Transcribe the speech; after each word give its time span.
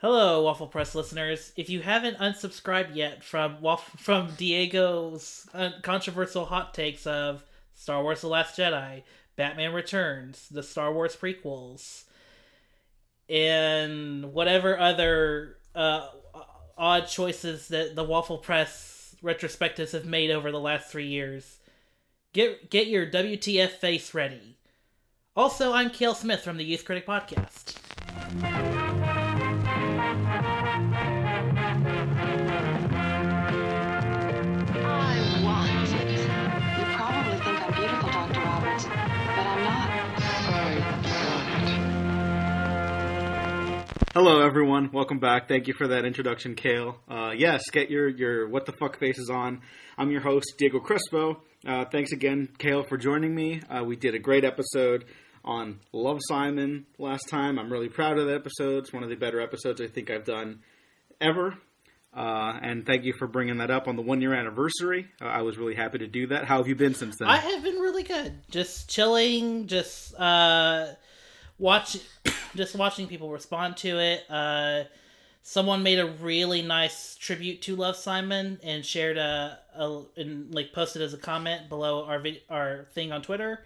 Hello, 0.00 0.44
Waffle 0.44 0.68
Press 0.68 0.94
listeners. 0.94 1.52
If 1.56 1.68
you 1.68 1.80
haven't 1.80 2.18
unsubscribed 2.18 2.94
yet 2.94 3.24
from 3.24 3.56
from 3.96 4.30
Diego's 4.36 5.48
controversial 5.82 6.44
hot 6.44 6.72
takes 6.72 7.04
of 7.04 7.44
Star 7.74 8.00
Wars: 8.04 8.20
The 8.20 8.28
Last 8.28 8.56
Jedi, 8.56 9.02
Batman 9.34 9.72
Returns, 9.72 10.48
the 10.50 10.62
Star 10.62 10.92
Wars 10.92 11.16
prequels, 11.16 12.04
and 13.28 14.32
whatever 14.32 14.78
other 14.78 15.56
uh, 15.74 16.06
odd 16.76 17.08
choices 17.08 17.66
that 17.66 17.96
the 17.96 18.04
Waffle 18.04 18.38
Press 18.38 19.16
retrospectives 19.20 19.90
have 19.90 20.06
made 20.06 20.30
over 20.30 20.52
the 20.52 20.60
last 20.60 20.92
three 20.92 21.08
years, 21.08 21.58
get 22.32 22.70
get 22.70 22.86
your 22.86 23.04
WTF 23.04 23.70
face 23.70 24.14
ready. 24.14 24.58
Also, 25.34 25.72
I'm 25.72 25.90
Kale 25.90 26.14
Smith 26.14 26.42
from 26.42 26.56
the 26.56 26.64
Youth 26.64 26.84
Critic 26.84 27.04
Podcast. 27.04 27.74
Hello, 44.20 44.44
everyone. 44.44 44.90
Welcome 44.92 45.20
back. 45.20 45.46
Thank 45.46 45.68
you 45.68 45.74
for 45.74 45.86
that 45.86 46.04
introduction, 46.04 46.56
Kale. 46.56 46.98
Uh, 47.08 47.30
yes, 47.36 47.62
get 47.70 47.88
your, 47.88 48.08
your 48.08 48.48
what 48.48 48.66
the 48.66 48.72
fuck 48.72 48.98
faces 48.98 49.30
on. 49.30 49.60
I'm 49.96 50.10
your 50.10 50.22
host, 50.22 50.54
Diego 50.58 50.80
Crespo. 50.80 51.40
Uh, 51.64 51.84
thanks 51.84 52.10
again, 52.10 52.48
Kale, 52.58 52.82
for 52.82 52.96
joining 52.96 53.32
me. 53.32 53.62
Uh, 53.70 53.84
we 53.84 53.94
did 53.94 54.16
a 54.16 54.18
great 54.18 54.44
episode 54.44 55.04
on 55.44 55.78
Love 55.92 56.18
Simon 56.26 56.84
last 56.98 57.28
time. 57.28 57.60
I'm 57.60 57.72
really 57.72 57.88
proud 57.88 58.18
of 58.18 58.26
that 58.26 58.34
episode. 58.34 58.78
It's 58.78 58.92
one 58.92 59.04
of 59.04 59.08
the 59.08 59.14
better 59.14 59.40
episodes 59.40 59.80
I 59.80 59.86
think 59.86 60.10
I've 60.10 60.24
done 60.24 60.62
ever. 61.20 61.56
Uh, 62.12 62.58
and 62.60 62.84
thank 62.84 63.04
you 63.04 63.12
for 63.20 63.28
bringing 63.28 63.58
that 63.58 63.70
up 63.70 63.86
on 63.86 63.94
the 63.94 64.02
one 64.02 64.20
year 64.20 64.34
anniversary. 64.34 65.06
Uh, 65.22 65.26
I 65.26 65.42
was 65.42 65.56
really 65.58 65.76
happy 65.76 65.98
to 65.98 66.08
do 66.08 66.26
that. 66.26 66.44
How 66.44 66.56
have 66.56 66.66
you 66.66 66.74
been 66.74 66.94
since 66.94 67.14
then? 67.20 67.28
I 67.28 67.36
have 67.36 67.62
been 67.62 67.76
really 67.76 68.02
good. 68.02 68.34
Just 68.50 68.90
chilling, 68.90 69.68
just 69.68 70.12
uh 70.16 70.88
watch 71.58 71.98
just 72.54 72.74
watching 72.76 73.06
people 73.06 73.30
respond 73.30 73.76
to 73.78 73.98
it. 73.98 74.24
Uh 74.30 74.84
someone 75.42 75.82
made 75.82 75.98
a 75.98 76.06
really 76.06 76.60
nice 76.60 77.16
tribute 77.16 77.62
to 77.62 77.74
Love 77.74 77.96
Simon 77.96 78.58
and 78.62 78.84
shared 78.84 79.16
a, 79.16 79.58
a 79.76 80.02
and 80.16 80.52
like 80.54 80.72
posted 80.72 81.00
as 81.00 81.14
a 81.14 81.18
comment 81.18 81.68
below 81.68 82.04
our 82.04 82.18
vid- 82.18 82.42
our 82.50 82.86
thing 82.92 83.12
on 83.12 83.22
Twitter. 83.22 83.64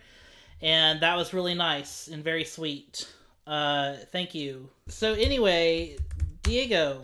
And 0.61 1.01
that 1.01 1.17
was 1.17 1.35
really 1.35 1.55
nice 1.55 2.07
and 2.09 2.23
very 2.23 2.45
sweet. 2.45 3.09
Uh 3.47 3.95
thank 4.13 4.35
you. 4.35 4.69
So 4.89 5.15
anyway, 5.15 5.97
Diego, 6.43 7.03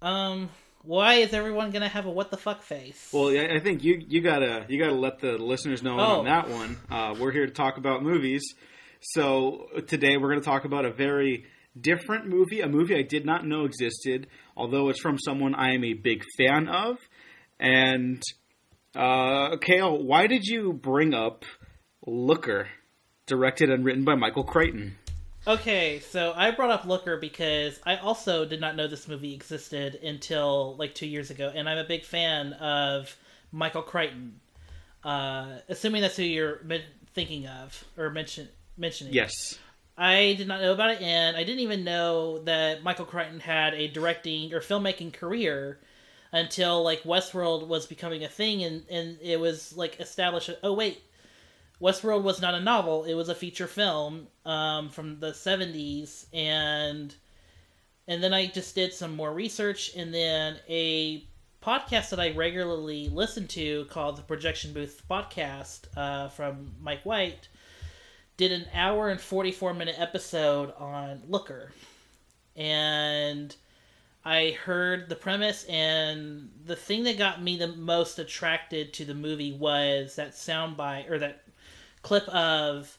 um 0.00 0.48
why 0.84 1.14
is 1.14 1.32
everyone 1.32 1.70
gonna 1.70 1.88
have 1.88 2.06
a 2.06 2.10
what 2.10 2.32
the 2.32 2.36
fuck 2.36 2.62
face? 2.62 3.10
Well, 3.12 3.28
I 3.28 3.60
think 3.60 3.84
you 3.84 4.04
you 4.08 4.20
gotta 4.20 4.64
you 4.68 4.78
gotta 4.80 4.96
let 4.96 5.20
the 5.20 5.38
listeners 5.38 5.80
know 5.82 5.98
Oh. 6.00 6.18
on 6.20 6.24
that 6.24 6.50
one. 6.50 6.76
Uh, 6.90 7.14
we're 7.18 7.30
here 7.30 7.46
to 7.46 7.52
talk 7.52 7.76
about 7.76 8.02
movies. 8.02 8.42
So 9.04 9.66
today 9.88 10.16
we're 10.16 10.28
going 10.28 10.40
to 10.40 10.46
talk 10.46 10.64
about 10.64 10.84
a 10.84 10.92
very 10.92 11.44
different 11.78 12.28
movie, 12.28 12.60
a 12.60 12.68
movie 12.68 12.94
I 12.94 13.02
did 13.02 13.26
not 13.26 13.44
know 13.44 13.64
existed, 13.64 14.28
although 14.56 14.90
it's 14.90 15.00
from 15.00 15.18
someone 15.18 15.56
I 15.56 15.74
am 15.74 15.82
a 15.82 15.94
big 15.94 16.22
fan 16.38 16.68
of. 16.68 16.98
And 17.58 18.22
uh, 18.94 19.56
Kale, 19.56 20.00
why 20.04 20.28
did 20.28 20.44
you 20.44 20.72
bring 20.72 21.14
up 21.14 21.44
Looker, 22.06 22.68
directed 23.26 23.70
and 23.70 23.84
written 23.84 24.04
by 24.04 24.14
Michael 24.14 24.44
Crichton? 24.44 24.96
Okay, 25.48 25.98
so 25.98 26.32
I 26.36 26.52
brought 26.52 26.70
up 26.70 26.84
Looker 26.84 27.16
because 27.16 27.80
I 27.84 27.96
also 27.96 28.44
did 28.44 28.60
not 28.60 28.76
know 28.76 28.86
this 28.86 29.08
movie 29.08 29.34
existed 29.34 29.96
until 29.96 30.76
like 30.76 30.94
two 30.94 31.08
years 31.08 31.30
ago, 31.32 31.50
and 31.52 31.68
I'm 31.68 31.78
a 31.78 31.84
big 31.84 32.04
fan 32.04 32.52
of 32.52 33.16
Michael 33.50 33.82
Crichton. 33.82 34.38
Uh, 35.02 35.58
assuming 35.68 36.02
that's 36.02 36.16
who 36.16 36.22
you're 36.22 36.60
thinking 37.14 37.48
of 37.48 37.84
or 37.98 38.08
mention 38.08 38.48
mentioning. 38.82 39.14
Yes. 39.14 39.58
I 39.96 40.34
did 40.36 40.48
not 40.48 40.60
know 40.60 40.72
about 40.72 40.90
it, 40.90 41.00
and 41.00 41.36
I 41.36 41.44
didn't 41.44 41.60
even 41.60 41.84
know 41.84 42.38
that 42.40 42.82
Michael 42.82 43.06
Crichton 43.06 43.40
had 43.40 43.72
a 43.72 43.88
directing 43.88 44.52
or 44.52 44.60
filmmaking 44.60 45.14
career 45.14 45.78
until 46.32 46.82
like 46.82 47.02
Westworld 47.04 47.68
was 47.68 47.86
becoming 47.86 48.24
a 48.24 48.28
thing, 48.28 48.62
and 48.64 48.84
and 48.90 49.18
it 49.22 49.38
was 49.38 49.74
like 49.76 50.00
established. 50.00 50.50
Oh 50.62 50.72
wait, 50.72 51.02
Westworld 51.80 52.22
was 52.22 52.40
not 52.40 52.54
a 52.54 52.60
novel; 52.60 53.04
it 53.04 53.14
was 53.14 53.28
a 53.28 53.34
feature 53.34 53.66
film 53.66 54.28
um, 54.44 54.88
from 54.88 55.20
the 55.20 55.32
'70s, 55.32 56.26
and 56.32 57.14
and 58.08 58.22
then 58.22 58.34
I 58.34 58.46
just 58.46 58.74
did 58.74 58.92
some 58.92 59.14
more 59.14 59.32
research, 59.32 59.92
and 59.94 60.12
then 60.12 60.56
a 60.68 61.26
podcast 61.62 62.10
that 62.10 62.18
I 62.18 62.32
regularly 62.32 63.08
listen 63.08 63.46
to 63.48 63.84
called 63.84 64.16
the 64.16 64.22
Projection 64.22 64.72
Booth 64.72 65.02
Podcast 65.08 65.82
uh, 65.96 66.28
from 66.28 66.72
Mike 66.80 67.04
White 67.04 67.48
did 68.48 68.60
an 68.60 68.66
hour 68.74 69.08
and 69.08 69.20
44 69.20 69.72
minute 69.72 69.94
episode 69.98 70.74
on 70.76 71.22
Looker. 71.28 71.70
And 72.56 73.54
I 74.24 74.58
heard 74.64 75.08
the 75.08 75.14
premise, 75.14 75.64
and 75.66 76.50
the 76.64 76.74
thing 76.74 77.04
that 77.04 77.18
got 77.18 77.40
me 77.40 77.56
the 77.56 77.68
most 77.68 78.18
attracted 78.18 78.92
to 78.94 79.04
the 79.04 79.14
movie 79.14 79.52
was 79.52 80.16
that 80.16 80.34
sound 80.34 80.76
soundbite 80.76 81.08
or 81.08 81.20
that 81.20 81.44
clip 82.02 82.28
of 82.30 82.98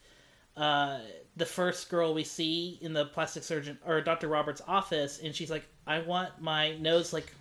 uh, 0.56 1.00
the 1.36 1.46
first 1.46 1.90
girl 1.90 2.14
we 2.14 2.24
see 2.24 2.80
in 2.82 2.94
the 2.94 3.08
plastic 3.08 3.44
surgeon 3.44 3.78
or 3.86 4.00
Dr. 4.00 4.30
Roberts' 4.30 4.62
office, 4.66 5.20
and 5.22 5.36
she's 5.36 5.52
like, 5.52 5.66
I 5.86 6.00
want 6.00 6.42
my 6.42 6.78
nose 6.78 7.12
like 7.12 7.34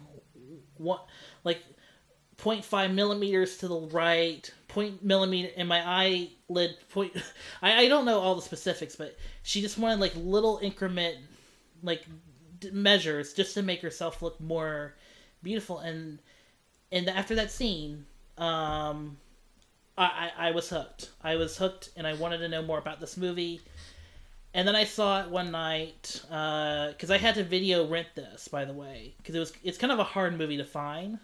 one 0.77 0.99
like 1.45 1.63
0.5 2.37 2.93
millimeters 2.95 3.59
to 3.59 3.69
the 3.69 3.79
right, 3.79 4.53
point 4.67 5.05
millimeter, 5.05 5.53
and 5.57 5.69
my 5.69 6.29
eyelid 6.53 6.77
point. 6.91 7.13
I, 7.63 7.85
I 7.85 7.89
don't 7.89 8.05
know 8.05 8.19
all 8.19 8.35
the 8.35 8.43
specifics, 8.43 8.97
but 8.97 9.17
she 9.43 9.61
just 9.61 9.79
wanted 9.79 10.01
like 10.01 10.13
little 10.17 10.59
increment, 10.63 11.17
like 11.83 12.05
d- 12.61 12.71
measures, 12.71 13.33
just 13.33 13.55
to 13.55 13.63
make 13.63 13.81
herself 13.83 14.23
look 14.23 14.41
more 14.41 14.95
beautiful. 15.43 15.79
And 15.79 16.19
and 16.91 17.09
after 17.09 17.35
that 17.37 17.51
scene, 17.51 18.07
um, 18.39 19.17
I, 19.97 20.31
I 20.39 20.49
I 20.49 20.51
was 20.53 20.69
hooked. 20.69 21.11
I 21.23 21.37
was 21.37 21.57
hooked, 21.57 21.91
and 21.97 22.07
I 22.07 22.15
wanted 22.15 22.39
to 22.39 22.49
know 22.49 22.63
more 22.63 22.79
about 22.79 23.01
this 23.01 23.17
movie. 23.17 23.61
And 24.55 24.69
then 24.69 24.77
I 24.77 24.85
saw 24.85 25.23
it 25.23 25.31
one 25.31 25.51
night 25.51 26.21
because 26.25 27.11
I 27.11 27.17
had 27.17 27.37
to 27.37 27.45
video 27.45 27.87
rent 27.87 28.09
this, 28.15 28.49
by 28.49 28.67
the 28.67 28.75
way, 28.75 29.15
because 29.17 29.35
it 29.35 29.39
was 29.39 29.53
it's 29.65 29.79
kind 29.79 29.93
of 29.93 29.99
a 29.99 30.05
hard 30.05 30.37
movie 30.37 30.59
to 30.59 30.65
find. 30.65 31.19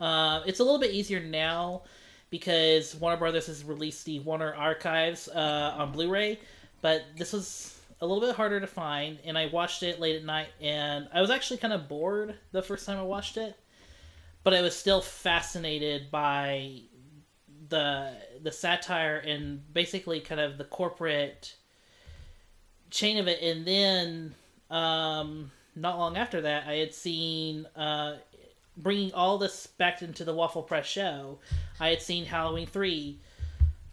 Uh, 0.00 0.40
it's 0.46 0.60
a 0.60 0.64
little 0.64 0.78
bit 0.78 0.92
easier 0.92 1.20
now 1.20 1.82
because 2.30 2.94
Warner 2.94 3.16
Brothers 3.16 3.46
has 3.48 3.64
released 3.64 4.04
the 4.04 4.20
Warner 4.20 4.54
Archives 4.54 5.28
uh, 5.28 5.74
on 5.76 5.92
Blu-ray, 5.92 6.38
but 6.80 7.02
this 7.16 7.32
was 7.32 7.80
a 8.00 8.06
little 8.06 8.20
bit 8.20 8.34
harder 8.36 8.60
to 8.60 8.66
find. 8.66 9.18
And 9.24 9.36
I 9.36 9.46
watched 9.46 9.82
it 9.82 10.00
late 10.00 10.16
at 10.16 10.24
night, 10.24 10.48
and 10.60 11.08
I 11.12 11.20
was 11.20 11.30
actually 11.30 11.58
kind 11.58 11.74
of 11.74 11.88
bored 11.88 12.36
the 12.52 12.62
first 12.62 12.86
time 12.86 12.98
I 12.98 13.02
watched 13.02 13.36
it, 13.36 13.56
but 14.44 14.54
I 14.54 14.62
was 14.62 14.74
still 14.74 15.00
fascinated 15.00 16.10
by 16.10 16.82
the 17.68 18.12
the 18.42 18.50
satire 18.50 19.18
and 19.18 19.62
basically 19.72 20.20
kind 20.20 20.40
of 20.40 20.58
the 20.58 20.64
corporate 20.64 21.54
chain 22.90 23.18
of 23.18 23.28
it. 23.28 23.40
And 23.42 23.66
then 23.66 24.34
um, 24.70 25.50
not 25.76 25.98
long 25.98 26.16
after 26.16 26.40
that, 26.42 26.66
I 26.66 26.76
had 26.76 26.94
seen. 26.94 27.66
Uh, 27.76 28.16
bringing 28.76 29.12
all 29.12 29.38
this 29.38 29.66
back 29.66 30.02
into 30.02 30.24
the 30.24 30.34
Waffle 30.34 30.62
Press 30.62 30.86
show, 30.86 31.38
I 31.78 31.88
had 31.88 32.02
seen 32.02 32.24
Halloween 32.24 32.66
3 32.66 33.18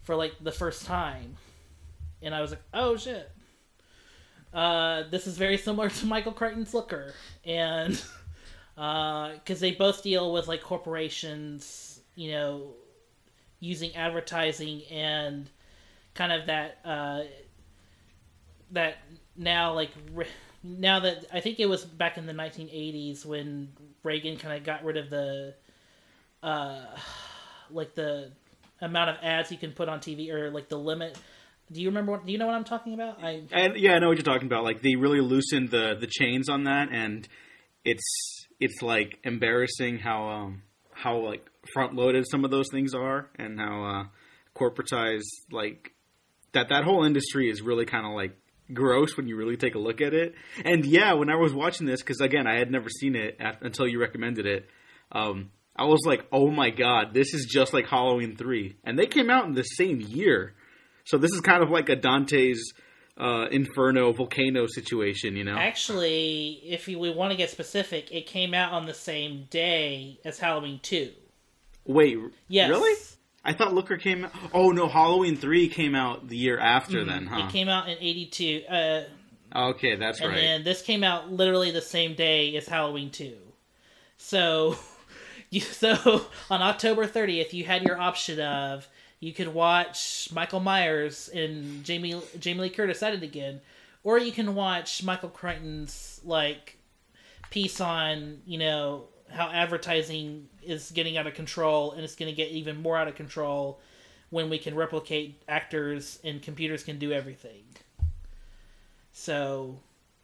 for 0.02 0.14
like 0.14 0.32
the 0.40 0.52
first 0.52 0.86
time. 0.86 1.36
And 2.22 2.34
I 2.34 2.40
was 2.40 2.50
like, 2.50 2.62
oh 2.72 2.96
shit. 2.96 3.30
Uh, 4.52 5.04
this 5.10 5.26
is 5.26 5.36
very 5.36 5.58
similar 5.58 5.90
to 5.90 6.06
Michael 6.06 6.32
Crichton's 6.32 6.74
Looker. 6.74 7.12
And 7.44 8.02
because 8.74 9.60
they 9.60 9.72
both 9.72 10.02
deal 10.02 10.32
with 10.32 10.48
like 10.48 10.62
corporations, 10.62 12.00
you 12.14 12.32
know, 12.32 12.74
using 13.60 13.94
advertising 13.96 14.82
and 14.90 15.50
kind 16.14 16.32
of 16.32 16.46
that, 16.46 16.78
uh, 16.84 17.22
that 18.70 18.96
now 19.36 19.74
like. 19.74 19.90
Re- 20.12 20.26
now 20.62 21.00
that 21.00 21.24
I 21.32 21.40
think 21.40 21.60
it 21.60 21.66
was 21.66 21.84
back 21.84 22.18
in 22.18 22.26
the 22.26 22.32
1980s 22.32 23.24
when 23.24 23.68
Reagan 24.02 24.36
kind 24.36 24.56
of 24.56 24.64
got 24.64 24.84
rid 24.84 24.96
of 24.96 25.10
the 25.10 25.54
uh 26.42 26.84
like 27.70 27.94
the 27.94 28.30
amount 28.80 29.10
of 29.10 29.16
ads 29.22 29.50
you 29.50 29.58
can 29.58 29.72
put 29.72 29.88
on 29.88 30.00
TV 30.00 30.30
or 30.30 30.50
like 30.50 30.68
the 30.68 30.78
limit. 30.78 31.18
Do 31.70 31.80
you 31.80 31.88
remember 31.88 32.12
what 32.12 32.26
do 32.26 32.32
you 32.32 32.38
know 32.38 32.46
what 32.46 32.54
I'm 32.54 32.64
talking 32.64 32.94
about? 32.94 33.22
I 33.22 33.42
yeah, 33.76 33.94
I 33.94 33.98
know 33.98 34.08
what 34.08 34.16
you're 34.16 34.24
talking 34.24 34.46
about. 34.46 34.64
Like 34.64 34.82
they 34.82 34.96
really 34.96 35.20
loosened 35.20 35.70
the 35.70 35.96
the 35.98 36.06
chains 36.06 36.48
on 36.48 36.64
that, 36.64 36.88
and 36.90 37.28
it's 37.84 38.46
it's 38.58 38.82
like 38.82 39.18
embarrassing 39.24 39.98
how 39.98 40.28
um 40.28 40.62
how 40.92 41.18
like 41.18 41.46
front 41.72 41.94
loaded 41.94 42.24
some 42.30 42.44
of 42.44 42.50
those 42.50 42.66
things 42.70 42.94
are, 42.94 43.28
and 43.36 43.60
how 43.60 43.84
uh 43.84 44.04
corporatized 44.58 45.28
like 45.52 45.92
that 46.52 46.70
that 46.70 46.84
whole 46.84 47.04
industry 47.04 47.50
is 47.50 47.60
really 47.60 47.84
kind 47.84 48.06
of 48.06 48.12
like 48.12 48.36
gross 48.72 49.16
when 49.16 49.28
you 49.28 49.36
really 49.36 49.56
take 49.56 49.74
a 49.74 49.78
look 49.78 50.00
at 50.00 50.14
it. 50.14 50.34
And 50.64 50.84
yeah, 50.84 51.12
when 51.14 51.30
I 51.30 51.36
was 51.36 51.52
watching 51.54 51.86
this, 51.86 52.00
because 52.02 52.20
again, 52.20 52.46
I 52.46 52.58
had 52.58 52.70
never 52.70 52.88
seen 52.88 53.14
it 53.16 53.36
until 53.60 53.86
you 53.88 54.00
recommended 54.00 54.46
it. 54.46 54.68
Um, 55.12 55.50
I 55.76 55.84
was 55.84 56.00
like, 56.04 56.26
"Oh 56.32 56.50
my 56.50 56.70
god, 56.70 57.14
this 57.14 57.32
is 57.34 57.46
just 57.46 57.72
like 57.72 57.86
Halloween 57.86 58.36
three. 58.36 58.76
and 58.84 58.98
they 58.98 59.06
came 59.06 59.30
out 59.30 59.46
in 59.46 59.54
the 59.54 59.62
same 59.62 60.00
year. 60.00 60.54
So 61.04 61.16
this 61.18 61.30
is 61.32 61.40
kind 61.40 61.62
of 61.62 61.70
like 61.70 61.88
a 61.88 61.96
Dante's 61.96 62.72
uh, 63.16 63.46
Inferno 63.50 64.12
volcano 64.12 64.66
situation, 64.68 65.36
you 65.36 65.42
know? 65.44 65.56
Actually, 65.56 66.60
if 66.64 66.86
we 66.86 66.96
want 67.10 67.30
to 67.32 67.36
get 67.36 67.50
specific, 67.50 68.12
it 68.12 68.26
came 68.26 68.52
out 68.54 68.72
on 68.72 68.86
the 68.86 68.94
same 68.94 69.46
day 69.50 70.20
as 70.24 70.38
Halloween 70.38 70.78
2. 70.82 71.10
Wait, 71.86 72.18
Yes. 72.48 72.68
really? 72.68 72.94
I 73.48 73.54
thought 73.54 73.72
Looker 73.72 73.96
came. 73.96 74.26
out... 74.26 74.32
Oh 74.52 74.72
no, 74.72 74.88
Halloween 74.88 75.34
three 75.34 75.68
came 75.68 75.94
out 75.94 76.28
the 76.28 76.36
year 76.36 76.58
after. 76.58 77.02
Then, 77.02 77.26
huh? 77.26 77.38
Mm-hmm. 77.38 77.48
It 77.48 77.52
came 77.52 77.68
out 77.70 77.88
in 77.88 77.96
82. 77.98 78.62
Uh, 78.68 79.04
okay, 79.56 79.96
that's 79.96 80.20
and 80.20 80.28
right. 80.28 80.38
And 80.38 80.64
this 80.66 80.82
came 80.82 81.02
out 81.02 81.32
literally 81.32 81.70
the 81.70 81.80
same 81.80 82.14
day 82.14 82.54
as 82.58 82.68
Halloween 82.68 83.10
2. 83.10 83.34
So, 84.18 84.76
you, 85.50 85.62
so 85.62 86.26
on 86.50 86.60
October 86.60 87.06
30th, 87.06 87.54
you 87.54 87.64
had 87.64 87.82
your 87.84 87.98
option 87.98 88.38
of 88.38 88.86
you 89.18 89.32
could 89.32 89.48
watch 89.48 90.28
Michael 90.30 90.60
Myers 90.60 91.30
and 91.32 91.82
Jamie 91.84 92.20
Jamie 92.38 92.60
Lee 92.60 92.70
Curtis 92.70 93.02
at 93.02 93.14
it 93.14 93.22
again, 93.22 93.62
or 94.04 94.18
you 94.18 94.30
can 94.30 94.54
watch 94.54 95.02
Michael 95.02 95.30
Crichton's 95.30 96.20
like 96.22 96.76
piece 97.48 97.80
on 97.80 98.42
you 98.44 98.58
know 98.58 99.04
how 99.30 99.48
advertising 99.50 100.48
is 100.62 100.90
getting 100.90 101.16
out 101.16 101.26
of 101.26 101.34
control 101.34 101.92
and 101.92 102.02
it's 102.02 102.14
going 102.14 102.30
to 102.30 102.36
get 102.36 102.50
even 102.50 102.80
more 102.80 102.96
out 102.96 103.08
of 103.08 103.14
control 103.14 103.80
when 104.30 104.50
we 104.50 104.58
can 104.58 104.74
replicate 104.74 105.40
actors 105.48 106.18
and 106.24 106.42
computers 106.42 106.82
can 106.82 106.98
do 106.98 107.12
everything. 107.12 107.64
So 109.12 109.76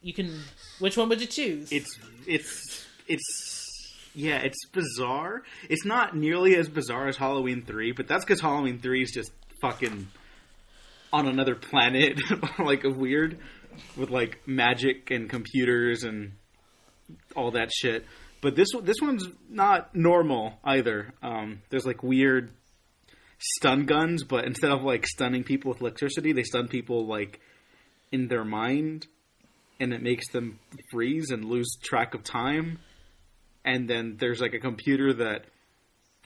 you 0.02 0.12
can 0.12 0.40
which 0.78 0.96
one 0.96 1.08
would 1.08 1.20
you 1.20 1.26
choose? 1.26 1.72
it's 1.72 1.98
it's 2.26 2.86
it's 3.08 3.64
yeah, 4.14 4.36
it's 4.36 4.66
bizarre. 4.66 5.42
It's 5.68 5.84
not 5.84 6.16
nearly 6.16 6.56
as 6.56 6.68
bizarre 6.68 7.08
as 7.08 7.16
Halloween 7.16 7.62
three, 7.62 7.92
but 7.92 8.06
that's 8.06 8.24
because 8.24 8.40
Halloween 8.40 8.78
three 8.78 9.02
is 9.02 9.10
just 9.10 9.32
fucking 9.60 10.06
on 11.12 11.26
another 11.26 11.54
planet, 11.56 12.20
like 12.58 12.84
a 12.84 12.90
weird 12.90 13.38
with 13.96 14.10
like 14.10 14.46
magic 14.46 15.10
and 15.10 15.28
computers 15.28 16.04
and 16.04 16.32
all 17.34 17.50
that 17.52 17.72
shit. 17.72 18.04
But 18.44 18.56
this 18.56 18.68
this 18.82 18.96
one's 19.00 19.26
not 19.48 19.96
normal 19.96 20.58
either. 20.62 21.14
Um, 21.22 21.62
there's 21.70 21.86
like 21.86 22.02
weird 22.02 22.50
stun 23.38 23.86
guns, 23.86 24.22
but 24.22 24.44
instead 24.44 24.70
of 24.70 24.82
like 24.82 25.06
stunning 25.06 25.44
people 25.44 25.70
with 25.70 25.80
electricity, 25.80 26.34
they 26.34 26.42
stun 26.42 26.68
people 26.68 27.06
like 27.06 27.40
in 28.12 28.28
their 28.28 28.44
mind, 28.44 29.06
and 29.80 29.94
it 29.94 30.02
makes 30.02 30.30
them 30.30 30.58
freeze 30.92 31.30
and 31.30 31.46
lose 31.46 31.74
track 31.82 32.12
of 32.12 32.22
time. 32.22 32.80
And 33.64 33.88
then 33.88 34.18
there's 34.20 34.42
like 34.42 34.52
a 34.52 34.60
computer 34.60 35.14
that. 35.14 35.46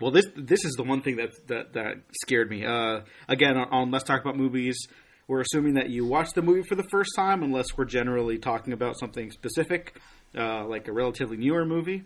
Well, 0.00 0.10
this 0.10 0.26
this 0.36 0.64
is 0.64 0.72
the 0.72 0.82
one 0.82 1.02
thing 1.02 1.18
that 1.18 1.30
that 1.46 1.74
that 1.74 1.94
scared 2.20 2.50
me. 2.50 2.66
Uh, 2.66 3.02
again, 3.28 3.56
on, 3.56 3.68
on 3.70 3.90
Let's 3.92 4.02
Talk 4.02 4.22
About 4.22 4.36
Movies, 4.36 4.88
we're 5.28 5.42
assuming 5.42 5.74
that 5.74 5.88
you 5.88 6.04
watched 6.04 6.34
the 6.34 6.42
movie 6.42 6.64
for 6.68 6.74
the 6.74 6.88
first 6.90 7.10
time, 7.14 7.44
unless 7.44 7.76
we're 7.76 7.84
generally 7.84 8.38
talking 8.38 8.72
about 8.72 8.98
something 8.98 9.30
specific, 9.30 10.00
uh, 10.36 10.66
like 10.66 10.88
a 10.88 10.92
relatively 10.92 11.36
newer 11.36 11.64
movie. 11.64 12.04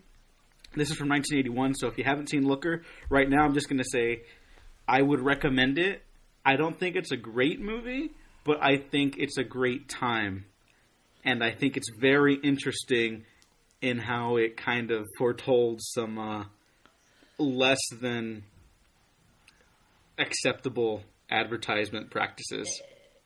This 0.74 0.90
is 0.90 0.96
from 0.96 1.08
1981, 1.10 1.74
so 1.74 1.88
if 1.88 1.98
you 1.98 2.04
haven't 2.04 2.30
seen 2.30 2.46
Looker, 2.46 2.82
right 3.10 3.28
now 3.28 3.44
I'm 3.44 3.52
just 3.52 3.69
going 3.69 3.78
to 3.78 3.88
say 3.90 4.22
I 4.88 5.02
would 5.02 5.20
recommend 5.20 5.78
it. 5.78 6.02
I 6.44 6.56
don't 6.56 6.78
think 6.78 6.96
it's 6.96 7.12
a 7.12 7.16
great 7.16 7.60
movie, 7.60 8.10
but 8.44 8.62
I 8.62 8.78
think 8.78 9.16
it's 9.19 9.36
a 9.36 9.44
great 9.44 9.88
time. 9.88 10.46
And 11.24 11.44
I 11.44 11.52
think 11.52 11.76
it's 11.76 11.88
very 12.00 12.34
interesting 12.34 13.24
in 13.80 13.98
how 13.98 14.36
it 14.36 14.56
kind 14.56 14.90
of 14.90 15.06
foretold 15.18 15.80
some 15.82 16.18
uh, 16.18 16.44
less 17.38 17.80
than 18.00 18.44
acceptable 20.18 21.02
advertisement 21.30 22.10
practices. 22.10 22.80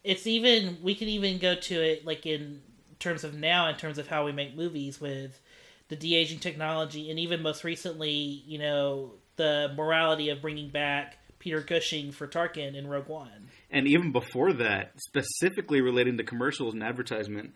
it's 0.04 0.26
even 0.26 0.78
we 0.82 0.94
can 0.94 1.08
even 1.08 1.38
go 1.38 1.54
to 1.56 1.74
it 1.74 2.06
like 2.06 2.24
in 2.24 2.62
terms 2.98 3.24
of 3.24 3.34
now 3.34 3.68
in 3.68 3.76
terms 3.76 3.98
of 3.98 4.06
how 4.06 4.24
we 4.24 4.32
make 4.32 4.56
movies 4.56 5.00
with 5.00 5.40
the 5.88 5.96
de-aging 5.96 6.38
technology 6.38 7.10
and 7.10 7.18
even 7.18 7.42
most 7.42 7.64
recently 7.64 8.10
you 8.10 8.58
know 8.58 9.12
the 9.36 9.72
morality 9.76 10.30
of 10.30 10.40
bringing 10.42 10.68
back 10.68 11.18
peter 11.38 11.62
cushing 11.62 12.10
for 12.10 12.26
tarkin 12.26 12.74
in 12.74 12.86
rogue 12.86 13.08
one 13.08 13.48
and 13.70 13.88
even 13.88 14.12
before 14.12 14.52
that, 14.54 14.92
specifically 14.98 15.80
relating 15.80 16.16
to 16.18 16.24
commercials 16.24 16.74
and 16.74 16.82
advertisement. 16.82 17.52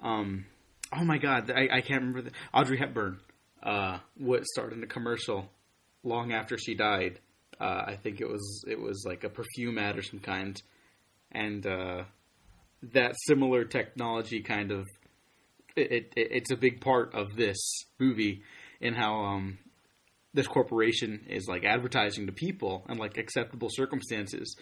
Um, 0.00 0.46
oh 0.92 1.04
my 1.04 1.18
god, 1.18 1.50
I, 1.50 1.68
I 1.70 1.80
can't 1.80 2.00
remember 2.00 2.22
the 2.22 2.30
Audrey 2.54 2.78
Hepburn. 2.78 3.18
Uh, 3.62 3.98
what 4.16 4.46
starred 4.46 4.72
in 4.72 4.82
a 4.84 4.86
commercial 4.86 5.50
long 6.04 6.32
after 6.32 6.56
she 6.56 6.74
died. 6.74 7.18
Uh, 7.60 7.82
I 7.88 7.96
think 7.96 8.20
it 8.20 8.28
was 8.28 8.64
it 8.68 8.80
was 8.80 9.04
like 9.04 9.24
a 9.24 9.28
perfume 9.28 9.78
ad 9.78 9.98
or 9.98 10.02
some 10.02 10.20
kind, 10.20 10.60
and 11.32 11.66
uh, 11.66 12.04
that 12.82 13.14
similar 13.26 13.64
technology 13.64 14.40
kind 14.42 14.70
of 14.70 14.86
it, 15.76 16.12
it 16.16 16.28
it's 16.30 16.50
a 16.50 16.56
big 16.56 16.80
part 16.80 17.14
of 17.14 17.26
this 17.36 17.56
movie 17.98 18.42
in 18.80 18.94
how 18.94 19.14
um, 19.24 19.58
this 20.34 20.46
corporation 20.46 21.26
is 21.28 21.46
like 21.48 21.64
advertising 21.64 22.26
to 22.26 22.32
people 22.32 22.84
and 22.88 22.98
like 22.98 23.16
acceptable 23.18 23.68
circumstances, 23.70 24.56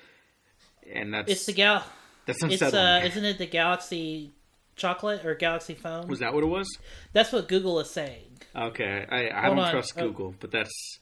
and 0.93 1.13
that's 1.15 1.31
it's 1.31 1.47
the 1.47 1.53
gal 1.53 1.85
that's 2.27 2.43
it's 2.45 2.63
unsettling. 2.63 2.83
uh 2.83 3.07
isn't 3.07 3.25
it 3.25 3.39
the 3.39 3.47
galaxy 3.47 4.33
chocolate 4.77 5.25
or 5.25 5.35
galaxy 5.35 5.75
phone 5.75 6.07
was 6.09 6.19
that 6.19 6.35
what 6.35 6.43
it 6.43 6.49
was? 6.49 6.67
that's 7.13 7.33
what 7.33 7.49
google 7.49 7.81
is 7.81 7.91
saying 7.91 8.23
Okay, 8.55 9.05
I, 9.11 9.29
I 9.29 9.45
Hold 9.47 9.57
don't 9.57 9.65
on. 9.67 9.71
trust 9.71 9.93
Oh. 9.99 10.09
Google, 10.09 10.35
but 10.41 10.51
that's 10.51 10.99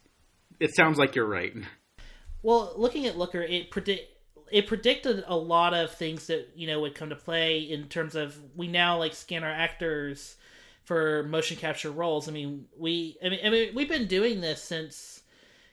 it. 0.59 0.75
Sounds 0.75 0.99
like 0.99 1.15
you're 1.15 1.29
right. 1.29 1.53
Well, 2.43 2.75
looking 2.77 3.07
at 3.07 3.17
Looker, 3.17 3.41
it 3.41 3.71
predict 3.71 4.14
it 4.55 4.69
predicted 4.69 5.25
a 5.27 5.37
lot 5.37 5.75
of 5.75 5.91
things 5.91 6.29
that 6.29 6.49
you 6.55 6.69
know 6.69 6.81
would 6.81 6.95
come 6.95 7.09
to 7.11 7.17
play 7.17 7.59
in 7.59 7.89
terms 7.89 8.15
of 8.15 8.39
we 8.55 8.69
now 8.69 8.97
like 8.97 9.12
scan 9.12 9.43
our 9.43 9.51
actors 9.51 10.37
for 10.85 11.25
motion 11.25 11.56
capture 11.56 11.91
roles. 11.91 12.29
I 12.29 12.33
mean, 12.33 12.67
we 12.79 13.17
I 13.23 13.31
mean, 13.31 13.41
I 13.45 13.51
mean 13.51 13.75
we've 13.75 13.89
been 13.89 14.06
doing 14.06 14.41
this 14.41 14.62
since 14.62 15.23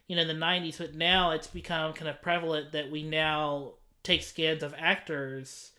you 0.07 0.16
know 0.16 0.25
the 0.25 0.33
'90s, 0.33 0.80
but 0.80 0.95
now 0.95 1.30
it's 1.30 1.45
become 1.45 1.94
kind 1.94 2.10
of 2.10 2.24
prevalent 2.24 2.72
that 2.72 2.89
we 2.89 3.04
now 3.04 3.74
take 4.01 4.24
scans 4.24 4.63
of 4.63 4.74
actors 4.75 5.74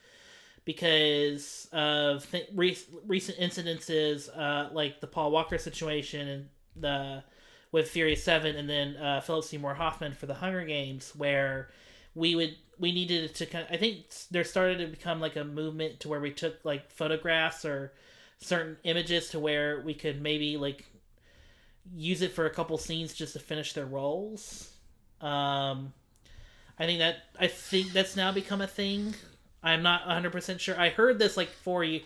because 0.64 1.66
of 1.72 2.30
th- 2.30 2.50
re- 2.54 2.78
recent 3.04 3.36
incidences 3.38 4.28
uh, 4.38 4.72
like 4.72 5.00
the 5.00 5.08
Paul 5.08 5.32
Walker 5.32 5.58
situation 5.58 6.28
and 6.28 6.48
the 6.76 7.24
with 7.72 7.90
Furious 7.90 8.22
Seven, 8.22 8.54
and 8.54 8.70
then 8.70 8.96
uh, 8.96 9.20
Philip 9.22 9.44
Seymour 9.44 9.74
Hoffman 9.74 10.12
for 10.12 10.26
the 10.26 10.34
Hunger 10.34 10.64
Games, 10.64 11.12
where 11.16 11.68
we 12.14 12.36
would 12.36 12.54
we 12.82 12.90
needed 12.90 13.32
to 13.36 13.46
kind. 13.46 13.64
of, 13.64 13.72
I 13.72 13.76
think 13.76 14.06
there 14.32 14.42
started 14.42 14.78
to 14.78 14.88
become 14.88 15.20
like 15.20 15.36
a 15.36 15.44
movement 15.44 16.00
to 16.00 16.08
where 16.08 16.20
we 16.20 16.32
took 16.32 16.62
like 16.64 16.90
photographs 16.90 17.64
or 17.64 17.92
certain 18.40 18.76
images 18.82 19.30
to 19.30 19.38
where 19.38 19.80
we 19.82 19.94
could 19.94 20.20
maybe 20.20 20.56
like 20.56 20.84
use 21.94 22.22
it 22.22 22.32
for 22.32 22.44
a 22.44 22.50
couple 22.50 22.76
scenes 22.76 23.14
just 23.14 23.34
to 23.34 23.38
finish 23.38 23.72
their 23.72 23.86
roles. 23.86 24.68
Um, 25.20 25.92
I 26.76 26.86
think 26.86 26.98
that 26.98 27.18
I 27.38 27.46
think 27.46 27.92
that's 27.92 28.16
now 28.16 28.32
become 28.32 28.60
a 28.60 28.66
thing. 28.66 29.14
I'm 29.62 29.84
not 29.84 30.04
100 30.06 30.32
percent 30.32 30.60
sure. 30.60 30.78
I 30.78 30.88
heard 30.88 31.20
this 31.20 31.36
like 31.36 31.50
four 31.50 31.84
ye- 31.84 32.04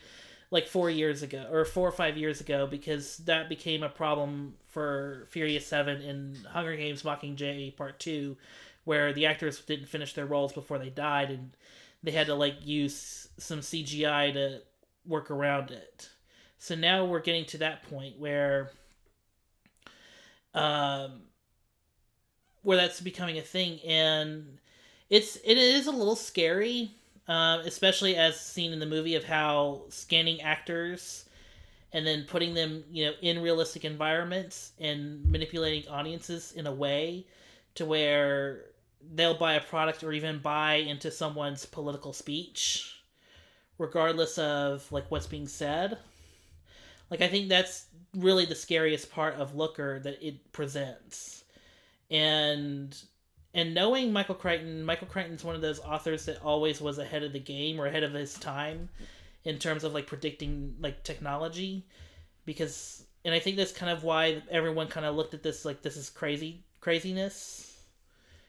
like 0.50 0.68
four 0.68 0.90
years 0.90 1.23
ago 1.23 1.47
or 1.50 1.64
four 1.64 1.88
or 1.88 1.92
five 1.92 2.18
years 2.18 2.42
ago 2.42 2.66
because 2.66 3.16
that 3.18 3.49
became 3.49 3.83
a 3.83 3.88
problem 3.88 4.56
for 4.68 5.26
Furious 5.30 5.66
Seven 5.66 6.02
and 6.02 6.37
Hunger 6.45 6.76
Games 6.76 7.02
Mockingjay 7.02 7.75
Part 7.78 7.99
Two, 7.99 8.37
where 8.87 9.12
the 9.12 9.26
actors 9.26 9.61
didn't 9.61 9.88
finish 9.88 10.14
their 10.14 10.26
roles 10.26 10.52
before 10.52 10.78
they 10.78 10.88
died 10.88 11.28
and 11.28 11.50
they 12.05 12.12
had 12.12 12.28
to 12.28 12.35
like 12.37 12.55
use 12.64 13.28
some 13.37 13.59
CGI 13.59 14.33
to 14.33 14.62
work 15.05 15.28
around 15.28 15.73
it. 15.73 16.09
So 16.59 16.76
now 16.76 17.05
we're 17.05 17.21
getting 17.21 17.45
to 17.47 17.59
that 17.59 17.83
point 17.83 18.19
where 18.19 18.71
um 20.55 21.23
where 22.62 22.76
that's 22.76 23.00
becoming 23.00 23.38
a 23.38 23.43
thing 23.43 23.81
and 23.87 24.59
it's 25.11 25.37
it 25.45 25.59
is 25.59 25.88
a 25.88 25.93
little 25.93 26.16
scary 26.16 26.93
um, 27.28 27.61
especially 27.61 28.14
as 28.14 28.40
seen 28.40 28.73
in 28.73 28.78
the 28.78 28.87
movie 28.87 29.16
of 29.16 29.25
how 29.25 29.83
scanning 29.88 30.40
actors 30.40 31.25
and 31.93 32.07
then 32.07 32.25
putting 32.26 32.55
them 32.55 32.85
you 32.90 33.05
know 33.05 33.12
in 33.21 33.43
realistic 33.43 33.85
environments 33.85 34.73
and 34.78 35.25
manipulating 35.31 35.88
audiences 35.90 36.52
in 36.52 36.66
a 36.66 36.73
way 36.73 37.26
to 37.75 37.85
where 37.85 38.64
they'll 39.15 39.39
buy 39.39 39.55
a 39.55 39.61
product 39.61 40.03
or 40.03 40.13
even 40.13 40.39
buy 40.39 40.75
into 40.75 41.11
someone's 41.11 41.65
political 41.65 42.13
speech 42.13 42.93
regardless 43.79 44.39
of 44.39 44.91
like 44.91 45.11
what's 45.11 45.27
being 45.27 45.49
said. 45.49 45.99
Like 47.11 47.21
i 47.21 47.29
think 47.29 47.49
that's 47.49 47.87
really 48.17 48.47
the 48.47 48.55
scariest 48.55 49.11
part 49.11 49.35
of 49.35 49.55
looker 49.55 50.01
that 50.01 50.27
it 50.27 50.53
presents. 50.53 51.45
And 52.11 52.97
and 53.55 53.75
knowing 53.75 54.13
Michael 54.13 54.35
Crichton, 54.35 54.85
Michael 54.85 55.07
Crichton's 55.07 55.43
one 55.43 55.55
of 55.55 55.63
those 55.63 55.81
authors 55.81 56.27
that 56.27 56.43
always 56.43 56.81
was 56.81 56.99
ahead 56.99 57.23
of 57.23 57.33
the 57.33 57.41
game 57.41 57.81
or 57.81 57.87
ahead 57.87 58.03
of 58.03 58.13
his 58.13 58.35
time 58.35 58.91
in 59.45 59.59
terms 59.59 59.83
of 59.85 59.95
like 59.95 60.07
predicting 60.07 60.75
like 60.81 61.03
technology 61.05 61.87
because 62.45 63.05
and 63.25 63.35
I 63.35 63.39
think 63.39 63.57
that's 63.57 63.73
kind 63.73 63.91
of 63.91 64.05
why 64.05 64.43
everyone 64.51 64.89
kind 64.89 65.07
of 65.07 65.17
looked 65.17 65.35
at 65.35 65.43
this 65.43 65.65
like 65.65 65.83
this 65.83 65.97
is 65.97 66.11
crazy 66.11 66.65
craziness 66.81 67.75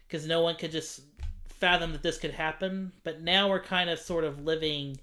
because 0.07 0.25
no 0.25 0.41
one 0.41 0.55
could 0.55 0.71
just 0.71 1.01
fathom 1.49 1.91
that 1.91 2.03
this 2.03 2.17
could 2.17 2.31
happen 2.31 2.91
but 3.03 3.21
now 3.21 3.49
we're 3.49 3.61
kind 3.61 3.89
of 3.89 3.99
sort 3.99 4.23
of 4.23 4.43
living 4.45 4.97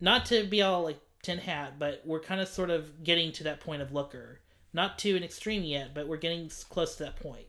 not 0.00 0.26
to 0.26 0.44
be 0.44 0.62
all 0.62 0.82
like 0.84 1.00
tin 1.22 1.38
hat 1.38 1.74
but 1.78 2.00
we're 2.04 2.20
kind 2.20 2.40
of 2.40 2.48
sort 2.48 2.70
of 2.70 3.02
getting 3.02 3.32
to 3.32 3.44
that 3.44 3.60
point 3.60 3.82
of 3.82 3.92
looker 3.92 4.40
not 4.72 4.98
to 4.98 5.16
an 5.16 5.24
extreme 5.24 5.64
yet 5.64 5.94
but 5.94 6.06
we're 6.06 6.16
getting 6.16 6.48
close 6.68 6.96
to 6.96 7.04
that 7.04 7.16
point 7.16 7.46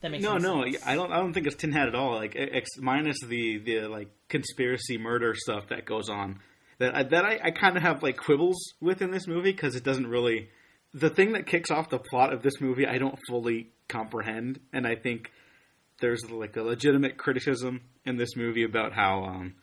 that 0.00 0.10
makes 0.10 0.22
No, 0.22 0.36
no, 0.36 0.64
sense. 0.64 0.76
I 0.86 0.94
don't. 0.94 1.10
I 1.10 1.16
don't 1.16 1.32
think 1.32 1.46
it's 1.46 1.56
tin 1.56 1.72
hat 1.72 1.88
at 1.88 1.94
all. 1.94 2.14
Like 2.14 2.34
ex, 2.36 2.68
minus 2.78 3.16
the 3.20 3.58
the 3.58 3.80
like 3.88 4.10
conspiracy 4.28 4.98
murder 4.98 5.34
stuff 5.34 5.68
that 5.68 5.84
goes 5.86 6.08
on. 6.08 6.40
That 6.78 6.94
I, 6.94 7.02
that 7.04 7.24
I, 7.24 7.40
I 7.44 7.50
kind 7.50 7.76
of 7.76 7.82
have 7.82 8.02
like 8.02 8.18
quibbles 8.18 8.74
with 8.80 9.00
in 9.00 9.10
this 9.10 9.26
movie 9.26 9.52
because 9.52 9.74
it 9.74 9.84
doesn't 9.84 10.06
really. 10.06 10.50
The 10.96 11.10
thing 11.10 11.32
that 11.32 11.46
kicks 11.46 11.70
off 11.70 11.90
the 11.90 11.98
plot 11.98 12.32
of 12.32 12.42
this 12.42 12.60
movie, 12.60 12.86
I 12.86 12.96
don't 12.98 13.18
fully 13.28 13.68
comprehend, 13.88 14.60
and 14.72 14.86
I 14.86 14.96
think 14.96 15.30
there's 16.00 16.30
like 16.30 16.56
a 16.56 16.62
legitimate 16.62 17.18
criticism 17.18 17.82
in 18.04 18.16
this 18.16 18.34
movie 18.34 18.64
about 18.64 18.92
how 18.92 19.24
um, 19.24 19.54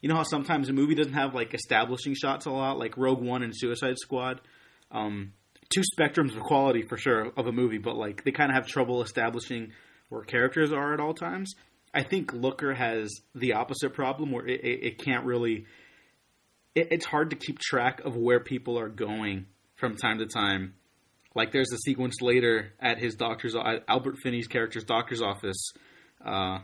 you 0.00 0.08
know 0.08 0.16
how 0.16 0.22
sometimes 0.22 0.68
a 0.68 0.72
movie 0.72 0.94
doesn't 0.94 1.12
have 1.12 1.34
like 1.34 1.54
establishing 1.54 2.14
shots 2.14 2.46
a 2.46 2.50
lot, 2.50 2.78
like 2.78 2.96
Rogue 2.96 3.22
One 3.22 3.42
and 3.42 3.52
Suicide 3.54 3.98
Squad. 3.98 4.40
Um, 4.90 5.32
two 5.70 5.82
spectrums 5.98 6.34
of 6.36 6.42
quality 6.42 6.82
for 6.88 6.96
sure 6.96 7.32
of 7.36 7.46
a 7.46 7.52
movie, 7.52 7.78
but 7.78 7.96
like 7.96 8.24
they 8.24 8.30
kind 8.30 8.50
of 8.50 8.54
have 8.54 8.66
trouble 8.66 9.02
establishing 9.02 9.72
where 10.08 10.22
characters 10.22 10.72
are 10.72 10.94
at 10.94 11.00
all 11.00 11.14
times. 11.14 11.54
I 11.92 12.02
think 12.02 12.32
Looker 12.32 12.74
has 12.74 13.10
the 13.34 13.54
opposite 13.54 13.92
problem 13.92 14.30
where 14.30 14.46
it, 14.46 14.60
it, 14.62 14.84
it 14.84 15.04
can't 15.04 15.24
really. 15.24 15.66
It, 16.74 16.88
it's 16.92 17.04
hard 17.04 17.30
to 17.30 17.36
keep 17.36 17.58
track 17.58 18.00
of 18.04 18.16
where 18.16 18.40
people 18.40 18.78
are 18.78 18.88
going 18.88 19.46
from 19.76 19.96
time 19.96 20.18
to 20.18 20.26
time. 20.26 20.74
Like 21.38 21.52
there's 21.52 21.72
a 21.72 21.78
sequence 21.78 22.20
later 22.20 22.72
at 22.80 22.98
his 22.98 23.14
doctor's 23.14 23.54
at 23.54 23.84
Albert 23.86 24.16
Finney's 24.24 24.48
character's 24.48 24.82
doctor's 24.82 25.22
office, 25.22 25.70
uh, 26.26 26.58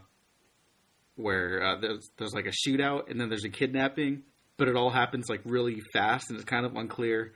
where 1.14 1.62
uh, 1.62 1.80
there's 1.80 2.10
there's 2.18 2.34
like 2.34 2.46
a 2.46 2.68
shootout 2.68 3.08
and 3.08 3.20
then 3.20 3.28
there's 3.28 3.44
a 3.44 3.50
kidnapping, 3.50 4.24
but 4.56 4.66
it 4.66 4.74
all 4.74 4.90
happens 4.90 5.26
like 5.28 5.42
really 5.44 5.80
fast 5.92 6.28
and 6.28 6.40
it's 6.40 6.44
kind 6.44 6.66
of 6.66 6.74
unclear 6.74 7.34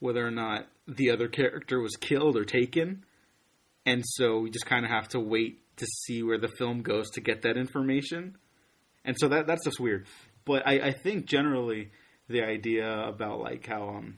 whether 0.00 0.26
or 0.26 0.32
not 0.32 0.66
the 0.88 1.12
other 1.12 1.28
character 1.28 1.78
was 1.78 1.94
killed 1.94 2.36
or 2.36 2.44
taken. 2.44 3.04
And 3.86 4.02
so 4.04 4.40
we 4.40 4.50
just 4.50 4.66
kind 4.66 4.84
of 4.84 4.90
have 4.90 5.06
to 5.10 5.20
wait 5.20 5.60
to 5.76 5.86
see 5.86 6.24
where 6.24 6.38
the 6.38 6.50
film 6.58 6.82
goes 6.82 7.08
to 7.10 7.20
get 7.20 7.42
that 7.42 7.56
information. 7.56 8.36
And 9.04 9.16
so 9.16 9.28
that 9.28 9.46
that's 9.46 9.64
just 9.64 9.78
weird. 9.78 10.08
But 10.44 10.66
I, 10.66 10.88
I 10.88 10.92
think 10.92 11.26
generally 11.26 11.92
the 12.28 12.42
idea 12.42 12.90
about 12.90 13.38
like 13.38 13.68
how 13.68 13.90
um 13.90 14.16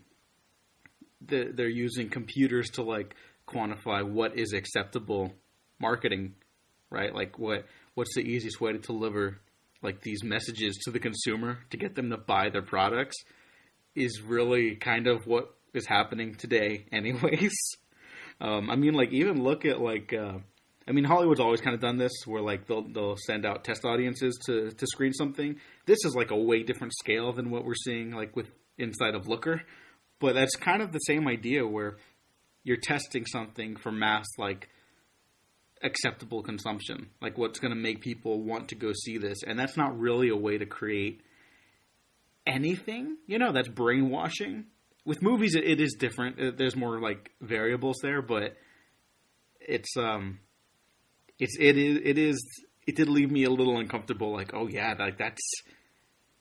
the, 1.26 1.52
they're 1.54 1.68
using 1.68 2.08
computers 2.08 2.70
to 2.70 2.82
like 2.82 3.14
quantify 3.46 4.02
what 4.08 4.38
is 4.38 4.52
acceptable 4.52 5.32
marketing, 5.80 6.34
right? 6.90 7.14
Like 7.14 7.38
what 7.38 7.66
what's 7.94 8.14
the 8.14 8.22
easiest 8.22 8.60
way 8.60 8.72
to 8.72 8.78
deliver 8.78 9.40
like 9.82 10.00
these 10.00 10.22
messages 10.22 10.76
to 10.84 10.90
the 10.90 11.00
consumer 11.00 11.58
to 11.70 11.76
get 11.76 11.94
them 11.94 12.10
to 12.10 12.16
buy 12.16 12.48
their 12.50 12.62
products 12.62 13.16
is 13.94 14.22
really 14.22 14.76
kind 14.76 15.06
of 15.06 15.26
what 15.26 15.54
is 15.74 15.86
happening 15.86 16.34
today 16.34 16.86
anyways. 16.92 17.56
Um, 18.40 18.70
I 18.70 18.76
mean, 18.76 18.94
like 18.94 19.12
even 19.12 19.42
look 19.42 19.64
at 19.64 19.80
like, 19.80 20.12
uh, 20.12 20.38
I 20.86 20.92
mean, 20.92 21.04
Hollywood's 21.04 21.40
always 21.40 21.60
kind 21.60 21.74
of 21.74 21.80
done 21.80 21.96
this, 21.96 22.12
where 22.26 22.42
like 22.42 22.66
they'll 22.66 22.88
they'll 22.88 23.16
send 23.16 23.46
out 23.46 23.64
test 23.64 23.84
audiences 23.84 24.38
to 24.46 24.70
to 24.70 24.86
screen 24.86 25.12
something. 25.12 25.56
This 25.86 25.98
is 26.04 26.14
like 26.14 26.30
a 26.30 26.36
way 26.36 26.62
different 26.62 26.92
scale 26.94 27.32
than 27.32 27.50
what 27.50 27.64
we're 27.64 27.74
seeing 27.74 28.10
like 28.12 28.34
with 28.34 28.50
inside 28.78 29.14
of 29.14 29.28
Looker, 29.28 29.62
but 30.22 30.34
that's 30.34 30.54
kind 30.54 30.80
of 30.80 30.92
the 30.92 31.00
same 31.00 31.26
idea 31.28 31.66
where 31.66 31.96
you're 32.62 32.78
testing 32.78 33.26
something 33.26 33.76
for 33.76 33.90
mass 33.90 34.24
like 34.38 34.68
acceptable 35.82 36.42
consumption, 36.42 37.08
like 37.20 37.36
what's 37.36 37.58
going 37.58 37.74
to 37.74 37.80
make 37.80 38.00
people 38.00 38.40
want 38.40 38.68
to 38.68 38.76
go 38.76 38.92
see 38.94 39.18
this, 39.18 39.42
and 39.44 39.58
that's 39.58 39.76
not 39.76 39.98
really 39.98 40.28
a 40.28 40.36
way 40.36 40.56
to 40.56 40.64
create 40.64 41.20
anything. 42.46 43.16
You 43.26 43.38
know, 43.38 43.52
that's 43.52 43.68
brainwashing. 43.68 44.66
With 45.04 45.20
movies 45.20 45.56
it, 45.56 45.64
it 45.64 45.80
is 45.80 45.96
different. 45.98 46.40
Uh, 46.40 46.52
there's 46.56 46.76
more 46.76 47.00
like 47.00 47.32
variables 47.40 47.96
there 48.02 48.22
but 48.22 48.56
it's 49.60 49.96
um 49.96 50.38
it's 51.38 51.56
it 51.58 51.76
is 51.76 51.98
it 52.04 52.18
is 52.18 52.40
it 52.86 52.94
did 52.94 53.08
leave 53.08 53.30
me 53.30 53.42
a 53.44 53.50
little 53.50 53.78
uncomfortable 53.78 54.32
like 54.32 54.52
oh 54.54 54.68
yeah 54.68 54.94
like 54.98 55.18
that's 55.18 55.40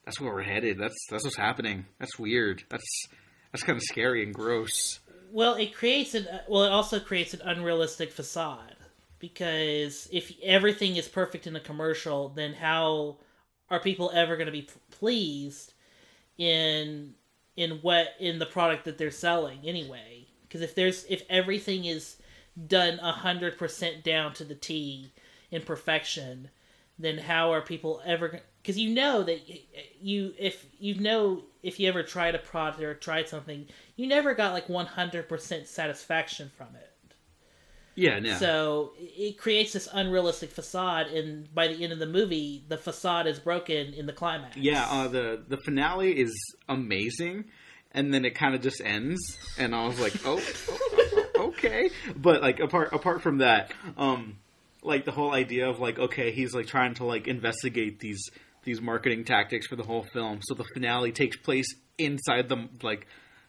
that's 0.06 0.20
where 0.20 0.34
we're 0.34 0.44
headed. 0.44 0.78
That's 0.80 0.96
that's 1.10 1.24
what's 1.24 1.38
happening. 1.38 1.86
That's 2.00 2.18
weird. 2.18 2.64
That's 2.70 3.06
that's 3.52 3.64
kind 3.64 3.78
of 3.78 3.84
scary 3.84 4.24
and 4.24 4.34
gross. 4.34 5.00
Well 5.32 5.56
it 5.56 5.74
creates 5.74 6.14
an 6.14 6.28
uh, 6.28 6.42
well 6.48 6.64
it 6.64 6.72
also 6.72 7.00
creates 7.00 7.34
an 7.34 7.42
unrealistic 7.44 8.12
facade 8.12 8.76
because 9.20 10.10
if 10.12 10.32
everything 10.44 10.96
is 10.96 11.08
perfect 11.08 11.48
in 11.48 11.56
a 11.56 11.60
commercial 11.60 12.30
then 12.30 12.54
how 12.54 13.18
are 13.70 13.80
people 13.80 14.12
ever 14.14 14.36
going 14.36 14.48
to 14.48 14.52
be 14.52 14.68
pleased 14.90 15.74
in 16.38 17.14
in 17.56 17.72
what 17.82 18.10
in 18.20 18.40
the 18.40 18.46
product 18.46 18.86
that 18.86 18.98
they're 18.98 19.12
selling 19.12 19.60
anyway? 19.64 20.28
Because 20.44 20.62
if 20.62 20.76
there's 20.76 21.06
if 21.06 21.24
everything 21.30 21.86
is 21.86 22.18
done 22.68 22.98
100% 22.98 24.04
down 24.04 24.34
to 24.34 24.44
the 24.44 24.56
t 24.56 25.14
in 25.52 25.62
perfection 25.62 26.50
then 27.00 27.18
how 27.18 27.52
are 27.52 27.62
people 27.62 28.02
ever 28.06 28.42
because 28.62 28.78
you 28.78 28.94
know 28.94 29.24
that 29.24 29.42
you 30.00 30.34
if 30.38 30.66
you 30.80 30.96
know 31.00 31.44
if 31.64 31.80
you 31.80 31.88
ever 31.88 32.04
tried 32.04 32.36
a 32.36 32.40
product 32.40 32.82
or 32.82 32.94
tried 32.94 33.28
something 33.28 33.68
you 33.96 34.08
never 34.08 34.34
got 34.34 34.54
like 34.54 34.68
100% 34.68 35.68
satisfaction 35.68 36.52
from 36.58 36.68
it. 36.76 36.88
Yeah 37.96 38.20
yeah 38.22 38.38
so 38.38 38.94
it 38.98 39.38
creates 39.38 39.74
this 39.74 39.88
unrealistic 39.92 40.52
facade 40.52 41.08
and 41.08 41.54
by 41.54 41.68
the 41.68 41.84
end 41.84 41.92
of 41.92 42.00
the 42.00 42.08
movie 42.08 42.64
the 42.68 42.78
facade 42.78 43.28
is 43.28 43.40
broken 43.40 43.94
in 43.94 44.06
the 44.06 44.14
climax. 44.14 44.58
Yeah 44.58 44.86
uh, 44.90 45.08
the 45.08 45.44
the 45.48 45.58
finale 45.58 46.18
is 46.18 46.34
amazing 46.70 47.46
and 47.92 48.14
then 48.14 48.24
it 48.24 48.36
kind 48.36 48.56
of 48.56 48.62
just 48.62 48.82
ends 48.82 49.38
and 49.58 49.76
i 49.76 49.86
was 49.86 50.00
like 50.00 50.14
oh, 50.26 50.42
oh, 50.70 51.50
okay. 51.50 51.90
But 52.16 52.42
like 52.42 52.60
apart 52.60 52.94
apart 52.94 53.22
from 53.22 53.40
that 53.40 53.74
um 53.98 54.38
like 54.84 55.06
the 55.06 55.12
whole 55.12 55.32
idea 55.34 55.70
of 55.70 55.80
like 55.80 56.00
okay 56.00 56.32
he's 56.32 56.54
like 56.54 56.68
trying 56.68 56.94
to 56.96 57.04
like 57.04 57.28
investigate 57.28 58.00
these 58.00 58.30
these 58.64 58.82
marketing 58.82 59.26
tactics 59.26 59.68
for 59.68 59.76
the 59.76 59.84
whole 59.84 60.06
film. 60.14 60.40
So 60.44 60.54
the 60.56 60.66
finale 60.74 61.12
takes 61.12 61.38
place 61.38 61.68
inside 61.98 62.50
the 62.50 62.68
like 62.84 63.08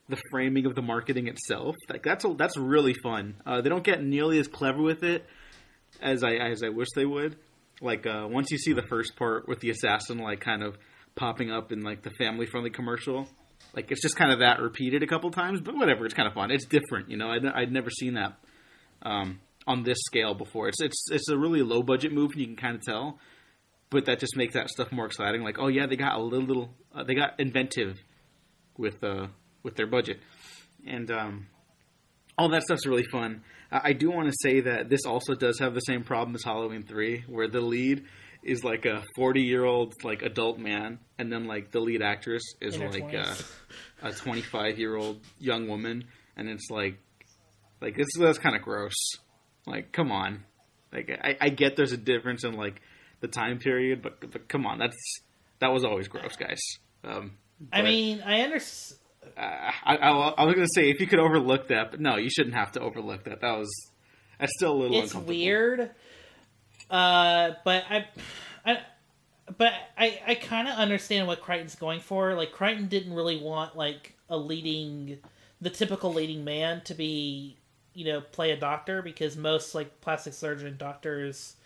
the 0.09 0.21
framing 0.31 0.67
of 0.67 0.75
the 0.75 0.83
marketing 0.83 1.29
itself. 1.29 1.75
Like 1.89 2.03
that's 2.03 2.25
a, 2.25 2.35
that's 2.35 2.57
really 2.57 2.95
fun. 3.03 3.37
Uh, 3.47 3.61
they 3.61 3.69
don't 3.69 3.85
get 3.85 4.03
nearly 4.03 4.39
as 4.39 4.49
clever 4.49 4.83
with 4.83 5.03
it 5.03 5.25
as 6.01 6.25
i 6.25 6.33
as 6.33 6.63
i 6.63 6.69
wish 6.69 6.89
they 6.95 7.05
would. 7.05 7.37
Like 7.81 8.07
uh, 8.07 8.27
once 8.31 8.51
you 8.51 8.59
see 8.59 8.73
the 8.73 8.83
first 8.83 9.17
part 9.17 9.49
with 9.49 9.61
the 9.61 9.71
assassin 9.71 10.19
like 10.19 10.41
kind 10.41 10.63
of 10.63 10.77
popping 11.15 11.51
up 11.51 11.73
in 11.73 11.83
like 11.83 12.03
the 12.03 12.11
family 12.11 12.47
friendly 12.47 12.71
commercial 12.71 13.29
like 13.75 13.91
it's 13.91 14.01
just 14.01 14.17
kind 14.17 14.33
of 14.33 14.39
that 14.39 14.61
repeated 14.61 15.03
a 15.03 15.07
couple 15.07 15.31
times 15.31 15.61
but 15.61 15.77
whatever 15.77 16.05
it's 16.05 16.15
kind 16.15 16.27
of 16.27 16.35
fun. 16.35 16.51
It's 16.51 16.65
different 16.65 17.11
you 17.11 17.17
know? 17.17 17.31
I'd, 17.31 17.45
I'd 17.45 17.73
never 17.73 17.91
seen 17.91 18.15
that 18.15 18.39
um, 19.03 19.41
on 19.67 19.83
this 19.83 19.99
scale 20.07 20.35
before. 20.35 20.69
It's 20.69 20.81
it's 20.81 21.11
it's 21.11 21.29
a 21.29 21.37
really 21.37 21.63
low 21.63 21.83
budget 21.83 22.13
movie 22.13 22.41
you 22.41 22.47
can 22.47 22.57
kind 22.57 22.77
of 22.77 22.83
tell 22.83 23.19
but 23.93 24.07
that 24.07 24.19
just 24.19 24.37
makes 24.37 24.55
that 24.55 24.69
stuff 24.69 24.91
more 24.91 25.07
exciting 25.07 25.43
like 25.43 25.59
oh 25.61 25.69
yeah 25.69 25.87
they 25.87 25.97
got 25.97 26.17
a 26.17 26.23
little, 26.23 26.47
little 26.47 26.75
uh, 26.95 27.05
they 27.05 27.15
got 27.15 27.39
inventive 27.39 27.97
with 28.77 29.05
uh 29.05 29.29
with 29.63 29.77
their 29.77 29.87
budget 29.87 30.19
and 30.87 31.11
um 31.11 31.47
all 32.39 32.49
that 32.51 32.63
stuff's 32.63 32.87
really 32.87 33.05
fun. 33.05 33.43
I 33.71 33.81
I 33.85 33.93
do 33.93 34.11
want 34.11 34.29
to 34.29 34.35
say 34.43 34.61
that 34.61 34.89
this 34.89 35.05
also 35.07 35.35
does 35.35 35.59
have 35.61 35.75
the 35.75 35.81
same 35.81 36.03
problem 36.03 36.35
as 36.35 36.43
Halloween 36.43 36.83
Three, 36.83 37.25
where 37.29 37.49
the 37.49 37.61
lead 37.61 38.05
is 38.43 38.65
like 38.65 38.85
a 38.87 39.05
forty-year-old 39.17 39.95
like 40.03 40.23
adult 40.23 40.59
man, 40.59 40.99
and 41.19 41.33
then 41.33 41.47
like 41.47 41.71
the 41.71 41.81
lead 41.81 42.03
actress 42.03 42.43
is 42.61 42.77
In 42.77 42.91
like 42.91 43.13
a, 43.13 43.37
a 44.03 44.13
twenty-five-year-old 44.13 45.21
young 45.39 45.69
woman, 45.69 46.05
and 46.37 46.49
it's 46.49 46.69
like, 46.71 46.99
like 47.81 47.97
this 47.97 48.09
that's 48.19 48.39
kind 48.39 48.57
of 48.57 48.63
gross. 48.63 48.97
Like, 49.67 49.93
come 49.93 50.11
on, 50.11 50.45
like 50.93 51.11
I, 51.23 51.37
I 51.41 51.49
get 51.51 51.77
there's 51.77 51.93
a 51.93 51.97
difference 51.97 52.45
in 52.45 52.55
like 52.55 52.81
the 53.23 53.29
time 53.29 53.59
period, 53.59 54.03
but, 54.03 54.31
but 54.31 54.49
come 54.49 54.67
on, 54.67 54.79
that's 54.79 54.99
that 55.61 55.73
was 55.73 55.85
always 55.85 56.09
gross, 56.09 56.37
guys. 56.37 56.61
Um, 57.05 57.39
i 57.73 57.83
mean 57.83 58.21
i 58.27 58.41
understand 58.41 58.99
uh, 59.37 59.41
I, 59.85 59.97
I, 59.97 60.09
I 60.11 60.45
was 60.45 60.55
going 60.55 60.67
to 60.67 60.73
say 60.75 60.91
if 60.91 61.01
you 61.01 61.07
could 61.07 61.21
overlook 61.21 61.69
that, 61.69 61.93
but 61.93 62.01
no, 62.01 62.17
you 62.17 62.29
shouldn't 62.29 62.57
have 62.57 62.73
to 62.73 62.81
overlook 62.81 63.25
that. 63.25 63.41
That 63.41 63.57
was 63.57 63.71
that's 64.39 64.53
still 64.57 64.73
a 64.73 64.79
little. 64.79 64.99
it's 64.99 65.15
weird 65.15 65.91
uh 66.91 67.53
but 67.65 67.85
i 67.89 68.07
i 68.67 68.79
but 69.57 69.73
i 69.97 70.21
i 70.27 70.35
kind 70.35 70.69
of 70.69 70.75
understand 70.75 71.27
what 71.27 71.41
crichton's 71.41 71.75
going 71.75 72.01
for 72.01 72.35
like 72.35 72.53
crichton 72.53 72.87
didn't 72.89 73.15
really 73.15 73.41
want 73.41 73.77
like 73.77 74.15
a 74.29 74.37
leading 74.37 75.19
the 75.61 75.71
typical 75.71 76.13
leading 76.13 76.45
man 76.45 76.83
to 76.83 76.95
be 76.95 77.57
you 77.95 78.05
know 78.05 78.21
play 78.21 78.51
a 78.51 78.57
doctor 78.57 79.01
because 79.01 79.37
most 79.37 79.75
like 79.75 80.01
plastic 80.01 80.35
surgeon 80.35 80.77
doctors 80.77 81.57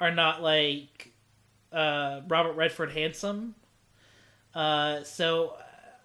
are 0.00 0.12
not 0.14 0.42
like 0.42 1.12
uh 1.72 2.20
robert 2.28 2.52
redford 2.54 2.92
handsome 2.92 3.54
Uh, 4.54 5.02
so 5.04 5.56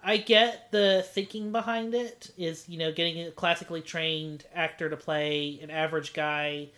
I 0.02 0.18
get 0.18 0.70
the 0.70 1.04
thinking 1.12 1.50
behind 1.52 1.94
it 1.94 2.30
is 2.36 2.68
you 2.68 2.78
know 2.78 2.92
getting 2.92 3.26
a 3.26 3.30
classically 3.30 3.82
trained 3.82 4.44
actor 4.54 4.88
to 4.88 4.96
play 4.96 5.58
an 5.62 5.70
average 5.70 6.12
guy 6.12 6.68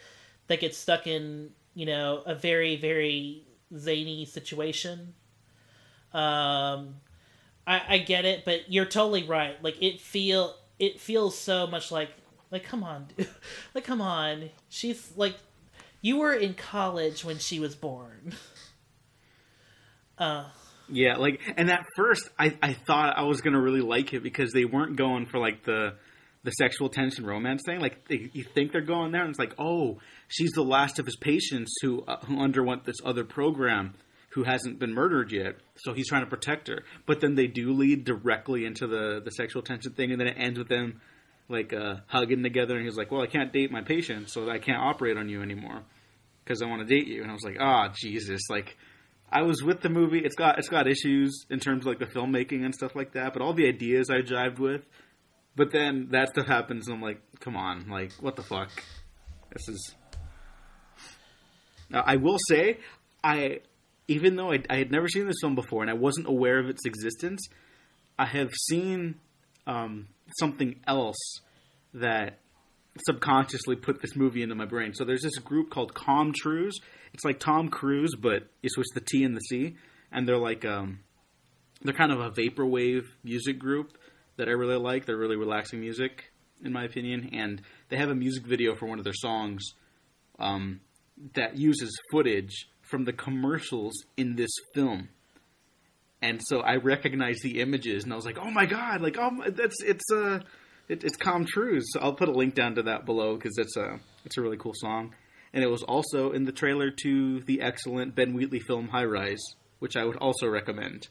that 0.48 0.60
gets 0.60 0.78
stuck 0.78 1.06
in 1.06 1.50
you 1.74 1.86
know 1.86 2.22
a 2.26 2.34
very 2.34 2.76
very 2.76 3.44
zany 3.76 4.24
situation. 4.24 5.14
Um, 6.12 6.96
I, 7.66 7.82
I 7.88 7.98
get 7.98 8.24
it, 8.24 8.44
but 8.44 8.70
you're 8.72 8.86
totally 8.86 9.24
right. 9.24 9.62
Like 9.62 9.82
it 9.82 10.00
feel 10.00 10.56
it 10.78 11.00
feels 11.00 11.38
so 11.38 11.66
much 11.66 11.92
like 11.92 12.10
like 12.50 12.64
come 12.64 12.84
on, 12.84 13.08
dude. 13.16 13.28
like 13.74 13.84
come 13.84 14.00
on. 14.00 14.50
She's 14.68 15.12
like 15.16 15.36
you 16.00 16.18
were 16.18 16.32
in 16.32 16.54
college 16.54 17.24
when 17.24 17.38
she 17.38 17.60
was 17.60 17.74
born. 17.74 18.34
Uh, 20.16 20.44
Yeah, 20.90 21.16
like, 21.16 21.40
and 21.56 21.70
at 21.70 21.84
first, 21.96 22.28
I, 22.38 22.56
I 22.62 22.72
thought 22.72 23.16
I 23.16 23.22
was 23.22 23.40
gonna 23.40 23.60
really 23.60 23.82
like 23.82 24.14
it 24.14 24.22
because 24.22 24.52
they 24.52 24.64
weren't 24.64 24.96
going 24.96 25.26
for 25.26 25.38
like 25.38 25.64
the 25.64 25.94
the 26.44 26.50
sexual 26.52 26.88
tension 26.88 27.26
romance 27.26 27.62
thing. 27.66 27.80
Like, 27.80 28.08
they, 28.08 28.30
you 28.32 28.42
think 28.42 28.72
they're 28.72 28.80
going 28.80 29.12
there, 29.12 29.20
and 29.22 29.30
it's 29.30 29.38
like, 29.38 29.54
oh, 29.58 29.98
she's 30.28 30.52
the 30.52 30.62
last 30.62 30.98
of 30.98 31.04
his 31.04 31.16
patients 31.16 31.72
who 31.82 32.02
uh, 32.06 32.16
who 32.24 32.40
underwent 32.40 32.84
this 32.84 32.96
other 33.04 33.24
program, 33.24 33.94
who 34.30 34.44
hasn't 34.44 34.78
been 34.78 34.94
murdered 34.94 35.30
yet, 35.30 35.56
so 35.76 35.92
he's 35.92 36.08
trying 36.08 36.24
to 36.24 36.30
protect 36.30 36.68
her. 36.68 36.84
But 37.06 37.20
then 37.20 37.34
they 37.34 37.46
do 37.48 37.72
lead 37.72 38.04
directly 38.04 38.64
into 38.64 38.86
the 38.86 39.20
the 39.24 39.30
sexual 39.30 39.62
tension 39.62 39.92
thing, 39.92 40.10
and 40.10 40.20
then 40.20 40.28
it 40.28 40.36
ends 40.38 40.58
with 40.58 40.68
them 40.68 41.00
like 41.48 41.72
uh, 41.72 41.96
hugging 42.06 42.42
together, 42.42 42.76
and 42.76 42.84
he's 42.84 42.96
like, 42.96 43.10
well, 43.10 43.22
I 43.22 43.26
can't 43.26 43.52
date 43.52 43.70
my 43.70 43.82
patient, 43.82 44.30
so 44.30 44.48
I 44.50 44.58
can't 44.58 44.80
operate 44.80 45.16
on 45.16 45.28
you 45.28 45.42
anymore 45.42 45.82
because 46.44 46.62
I 46.62 46.66
want 46.66 46.86
to 46.86 46.94
date 46.94 47.06
you. 47.06 47.22
And 47.22 47.30
I 47.30 47.34
was 47.34 47.44
like, 47.44 47.56
ah, 47.60 47.92
Jesus, 47.94 48.40
like. 48.50 48.76
I 49.30 49.42
was 49.42 49.62
with 49.62 49.82
the 49.82 49.90
movie. 49.90 50.20
It's 50.24 50.36
got 50.36 50.58
it's 50.58 50.70
got 50.70 50.88
issues 50.88 51.44
in 51.50 51.60
terms 51.60 51.82
of 51.82 51.86
like 51.86 51.98
the 51.98 52.06
filmmaking 52.06 52.64
and 52.64 52.74
stuff 52.74 52.96
like 52.96 53.12
that, 53.12 53.34
but 53.34 53.42
all 53.42 53.52
the 53.52 53.68
ideas 53.68 54.08
I 54.08 54.22
jived 54.22 54.58
with. 54.58 54.80
But 55.54 55.70
then 55.70 56.08
that 56.12 56.30
stuff 56.30 56.46
happens, 56.46 56.88
and 56.88 56.96
I'm 56.96 57.02
like, 57.02 57.20
come 57.38 57.54
on, 57.54 57.90
like 57.90 58.12
what 58.20 58.36
the 58.36 58.42
fuck? 58.42 58.70
This 59.52 59.68
is. 59.68 59.94
Now, 61.90 62.04
I 62.06 62.16
will 62.16 62.38
say, 62.48 62.78
I 63.22 63.60
even 64.08 64.36
though 64.36 64.52
I, 64.52 64.62
I 64.70 64.76
had 64.76 64.90
never 64.90 65.08
seen 65.08 65.26
this 65.26 65.36
film 65.40 65.54
before 65.54 65.82
and 65.82 65.90
I 65.90 65.94
wasn't 65.94 66.26
aware 66.26 66.58
of 66.58 66.68
its 66.68 66.86
existence, 66.86 67.46
I 68.18 68.24
have 68.24 68.50
seen 68.68 69.16
um, 69.68 70.08
something 70.40 70.80
else 70.86 71.40
that 71.94 72.40
subconsciously 73.06 73.76
put 73.76 74.00
this 74.00 74.16
movie 74.16 74.42
into 74.42 74.56
my 74.56 74.64
brain. 74.64 74.92
So 74.94 75.04
there's 75.04 75.22
this 75.22 75.38
group 75.38 75.70
called 75.70 75.94
Com 75.94 76.32
Truise. 76.32 76.74
It's 77.14 77.24
like 77.24 77.38
Tom 77.38 77.68
Cruise, 77.68 78.14
but 78.18 78.48
you 78.62 78.70
switch 78.70 78.88
the 78.94 79.00
T 79.00 79.22
and 79.22 79.36
the 79.36 79.40
C, 79.40 79.76
and 80.10 80.26
they're 80.26 80.38
like 80.38 80.64
um, 80.64 81.00
they're 81.82 81.94
kind 81.94 82.10
of 82.10 82.20
a 82.20 82.30
vaporwave 82.30 83.04
music 83.22 83.58
group 83.58 83.96
that 84.36 84.48
I 84.48 84.52
really 84.52 84.76
like. 84.76 85.04
They're 85.04 85.16
really 85.16 85.36
relaxing 85.36 85.80
music, 85.80 86.32
in 86.64 86.72
my 86.72 86.84
opinion, 86.84 87.30
and 87.32 87.62
they 87.88 87.96
have 87.96 88.10
a 88.10 88.14
music 88.14 88.46
video 88.46 88.74
for 88.74 88.86
one 88.86 88.98
of 88.98 89.04
their 89.04 89.14
songs 89.14 89.62
um, 90.38 90.80
that 91.34 91.56
uses 91.56 91.96
footage 92.10 92.68
from 92.82 93.04
the 93.04 93.12
commercials 93.12 93.92
in 94.16 94.36
this 94.36 94.50
film. 94.74 95.08
And 96.20 96.40
so 96.44 96.60
I 96.60 96.76
recognized 96.76 97.42
the 97.42 97.60
images, 97.60 98.04
and 98.04 98.12
I 98.12 98.16
was 98.16 98.24
like, 98.24 98.38
"Oh 98.38 98.50
my 98.50 98.66
god! 98.66 99.00
Like, 99.00 99.16
oh, 99.18 99.30
my, 99.30 99.50
that's 99.50 99.80
it's 99.82 100.04
uh, 100.12 100.40
it, 100.88 101.04
it's 101.04 101.16
Com 101.16 101.46
Truise." 101.46 101.84
So 101.92 102.00
I'll 102.00 102.14
put 102.14 102.28
a 102.28 102.32
link 102.32 102.54
down 102.54 102.74
to 102.74 102.82
that 102.84 103.06
below 103.06 103.36
because 103.36 103.56
it's 103.56 103.76
a 103.76 104.00
it's 104.24 104.36
a 104.36 104.42
really 104.42 104.56
cool 104.56 104.72
song, 104.74 105.14
and 105.52 105.62
it 105.62 105.68
was 105.70 105.84
also 105.84 106.32
in 106.32 106.44
the 106.44 106.50
trailer 106.52 106.90
to 107.02 107.40
the 107.42 107.60
excellent 107.60 108.16
Ben 108.16 108.34
Wheatley 108.34 108.58
film 108.58 108.88
High 108.88 109.04
Rise, 109.04 109.42
which 109.78 109.96
I 109.96 110.04
would 110.04 110.16
also 110.16 110.48
recommend. 110.48 111.06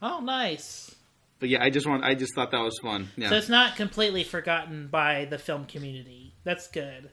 oh, 0.00 0.20
nice. 0.20 0.94
But 1.38 1.48
yeah, 1.50 1.62
I 1.62 1.70
just 1.70 1.86
want 1.86 2.04
I 2.04 2.14
just 2.14 2.34
thought 2.34 2.52
that 2.52 2.62
was 2.62 2.78
fun. 2.80 3.08
Yeah, 3.16 3.28
So 3.30 3.36
it's 3.36 3.48
not 3.48 3.76
completely 3.76 4.22
forgotten 4.24 4.86
by 4.86 5.26
the 5.26 5.38
film 5.38 5.66
community. 5.66 6.34
That's 6.44 6.68
good. 6.68 7.10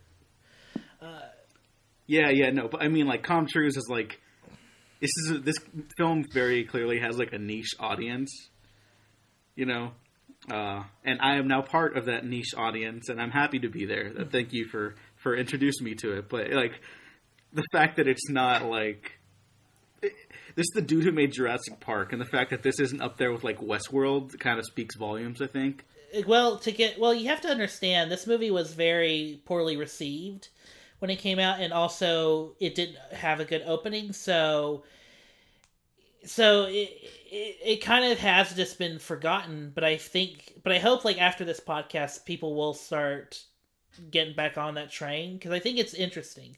yeah, 2.07 2.29
yeah. 2.29 2.51
No, 2.51 2.67
but 2.67 2.81
I 2.83 2.87
mean, 2.87 3.07
like 3.07 3.23
Com 3.23 3.47
Truise 3.47 3.75
is 3.75 3.87
like 3.89 4.21
this 5.03 5.11
is 5.17 5.31
a, 5.31 5.39
this 5.39 5.57
film 5.97 6.23
very 6.33 6.63
clearly 6.63 6.99
has 6.99 7.17
like 7.17 7.33
a 7.33 7.37
niche 7.37 7.75
audience, 7.77 8.31
you 9.53 9.65
know. 9.65 9.91
Uh, 10.49 10.83
and 11.03 11.19
I 11.21 11.35
am 11.35 11.47
now 11.47 11.61
part 11.61 11.97
of 11.97 12.05
that 12.05 12.25
niche 12.25 12.53
audience, 12.55 13.09
and 13.09 13.21
I'm 13.21 13.31
happy 13.31 13.59
to 13.59 13.69
be 13.69 13.85
there. 13.85 14.13
Uh, 14.17 14.23
Thank 14.31 14.53
you 14.53 14.65
for 14.65 14.95
for 15.17 15.35
introducing 15.35 15.83
me 15.83 15.95
to 15.95 16.17
it. 16.17 16.29
But 16.29 16.51
like 16.51 16.79
the 17.51 17.65
fact 17.73 17.97
that 17.97 18.07
it's 18.07 18.29
not 18.29 18.65
like 18.65 19.19
this 20.01 20.13
is 20.57 20.71
the 20.73 20.81
dude 20.81 21.03
who 21.03 21.11
made 21.11 21.33
Jurassic 21.33 21.81
Park, 21.81 22.13
and 22.13 22.21
the 22.21 22.25
fact 22.25 22.51
that 22.51 22.63
this 22.63 22.79
isn't 22.79 23.01
up 23.01 23.17
there 23.17 23.31
with 23.33 23.43
like 23.43 23.59
Westworld 23.59 24.39
kind 24.39 24.57
of 24.57 24.63
speaks 24.65 24.95
volumes. 24.95 25.41
I 25.41 25.47
think. 25.47 25.83
Well, 26.25 26.59
to 26.59 26.71
get 26.71 26.97
well, 26.97 27.13
you 27.13 27.27
have 27.27 27.41
to 27.41 27.49
understand 27.49 28.09
this 28.09 28.25
movie 28.25 28.51
was 28.51 28.73
very 28.73 29.41
poorly 29.43 29.75
received 29.75 30.47
when 31.03 31.09
it 31.09 31.19
came 31.19 31.37
out, 31.37 31.59
and 31.59 31.73
also 31.73 32.55
it 32.61 32.75
didn't 32.75 32.95
have 33.11 33.41
a 33.41 33.43
good 33.43 33.61
opening. 33.65 34.13
So, 34.13 34.85
so 36.23 36.63
it, 36.63 36.91
it 37.29 37.57
it 37.61 37.75
kind 37.81 38.09
of 38.09 38.19
has 38.19 38.53
just 38.53 38.79
been 38.79 38.99
forgotten. 38.99 39.73
But 39.75 39.83
I 39.83 39.97
think, 39.97 40.53
but 40.63 40.71
I 40.71 40.79
hope 40.79 41.03
like 41.03 41.21
after 41.21 41.43
this 41.43 41.59
podcast, 41.59 42.23
people 42.23 42.55
will 42.55 42.73
start 42.73 43.43
getting 44.11 44.33
back 44.33 44.57
on 44.57 44.75
that 44.75 44.91
train 44.91 45.33
because 45.33 45.51
I 45.51 45.59
think 45.59 45.77
it's 45.77 45.93
interesting. 45.93 46.55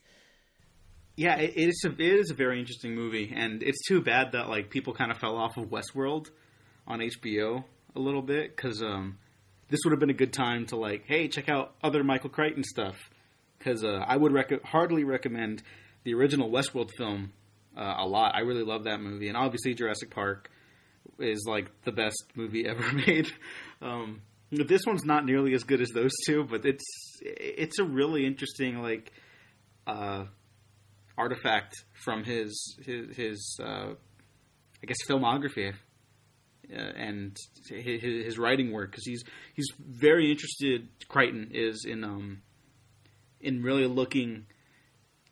Yeah, 1.16 1.38
it, 1.38 1.54
it 1.56 1.68
is. 1.70 1.84
A, 1.84 1.90
it 1.90 1.98
is 1.98 2.30
a 2.30 2.34
very 2.34 2.60
interesting 2.60 2.94
movie, 2.94 3.32
and 3.34 3.64
it's 3.64 3.84
too 3.88 4.00
bad 4.00 4.30
that 4.30 4.48
like 4.48 4.70
people 4.70 4.94
kind 4.94 5.10
of 5.10 5.18
fell 5.18 5.36
off 5.36 5.56
of 5.56 5.70
Westworld 5.70 6.30
on 6.86 7.00
HBO 7.00 7.64
a 7.96 7.98
little 7.98 8.22
bit 8.22 8.54
because 8.54 8.80
um, 8.80 9.18
this 9.70 9.80
would 9.84 9.90
have 9.90 9.98
been 9.98 10.10
a 10.10 10.14
good 10.14 10.32
time 10.32 10.66
to 10.66 10.76
like, 10.76 11.02
hey, 11.06 11.26
check 11.26 11.48
out 11.48 11.74
other 11.82 12.04
Michael 12.04 12.30
Crichton 12.30 12.62
stuff. 12.62 13.10
Because 13.58 13.84
uh, 13.84 14.04
I 14.06 14.16
would 14.16 14.32
rec- 14.32 14.62
hardly 14.64 15.04
recommend 15.04 15.62
the 16.04 16.14
original 16.14 16.50
Westworld 16.50 16.90
film 16.96 17.32
uh, 17.76 17.94
a 17.98 18.06
lot. 18.06 18.34
I 18.34 18.40
really 18.40 18.64
love 18.64 18.84
that 18.84 19.00
movie, 19.00 19.28
and 19.28 19.36
obviously 19.36 19.74
Jurassic 19.74 20.10
Park 20.10 20.50
is 21.18 21.46
like 21.48 21.70
the 21.84 21.92
best 21.92 22.22
movie 22.34 22.66
ever 22.68 22.92
made. 22.92 23.28
Um, 23.80 24.22
this 24.50 24.82
one's 24.86 25.04
not 25.04 25.24
nearly 25.24 25.54
as 25.54 25.64
good 25.64 25.80
as 25.80 25.88
those 25.90 26.12
two, 26.26 26.44
but 26.44 26.64
it's 26.64 26.84
it's 27.22 27.78
a 27.78 27.84
really 27.84 28.26
interesting 28.26 28.82
like. 28.82 29.12
Uh, 29.86 30.24
artifact 31.18 31.84
from 31.92 32.24
his 32.24 32.78
his, 32.84 33.16
his 33.16 33.60
uh, 33.62 33.92
I 34.82 34.86
guess 34.86 34.98
filmography 35.08 35.72
uh, 36.72 36.76
and 36.76 37.36
his, 37.68 38.02
his 38.02 38.38
writing 38.38 38.72
work 38.72 38.90
because 38.90 39.04
he's 39.04 39.24
he's 39.54 39.68
very 39.78 40.30
interested. 40.30 40.88
Crichton 41.08 41.50
is 41.52 41.86
in 41.88 42.04
um 42.04 42.42
in 43.46 43.62
really 43.62 43.86
looking 43.86 44.46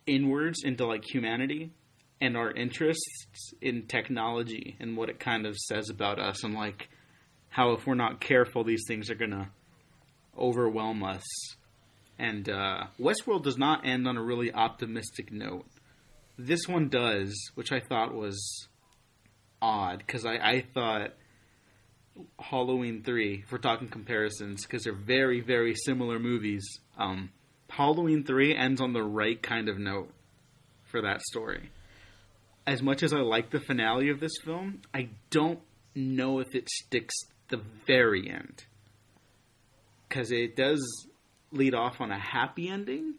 inwards 0.07 0.63
into 0.65 0.87
like 0.87 1.05
humanity 1.05 1.73
and 2.21 2.37
our 2.37 2.51
interests 2.51 3.53
in 3.61 3.87
technology 3.87 4.77
and 4.81 4.97
what 4.97 5.09
it 5.09 5.19
kind 5.19 5.47
of 5.47 5.57
says 5.57 5.91
about 5.91 6.19
us 6.19 6.45
and 6.45 6.55
like 6.55 6.89
how 7.49 7.73
if 7.73 7.87
we're 7.87 7.95
not 7.95 8.21
careful 8.21 8.65
these 8.65 8.85
things 8.87 9.11
are 9.11 9.15
gonna 9.15 9.51
overwhelm 10.39 11.03
us 11.03 11.23
and 12.19 12.49
uh, 12.49 12.85
Westworld 13.01 13.43
does 13.43 13.59
not 13.59 13.85
end 13.85 14.07
on 14.07 14.17
a 14.17 14.23
really 14.23 14.53
optimistic 14.53 15.33
note. 15.33 15.67
This 16.39 16.69
one 16.69 16.89
does, 16.89 17.35
which 17.55 17.73
I 17.73 17.81
thought 17.81 18.15
was 18.15 18.69
odd 19.61 19.99
because 19.99 20.25
I, 20.25 20.35
I 20.35 20.65
thought 20.75 21.15
Halloween 22.39 23.03
3, 23.03 23.43
if 23.45 23.53
we're 23.53 23.59
talking 23.59 23.89
comparisons, 23.89 24.65
because 24.65 24.85
they're 24.85 24.93
very, 24.93 25.41
very 25.41 25.75
similar 25.75 26.19
movies, 26.19 26.65
um, 26.97 27.31
Halloween 27.77 28.25
3 28.25 28.55
ends 28.55 28.81
on 28.81 28.93
the 28.93 29.03
right 29.03 29.43
kind 29.43 29.69
of 29.69 29.79
note 29.79 30.11
for 30.85 31.03
that 31.03 31.21
story. 31.23 31.71
As 32.67 32.83
much 32.83 33.03
as 33.03 33.13
I 33.13 33.19
like 33.19 33.51
the 33.51 33.61
finale 33.61 34.11
of 34.11 34.21
this 34.21 34.37
film, 34.45 34.83
I 34.95 35.09
don't 35.31 35.59
know 35.95 36.39
if 36.39 36.55
it 36.55 36.69
sticks 36.69 37.15
the 37.49 37.61
very 37.87 38.31
end. 38.31 38.65
Because 40.09 40.31
it 40.31 40.57
does 40.57 41.09
lead 41.51 41.75
off 41.75 42.01
on 42.01 42.11
a 42.11 42.19
happy 42.19 42.69
ending. 42.69 43.15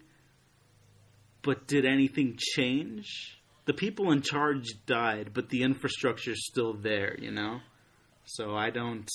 But 1.41 1.67
did 1.67 1.85
anything 1.85 2.37
change? 2.39 3.37
The 3.65 3.73
people 3.73 4.11
in 4.11 4.21
charge 4.21 4.65
died, 4.85 5.31
but 5.33 5.49
the 5.49 5.63
infrastructure's 5.63 6.45
still 6.47 6.73
there, 6.73 7.17
you 7.19 7.31
know? 7.31 7.59
So 8.25 8.55
I 8.55 8.69
don't 8.69 9.09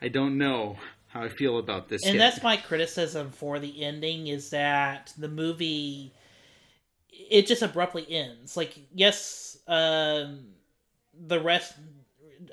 I 0.00 0.08
don't 0.08 0.36
know 0.36 0.76
how 1.12 1.22
I 1.22 1.28
feel 1.28 1.58
about 1.58 1.88
this 1.88 2.04
and 2.04 2.14
yet. 2.14 2.18
that's 2.20 2.42
my 2.42 2.56
criticism 2.56 3.30
for 3.30 3.58
the 3.58 3.84
ending 3.84 4.28
is 4.28 4.50
that 4.50 5.12
the 5.18 5.28
movie 5.28 6.12
it 7.10 7.46
just 7.46 7.62
abruptly 7.62 8.06
ends 8.10 8.56
like 8.56 8.78
yes 8.94 9.58
um 9.68 10.46
the 11.26 11.40
rest 11.40 11.74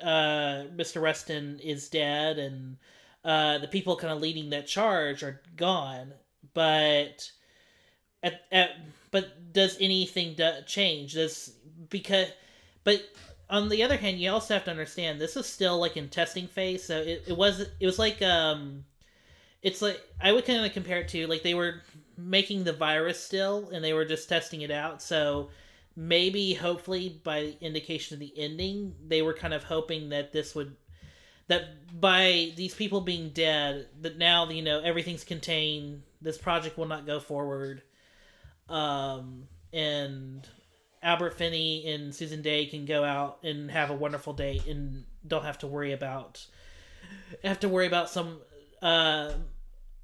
uh 0.02 0.64
mr 0.76 1.00
reston 1.00 1.58
is 1.60 1.88
dead 1.88 2.38
and 2.38 2.76
uh 3.24 3.58
the 3.58 3.68
people 3.68 3.96
kind 3.96 4.12
of 4.12 4.20
leading 4.20 4.50
that 4.50 4.66
charge 4.66 5.22
are 5.22 5.40
gone 5.56 6.12
but 6.52 7.30
at, 8.22 8.42
at 8.52 8.70
but 9.10 9.52
does 9.52 9.78
anything 9.80 10.34
do, 10.34 10.50
change 10.66 11.14
does 11.14 11.54
because 11.88 12.28
but 12.84 13.02
on 13.50 13.68
the 13.68 13.82
other 13.82 13.96
hand, 13.96 14.18
you 14.18 14.30
also 14.30 14.54
have 14.54 14.64
to 14.64 14.70
understand 14.70 15.20
this 15.20 15.36
is 15.36 15.46
still 15.46 15.78
like 15.78 15.96
in 15.96 16.08
testing 16.08 16.46
phase. 16.46 16.84
So 16.84 16.98
it, 16.98 17.24
it 17.26 17.36
was 17.36 17.60
it 17.60 17.86
was 17.86 17.98
like 17.98 18.22
um, 18.22 18.84
it's 19.62 19.82
like 19.82 20.00
I 20.20 20.32
would 20.32 20.46
kind 20.46 20.64
of 20.64 20.72
compare 20.72 21.00
it 21.00 21.08
to 21.08 21.26
like 21.26 21.42
they 21.42 21.54
were 21.54 21.82
making 22.16 22.64
the 22.64 22.72
virus 22.72 23.22
still, 23.22 23.68
and 23.72 23.84
they 23.84 23.92
were 23.92 24.04
just 24.04 24.28
testing 24.28 24.62
it 24.62 24.70
out. 24.70 25.02
So 25.02 25.50
maybe, 25.96 26.54
hopefully, 26.54 27.20
by 27.24 27.56
indication 27.60 28.14
of 28.14 28.20
the 28.20 28.32
ending, 28.36 28.94
they 29.06 29.22
were 29.22 29.34
kind 29.34 29.52
of 29.52 29.64
hoping 29.64 30.10
that 30.10 30.32
this 30.32 30.54
would 30.54 30.76
that 31.48 32.00
by 32.00 32.52
these 32.56 32.74
people 32.74 33.00
being 33.00 33.30
dead, 33.30 33.88
that 34.00 34.16
now 34.16 34.48
you 34.48 34.62
know 34.62 34.80
everything's 34.80 35.24
contained. 35.24 36.02
This 36.22 36.38
project 36.38 36.78
will 36.78 36.86
not 36.86 37.06
go 37.06 37.18
forward. 37.18 37.82
Um, 38.68 39.48
and 39.72 40.48
Albert 41.02 41.34
Finney 41.34 41.86
and 41.86 42.14
Susan 42.14 42.42
Dey 42.42 42.66
can 42.66 42.84
go 42.84 43.04
out 43.04 43.38
and 43.42 43.70
have 43.70 43.90
a 43.90 43.94
wonderful 43.94 44.32
date 44.32 44.66
and 44.66 45.04
don't 45.26 45.44
have 45.44 45.58
to 45.58 45.66
worry 45.66 45.92
about 45.92 46.46
have 47.42 47.60
to 47.60 47.68
worry 47.68 47.86
about 47.86 48.10
some 48.10 48.38
uh, 48.82 49.32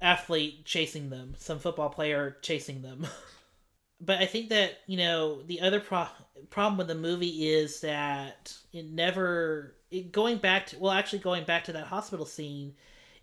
athlete 0.01 0.65
chasing 0.65 1.09
them, 1.09 1.35
some 1.37 1.59
football 1.59 1.89
player 1.89 2.37
chasing 2.41 2.81
them. 2.81 3.05
but 4.01 4.19
I 4.19 4.25
think 4.25 4.49
that 4.49 4.79
you 4.87 4.97
know 4.97 5.41
the 5.43 5.61
other 5.61 5.79
pro- 5.79 6.07
problem 6.49 6.77
with 6.77 6.87
the 6.87 6.95
movie 6.95 7.47
is 7.49 7.81
that 7.81 8.55
it 8.73 8.85
never 8.85 9.75
it, 9.89 10.11
going 10.11 10.37
back 10.37 10.67
to 10.67 10.79
well 10.79 10.91
actually 10.91 11.19
going 11.19 11.45
back 11.45 11.63
to 11.65 11.73
that 11.73 11.87
hospital 11.87 12.25
scene 12.25 12.73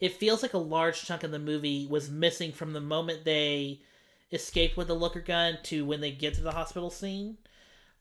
it 0.00 0.12
feels 0.12 0.42
like 0.42 0.54
a 0.54 0.58
large 0.58 1.04
chunk 1.04 1.22
of 1.22 1.30
the 1.30 1.38
movie 1.38 1.86
was 1.88 2.10
missing 2.10 2.50
from 2.50 2.72
the 2.72 2.80
moment 2.80 3.24
they 3.24 3.80
escaped 4.32 4.76
with 4.76 4.88
the 4.88 4.94
looker 4.94 5.20
gun 5.20 5.56
to 5.62 5.84
when 5.84 6.00
they 6.00 6.10
get 6.10 6.34
to 6.34 6.40
the 6.40 6.50
hospital 6.50 6.90
scene 6.90 7.36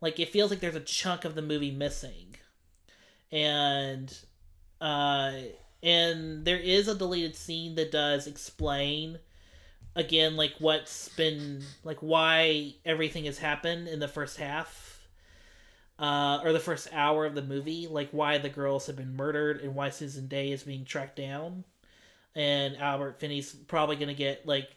like 0.03 0.19
it 0.19 0.29
feels 0.29 0.51
like 0.51 0.59
there's 0.59 0.75
a 0.75 0.81
chunk 0.81 1.23
of 1.23 1.33
the 1.33 1.41
movie 1.41 1.71
missing. 1.71 2.35
And 3.31 4.15
uh 4.81 5.31
and 5.81 6.43
there 6.43 6.57
is 6.57 6.89
a 6.89 6.95
deleted 6.95 7.37
scene 7.37 7.75
that 7.75 7.91
does 7.91 8.27
explain 8.27 9.17
again 9.95 10.35
like 10.35 10.53
what's 10.59 11.07
been 11.09 11.63
like 11.85 11.99
why 11.99 12.73
everything 12.85 13.25
has 13.25 13.37
happened 13.37 13.87
in 13.87 13.99
the 13.99 14.07
first 14.07 14.37
half 14.37 15.07
uh 15.99 16.41
or 16.43 16.51
the 16.51 16.59
first 16.59 16.89
hour 16.91 17.25
of 17.25 17.35
the 17.35 17.41
movie 17.41 17.87
like 17.87 18.09
why 18.11 18.37
the 18.37 18.49
girls 18.49 18.87
have 18.87 18.97
been 18.97 19.15
murdered 19.15 19.61
and 19.61 19.73
why 19.73 19.89
Susan 19.89 20.27
Dey 20.27 20.51
is 20.51 20.63
being 20.63 20.83
tracked 20.83 21.15
down. 21.15 21.63
And 22.35 22.75
Albert 22.77 23.19
Finney's 23.19 23.53
probably 23.53 23.95
to 23.95 24.13
get 24.13 24.45
like 24.45 24.67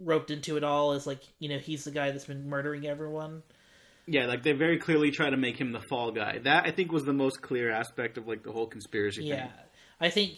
roped 0.00 0.30
into 0.30 0.56
it 0.56 0.64
all 0.64 0.92
as 0.92 1.06
like 1.06 1.20
you 1.38 1.48
know 1.48 1.58
he's 1.58 1.84
the 1.84 1.90
guy 1.92 2.10
that's 2.10 2.24
been 2.24 2.48
murdering 2.48 2.84
everyone 2.86 3.42
Yeah, 4.06 4.26
like 4.26 4.42
they 4.42 4.52
very 4.52 4.78
clearly 4.78 5.10
try 5.10 5.30
to 5.30 5.36
make 5.36 5.56
him 5.60 5.72
the 5.72 5.80
fall 5.80 6.12
guy. 6.12 6.38
That 6.38 6.64
I 6.66 6.70
think 6.70 6.92
was 6.92 7.04
the 7.04 7.12
most 7.12 7.42
clear 7.42 7.70
aspect 7.70 8.18
of 8.18 8.28
like 8.28 8.42
the 8.42 8.52
whole 8.52 8.66
conspiracy 8.66 9.22
yeah 9.22 9.46
thing. 9.46 9.50
i 10.00 10.10
think 10.10 10.32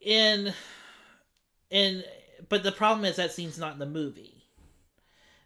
in 0.00 0.52
in 1.70 2.02
but 2.48 2.62
the 2.62 2.72
problem 2.72 3.04
is 3.04 3.16
that 3.16 3.32
scene's 3.32 3.58
not 3.58 3.72
in 3.74 3.78
the 3.78 3.86
movie 3.86 4.44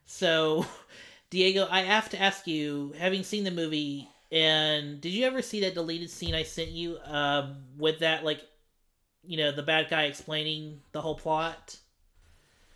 so 0.07 0.65
diego 1.31 1.67
i 1.71 1.81
have 1.81 2.09
to 2.11 2.21
ask 2.21 2.47
you 2.47 2.93
having 2.99 3.23
seen 3.23 3.45
the 3.45 3.51
movie 3.51 4.09
and 4.31 5.01
did 5.01 5.11
you 5.13 5.25
ever 5.27 5.43
see 5.43 5.61
that 5.61 5.75
deleted 5.75 6.11
scene 6.11 6.35
i 6.35 6.43
sent 6.43 6.71
you 6.71 6.99
um 7.05 7.57
with 7.79 7.99
that 8.01 8.25
like 8.25 8.41
you 9.25 9.37
know 9.37 9.53
the 9.53 9.63
bad 9.63 9.89
guy 9.89 10.05
explaining 10.05 10.81
the 10.93 11.01
whole 11.01 11.15
plot 11.15 11.77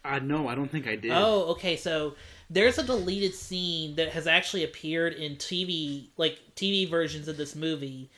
Uh, 0.05 0.20
no, 0.20 0.46
I 0.46 0.55
don't 0.55 0.70
think 0.70 0.87
I 0.87 0.94
did. 0.94 1.11
Oh, 1.12 1.50
okay. 1.52 1.76
So 1.76 2.14
there's 2.49 2.79
a 2.79 2.83
deleted 2.83 3.35
scene 3.35 3.97
that 3.97 4.11
has 4.11 4.27
actually 4.27 4.65
appeared 4.65 5.15
in 5.15 5.37
TV, 5.37 6.09
like 6.17 6.39
TV 6.55 6.89
versions 6.89 7.29
of 7.29 7.37
this 7.37 7.57
movie, 7.57 8.11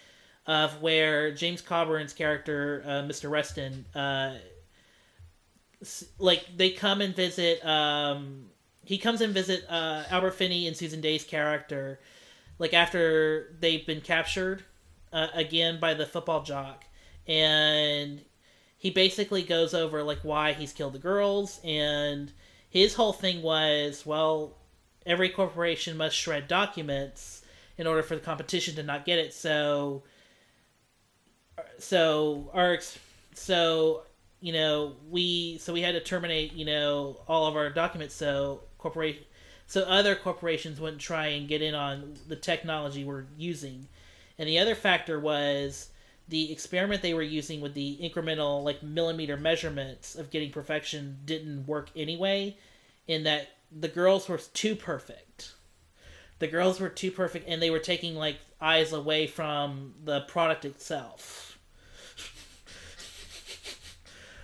of 0.46 0.80
where 0.82 1.32
James 1.32 1.62
Coburn's 1.62 2.12
character, 2.12 2.82
uh, 2.86 3.02
Mr. 3.02 3.30
Reston, 3.30 3.84
uh, 3.94 4.34
like 6.18 6.44
they 6.56 6.70
come 6.70 7.00
and 7.00 7.14
visit. 7.14 7.64
Um, 7.64 8.46
he 8.84 8.98
comes 8.98 9.20
and 9.20 9.32
visit 9.32 9.64
uh, 9.68 10.04
Albert 10.10 10.32
Finney 10.32 10.66
and 10.66 10.76
Susan 10.76 11.00
Dey's 11.00 11.24
character, 11.24 12.00
like 12.58 12.74
after 12.74 13.54
they've 13.60 13.86
been 13.86 14.00
captured 14.00 14.64
uh, 15.12 15.28
again 15.34 15.78
by 15.80 15.94
the 15.94 16.06
football 16.06 16.42
jock, 16.42 16.84
and 17.26 18.20
he 18.76 18.90
basically 18.90 19.42
goes 19.42 19.72
over 19.72 20.02
like 20.02 20.18
why 20.22 20.52
he's 20.52 20.72
killed 20.72 20.92
the 20.92 20.98
girls 20.98 21.60
and 21.64 22.32
his 22.70 22.94
whole 22.94 23.12
thing 23.12 23.42
was 23.42 24.04
well 24.04 24.54
every 25.06 25.30
corporation 25.30 25.96
must 25.96 26.16
shred 26.16 26.46
documents 26.46 27.42
in 27.78 27.86
order 27.86 28.02
for 28.02 28.14
the 28.14 28.20
competition 28.20 28.74
to 28.76 28.82
not 28.82 29.04
get 29.06 29.18
it. 29.18 29.32
So 29.32 30.02
so 31.78 32.50
our 32.52 32.78
so 33.34 34.02
you 34.40 34.52
know 34.52 34.96
we 35.08 35.58
so 35.58 35.72
we 35.72 35.82
had 35.82 35.94
to 35.94 36.00
terminate 36.00 36.52
you 36.52 36.64
know 36.64 37.20
all 37.26 37.46
of 37.46 37.56
our 37.56 37.70
documents. 37.70 38.14
So 38.14 38.62
corporation 38.76 39.24
so 39.66 39.82
other 39.82 40.14
corporations 40.14 40.80
wouldn't 40.80 41.00
try 41.00 41.28
and 41.28 41.48
get 41.48 41.62
in 41.62 41.74
on 41.74 42.14
the 42.26 42.36
technology 42.36 43.04
we're 43.04 43.26
using. 43.36 43.88
And 44.38 44.48
the 44.48 44.58
other 44.58 44.74
factor 44.74 45.18
was 45.18 45.90
the 46.28 46.52
experiment 46.52 47.00
they 47.02 47.14
were 47.14 47.22
using 47.22 47.60
with 47.60 47.74
the 47.74 47.98
incremental 48.02 48.62
like 48.62 48.82
millimeter 48.82 49.36
measurements 49.36 50.14
of 50.14 50.30
getting 50.30 50.50
perfection 50.50 51.18
didn't 51.24 51.66
work 51.66 51.90
anyway 51.96 52.56
in 53.06 53.24
that 53.24 53.48
the 53.76 53.88
girls 53.88 54.28
were 54.28 54.38
too 54.38 54.74
perfect 54.74 55.52
the 56.38 56.46
girls 56.46 56.80
were 56.80 56.88
too 56.88 57.10
perfect 57.10 57.48
and 57.48 57.60
they 57.60 57.70
were 57.70 57.78
taking 57.78 58.14
like 58.14 58.38
eyes 58.60 58.92
away 58.92 59.26
from 59.26 59.94
the 60.04 60.20
product 60.22 60.64
itself 60.64 61.58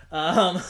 um 0.12 0.60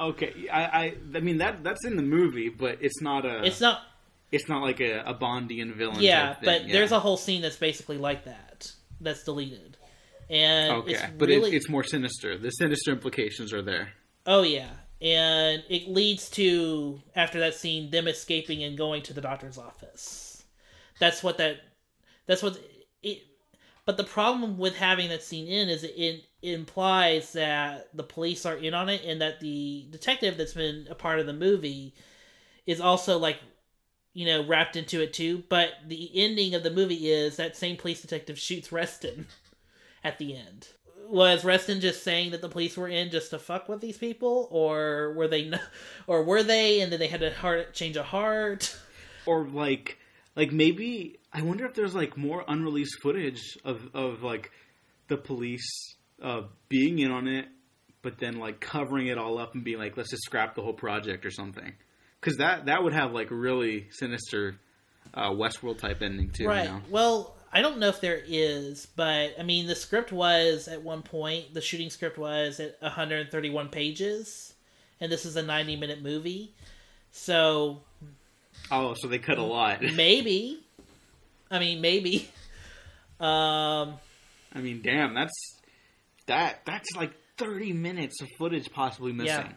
Okay, 0.00 0.48
I, 0.48 0.62
I, 0.62 0.94
I 1.16 1.20
mean 1.20 1.38
that 1.38 1.64
that's 1.64 1.84
in 1.84 1.96
the 1.96 2.02
movie, 2.02 2.48
but 2.50 2.78
it's 2.80 3.00
not 3.00 3.26
a. 3.26 3.44
it's 3.44 3.60
not 3.60 3.82
It's 4.30 4.48
not 4.48 4.62
like 4.62 4.80
a, 4.80 5.00
a 5.00 5.14
Bondian 5.14 5.74
villain. 5.74 6.00
yeah 6.00 6.36
but 6.42 6.66
yeah. 6.66 6.72
there's 6.72 6.92
a 6.92 7.00
whole 7.00 7.16
scene 7.16 7.42
that's 7.42 7.56
basically 7.56 7.98
like 7.98 8.24
that 8.24 8.70
that's 9.00 9.24
deleted 9.24 9.76
and 10.30 10.72
Okay, 10.72 10.92
it's 10.92 11.02
but 11.16 11.28
really 11.28 11.50
it, 11.50 11.56
it's 11.56 11.68
more 11.68 11.84
sinister. 11.84 12.36
The 12.36 12.50
sinister 12.50 12.92
implications 12.92 13.52
are 13.52 13.62
there. 13.62 13.92
Oh 14.26 14.42
yeah, 14.42 14.70
and 15.00 15.62
it 15.68 15.88
leads 15.88 16.28
to 16.30 17.00
after 17.14 17.40
that 17.40 17.54
scene 17.54 17.90
them 17.90 18.08
escaping 18.08 18.62
and 18.62 18.76
going 18.76 19.02
to 19.02 19.12
the 19.12 19.20
doctor's 19.20 19.58
office. 19.58 20.44
That's 20.98 21.22
what 21.22 21.38
that. 21.38 21.58
That's 22.26 22.42
what 22.42 22.58
it. 23.02 23.22
But 23.86 23.96
the 23.96 24.04
problem 24.04 24.58
with 24.58 24.76
having 24.76 25.08
that 25.08 25.22
scene 25.22 25.48
in 25.48 25.70
is 25.70 25.82
it, 25.82 25.94
it 25.96 26.24
implies 26.42 27.32
that 27.32 27.88
the 27.96 28.02
police 28.02 28.44
are 28.44 28.56
in 28.56 28.74
on 28.74 28.90
it, 28.90 29.02
and 29.04 29.20
that 29.22 29.40
the 29.40 29.86
detective 29.90 30.36
that's 30.36 30.54
been 30.54 30.86
a 30.90 30.94
part 30.94 31.20
of 31.20 31.26
the 31.26 31.32
movie 31.32 31.94
is 32.66 32.82
also 32.82 33.16
like, 33.18 33.38
you 34.12 34.26
know, 34.26 34.46
wrapped 34.46 34.76
into 34.76 35.00
it 35.00 35.14
too. 35.14 35.42
But 35.48 35.70
the 35.86 36.10
ending 36.14 36.54
of 36.54 36.64
the 36.64 36.70
movie 36.70 37.10
is 37.10 37.36
that 37.36 37.56
same 37.56 37.78
police 37.78 38.02
detective 38.02 38.38
shoots 38.38 38.70
Reston 38.70 39.26
at 40.04 40.18
the 40.18 40.36
end 40.36 40.68
was 41.08 41.42
Reston 41.42 41.80
just 41.80 42.04
saying 42.04 42.32
that 42.32 42.42
the 42.42 42.50
police 42.50 42.76
were 42.76 42.88
in 42.88 43.10
just 43.10 43.30
to 43.30 43.38
fuck 43.38 43.66
with 43.66 43.80
these 43.80 43.96
people, 43.96 44.46
or 44.50 45.14
were 45.14 45.26
they, 45.26 45.50
or 46.06 46.22
were 46.22 46.42
they, 46.42 46.82
and 46.82 46.92
then 46.92 47.00
they 47.00 47.06
had 47.06 47.22
a 47.22 47.32
heart 47.32 47.72
change 47.72 47.96
of 47.96 48.04
heart? 48.04 48.76
or 49.28 49.46
like 49.46 49.98
like 50.34 50.52
maybe 50.52 51.18
I 51.32 51.42
wonder 51.42 51.66
if 51.66 51.74
there's 51.74 51.94
like 51.94 52.16
more 52.16 52.42
unreleased 52.48 52.96
footage 53.02 53.58
of 53.64 53.88
of 53.94 54.22
like 54.22 54.50
the 55.08 55.18
police 55.18 55.96
uh, 56.22 56.42
being 56.68 56.98
in 56.98 57.10
on 57.10 57.28
it, 57.28 57.46
but 58.02 58.18
then 58.18 58.38
like 58.38 58.60
covering 58.60 59.06
it 59.08 59.18
all 59.18 59.38
up 59.38 59.54
and 59.54 59.62
being 59.62 59.78
like, 59.78 59.96
let's 59.96 60.10
just 60.10 60.22
scrap 60.24 60.54
the 60.54 60.62
whole 60.62 60.72
project 60.72 61.26
or 61.26 61.30
something. 61.30 61.72
Because 62.20 62.38
that 62.38 62.66
that 62.66 62.82
would 62.82 62.94
have 62.94 63.12
like 63.12 63.28
really 63.30 63.88
sinister 63.90 64.58
uh, 65.14 65.30
Westworld 65.30 65.78
type 65.78 66.02
ending 66.02 66.30
too. 66.30 66.46
right. 66.46 66.64
You 66.64 66.70
know? 66.70 66.80
Well, 66.90 67.36
I 67.52 67.62
don't 67.62 67.78
know 67.78 67.88
if 67.88 68.00
there 68.00 68.20
is, 68.26 68.86
but 68.96 69.34
I 69.38 69.42
mean, 69.42 69.66
the 69.66 69.74
script 69.74 70.12
was 70.12 70.68
at 70.68 70.82
one 70.82 71.02
point 71.02 71.54
the 71.54 71.60
shooting 71.60 71.90
script 71.90 72.18
was 72.18 72.60
at 72.60 72.80
131 72.80 73.68
pages, 73.68 74.54
and 75.00 75.10
this 75.10 75.24
is 75.24 75.36
a 75.36 75.42
90 75.42 75.76
minute 75.76 76.02
movie, 76.02 76.52
so 77.10 77.80
Oh, 78.70 78.94
so 78.94 79.08
they 79.08 79.18
cut 79.18 79.38
a 79.38 79.42
lot. 79.42 79.82
maybe. 79.94 80.60
I 81.50 81.58
mean, 81.58 81.80
maybe. 81.80 82.28
Um. 83.20 83.94
I 84.54 84.60
mean, 84.60 84.80
damn, 84.82 85.14
that's 85.14 85.32
that 86.26 86.64
that's 86.64 86.88
like 86.96 87.12
30 87.38 87.72
minutes 87.72 88.20
of 88.20 88.28
footage 88.38 88.70
possibly 88.70 89.12
missing. 89.12 89.46
Yeah. 89.46 89.52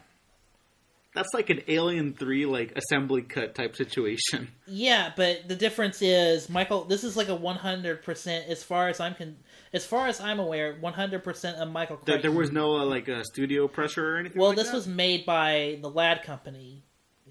That's 1.14 1.28
like 1.34 1.50
an 1.50 1.60
Alien 1.68 2.14
3 2.14 2.46
like 2.46 2.72
assembly 2.76 3.22
cut 3.22 3.54
type 3.54 3.76
situation. 3.76 4.48
Yeah, 4.74 5.12
but 5.14 5.48
the 5.48 5.54
difference 5.54 6.00
is 6.00 6.48
Michael. 6.48 6.84
This 6.84 7.04
is 7.04 7.14
like 7.14 7.28
a 7.28 7.34
one 7.34 7.56
hundred 7.56 8.02
percent, 8.02 8.48
as 8.48 8.64
far 8.64 8.88
as 8.88 9.00
I'm 9.00 9.14
con, 9.14 9.36
as 9.74 9.84
far 9.84 10.06
as 10.06 10.18
I'm 10.18 10.40
aware, 10.40 10.78
one 10.80 10.94
hundred 10.94 11.22
percent 11.22 11.58
of 11.58 11.70
Michael. 11.70 11.96
There, 11.96 12.14
Crichton. 12.14 12.30
there 12.30 12.38
was 12.40 12.50
no 12.52 12.78
uh, 12.78 12.84
like 12.86 13.06
uh, 13.06 13.22
studio 13.22 13.68
pressure 13.68 14.14
or 14.14 14.18
anything. 14.18 14.40
Well, 14.40 14.50
like 14.50 14.56
this 14.56 14.68
that? 14.68 14.74
was 14.74 14.86
made 14.86 15.26
by 15.26 15.78
the 15.82 15.90
Ladd 15.90 16.22
Company, 16.22 16.84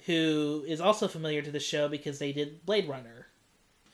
who 0.06 0.64
is 0.68 0.80
also 0.80 1.08
familiar 1.08 1.42
to 1.42 1.50
the 1.50 1.60
show 1.60 1.88
because 1.88 2.20
they 2.20 2.32
did 2.32 2.64
Blade 2.64 2.88
Runner. 2.88 3.26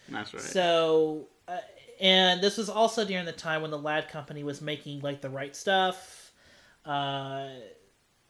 That's 0.10 0.34
right. 0.34 0.43
So, 0.43 1.28
uh, 1.47 1.60
and 2.02 2.41
this 2.41 2.58
was 2.58 2.67
also 2.69 3.06
during 3.06 3.26
the 3.26 3.32
time 3.32 3.62
when 3.62 3.71
the 3.71 3.80
Ladd 3.80 4.10
Company 4.10 4.43
was 4.43 4.62
making 4.62 5.00
like 5.00 5.21
the 5.21 5.30
right 5.30 5.56
stuff, 5.56 6.34
uh, 6.86 7.47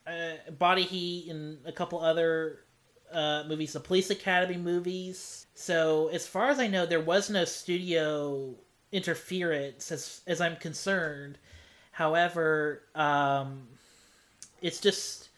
uh, 0.08 0.52
Body 0.52 0.84
Heat, 0.84 1.30
and 1.30 1.58
a 1.66 1.72
couple 1.72 2.00
other 2.00 2.60
uh, 3.12 3.44
movies, 3.48 3.74
the 3.74 3.80
Police 3.80 4.10
Academy 4.10 4.58
movies. 4.58 5.46
So 5.56 6.08
as 6.10 6.28
far 6.28 6.50
as 6.50 6.60
I 6.60 6.68
know, 6.68 6.86
there 6.86 7.02
was 7.02 7.30
no 7.30 7.46
studio 7.46 8.56
interference 8.92 9.92
as 9.92 10.22
as 10.28 10.40
I'm 10.42 10.56
concerned. 10.58 11.38
However, 11.92 12.84
um, 12.96 13.68
it's 14.62 14.80
just, 14.80 15.30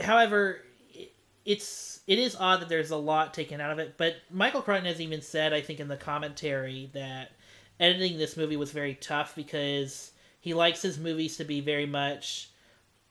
however, 0.00 0.62
it- 0.92 1.12
it's 1.44 2.00
it 2.06 2.18
is 2.18 2.36
odd 2.36 2.60
that 2.60 2.68
there's 2.68 2.90
a 2.90 2.96
lot 2.96 3.34
taken 3.34 3.60
out 3.60 3.70
of 3.72 3.78
it. 3.78 3.96
But 3.96 4.16
Michael 4.30 4.62
Crichton 4.62 4.86
has 4.86 5.00
even 5.00 5.22
said, 5.22 5.52
I 5.52 5.60
think, 5.60 5.80
in 5.80 5.88
the 5.88 5.96
commentary 5.96 6.90
that 6.92 7.32
editing 7.80 8.16
this 8.18 8.36
movie 8.36 8.56
was 8.56 8.72
very 8.72 8.94
tough 8.94 9.34
because 9.36 10.12
he 10.40 10.54
likes 10.54 10.82
his 10.82 10.98
movies 10.98 11.36
to 11.36 11.44
be 11.44 11.60
very 11.60 11.86
much, 11.86 12.50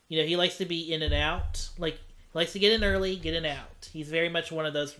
you 0.08 0.20
know, 0.20 0.28
he 0.28 0.36
likes 0.36 0.58
to 0.58 0.66
be 0.66 0.94
in 0.94 1.02
and 1.02 1.14
out. 1.14 1.70
Like 1.78 2.00
likes 2.34 2.54
to 2.54 2.60
get 2.60 2.74
in 2.74 2.84
early, 2.84 3.16
get 3.16 3.34
in 3.34 3.46
out. 3.46 3.90
He's 3.92 4.10
very 4.10 4.30
much 4.30 4.52
one 4.52 4.66
of 4.66 4.74
those 4.74 4.96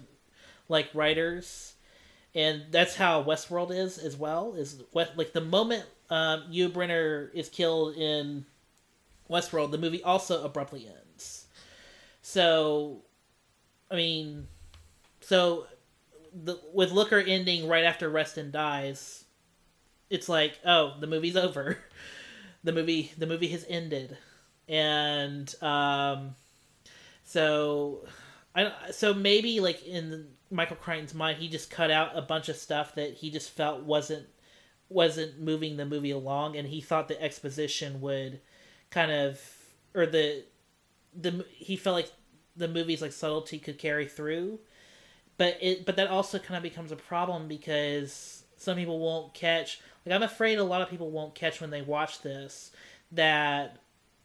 like 0.68 0.90
writers 0.94 1.76
and 2.36 2.64
that's 2.70 2.96
how 2.96 3.24
Westworld 3.24 3.72
is 3.72 3.98
as 3.98 4.18
well. 4.18 4.56
Is 4.56 4.84
what 4.92 5.18
like 5.18 5.32
the 5.32 5.42
moment 5.42 5.86
um, 6.10 6.44
Yul 6.52 6.70
Brynner 6.70 7.34
is 7.34 7.48
killed 7.50 7.96
in 7.96 8.46
Westworld, 9.30 9.72
the 9.72 9.78
movie 9.78 10.04
also 10.04 10.44
abruptly 10.44 10.88
ends. 10.88 11.48
So, 12.22 13.04
I 13.90 13.96
mean, 13.96 14.48
so 15.22 15.66
the 16.34 16.60
with 16.74 16.92
Looker 16.92 17.20
ending 17.20 17.68
right 17.70 17.86
after 17.86 18.10
Reston 18.10 18.52
dies, 18.52 19.24
it's 20.10 20.28
like 20.28 20.60
oh 20.66 20.96
the 21.00 21.08
movie's 21.08 21.38
over, 21.38 21.78
the 22.66 22.74
movie 22.74 23.14
the 23.18 23.28
movie 23.28 23.48
has 23.48 23.66
ended, 23.70 24.18
and 24.68 25.54
um, 25.62 26.36
so 27.24 28.06
I 28.56 28.72
so 28.92 29.14
maybe 29.14 29.60
like 29.60 29.86
in 29.86 30.28
Michael 30.50 30.78
Crichton's 30.78 31.14
mind, 31.14 31.38
he 31.38 31.48
just 31.48 31.70
cut 31.70 31.92
out 31.92 32.18
a 32.18 32.22
bunch 32.22 32.50
of 32.50 32.56
stuff 32.56 32.96
that 32.96 33.14
he 33.14 33.30
just 33.30 33.52
felt 33.52 33.84
wasn't 33.84 34.28
wasn't 34.90 35.40
moving 35.40 35.78
the 35.78 35.86
movie 35.86 36.12
along, 36.12 36.56
and 36.56 36.68
he 36.68 36.82
thought 36.82 37.08
the 37.08 37.22
exposition 37.22 38.02
would 38.02 38.42
kind 38.90 39.12
of 39.12 39.42
or 39.94 40.06
the 40.06 40.44
the 41.14 41.46
he 41.52 41.76
felt 41.76 41.96
like 41.96 42.12
the 42.56 42.68
movie's 42.68 43.02
like 43.02 43.12
subtlety 43.12 43.60
could 43.60 43.78
carry 43.78 44.08
through, 44.08 44.60
but 45.38 45.58
it 45.62 45.86
but 45.86 45.96
that 45.98 46.08
also 46.08 46.40
kind 46.40 46.58
of 46.58 46.64
becomes 46.64 46.92
a 46.92 46.96
problem 46.96 47.48
because 47.48 48.44
some 48.58 48.78
people 48.78 49.00
won't 49.00 49.34
catch. 49.34 49.82
Like 50.06 50.16
I'm 50.16 50.24
afraid 50.24 50.60
a 50.60 50.64
lot 50.64 50.82
of 50.82 50.90
people 50.90 51.12
won't 51.12 51.36
catch 51.36 51.60
when 51.60 51.72
they 51.72 51.82
watch 51.82 52.22
this 52.22 52.72
that 53.12 53.78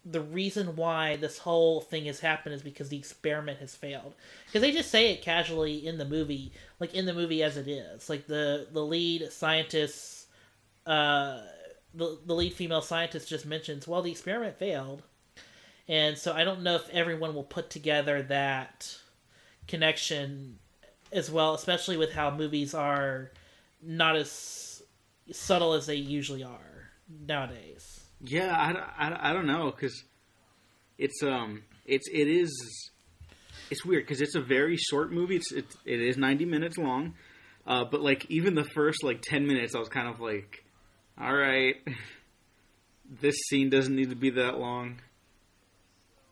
the 0.04 0.20
reason 0.20 0.76
why 0.76 1.16
this 1.16 1.38
whole 1.38 1.80
thing 1.80 2.06
has 2.06 2.20
happened 2.20 2.54
is 2.54 2.62
because 2.62 2.88
the 2.88 2.96
experiment 2.96 3.58
has 3.58 3.74
failed. 3.74 4.14
Because 4.46 4.62
they 4.62 4.72
just 4.72 4.90
say 4.90 5.12
it 5.12 5.22
casually 5.22 5.86
in 5.86 5.98
the 5.98 6.04
movie, 6.04 6.52
like 6.78 6.94
in 6.94 7.04
the 7.04 7.12
movie 7.12 7.42
as 7.42 7.56
it 7.56 7.68
is. 7.68 8.08
Like 8.08 8.26
the 8.26 8.68
the 8.72 8.84
lead 8.84 9.30
scientist, 9.30 10.26
uh, 10.86 11.40
the 11.94 12.18
the 12.24 12.34
lead 12.34 12.54
female 12.54 12.82
scientist 12.82 13.28
just 13.28 13.44
mentions, 13.44 13.86
well, 13.86 14.02
the 14.02 14.10
experiment 14.10 14.58
failed, 14.58 15.02
and 15.86 16.16
so 16.16 16.32
I 16.32 16.44
don't 16.44 16.62
know 16.62 16.76
if 16.76 16.88
everyone 16.90 17.34
will 17.34 17.44
put 17.44 17.68
together 17.68 18.22
that 18.22 18.96
connection 19.68 20.58
as 21.12 21.30
well, 21.30 21.54
especially 21.54 21.96
with 21.96 22.12
how 22.12 22.30
movies 22.30 22.74
are 22.74 23.32
not 23.82 24.16
as 24.16 24.82
subtle 25.30 25.74
as 25.74 25.86
they 25.86 25.96
usually 25.96 26.42
are 26.42 26.90
nowadays. 27.26 28.00
Yeah, 28.22 28.54
I, 28.54 29.08
I, 29.08 29.30
I 29.30 29.32
don't 29.32 29.46
know 29.46 29.70
because 29.70 30.04
it's 30.98 31.22
um 31.22 31.62
it's 31.86 32.06
it 32.12 32.28
is 32.28 32.90
it's 33.70 33.84
weird 33.84 34.04
because 34.04 34.20
it's 34.20 34.34
a 34.34 34.40
very 34.40 34.76
short 34.76 35.12
movie. 35.12 35.36
It's 35.36 35.52
it, 35.52 35.64
it 35.84 36.00
is 36.00 36.16
ninety 36.16 36.44
minutes 36.44 36.76
long, 36.76 37.14
uh, 37.66 37.84
but 37.84 38.00
like 38.00 38.26
even 38.28 38.54
the 38.54 38.64
first 38.74 39.02
like 39.02 39.22
ten 39.22 39.46
minutes, 39.46 39.74
I 39.74 39.78
was 39.78 39.88
kind 39.88 40.08
of 40.08 40.20
like, 40.20 40.64
all 41.18 41.34
right, 41.34 41.76
this 43.20 43.36
scene 43.48 43.70
doesn't 43.70 43.94
need 43.94 44.10
to 44.10 44.16
be 44.16 44.30
that 44.30 44.58
long. 44.58 45.00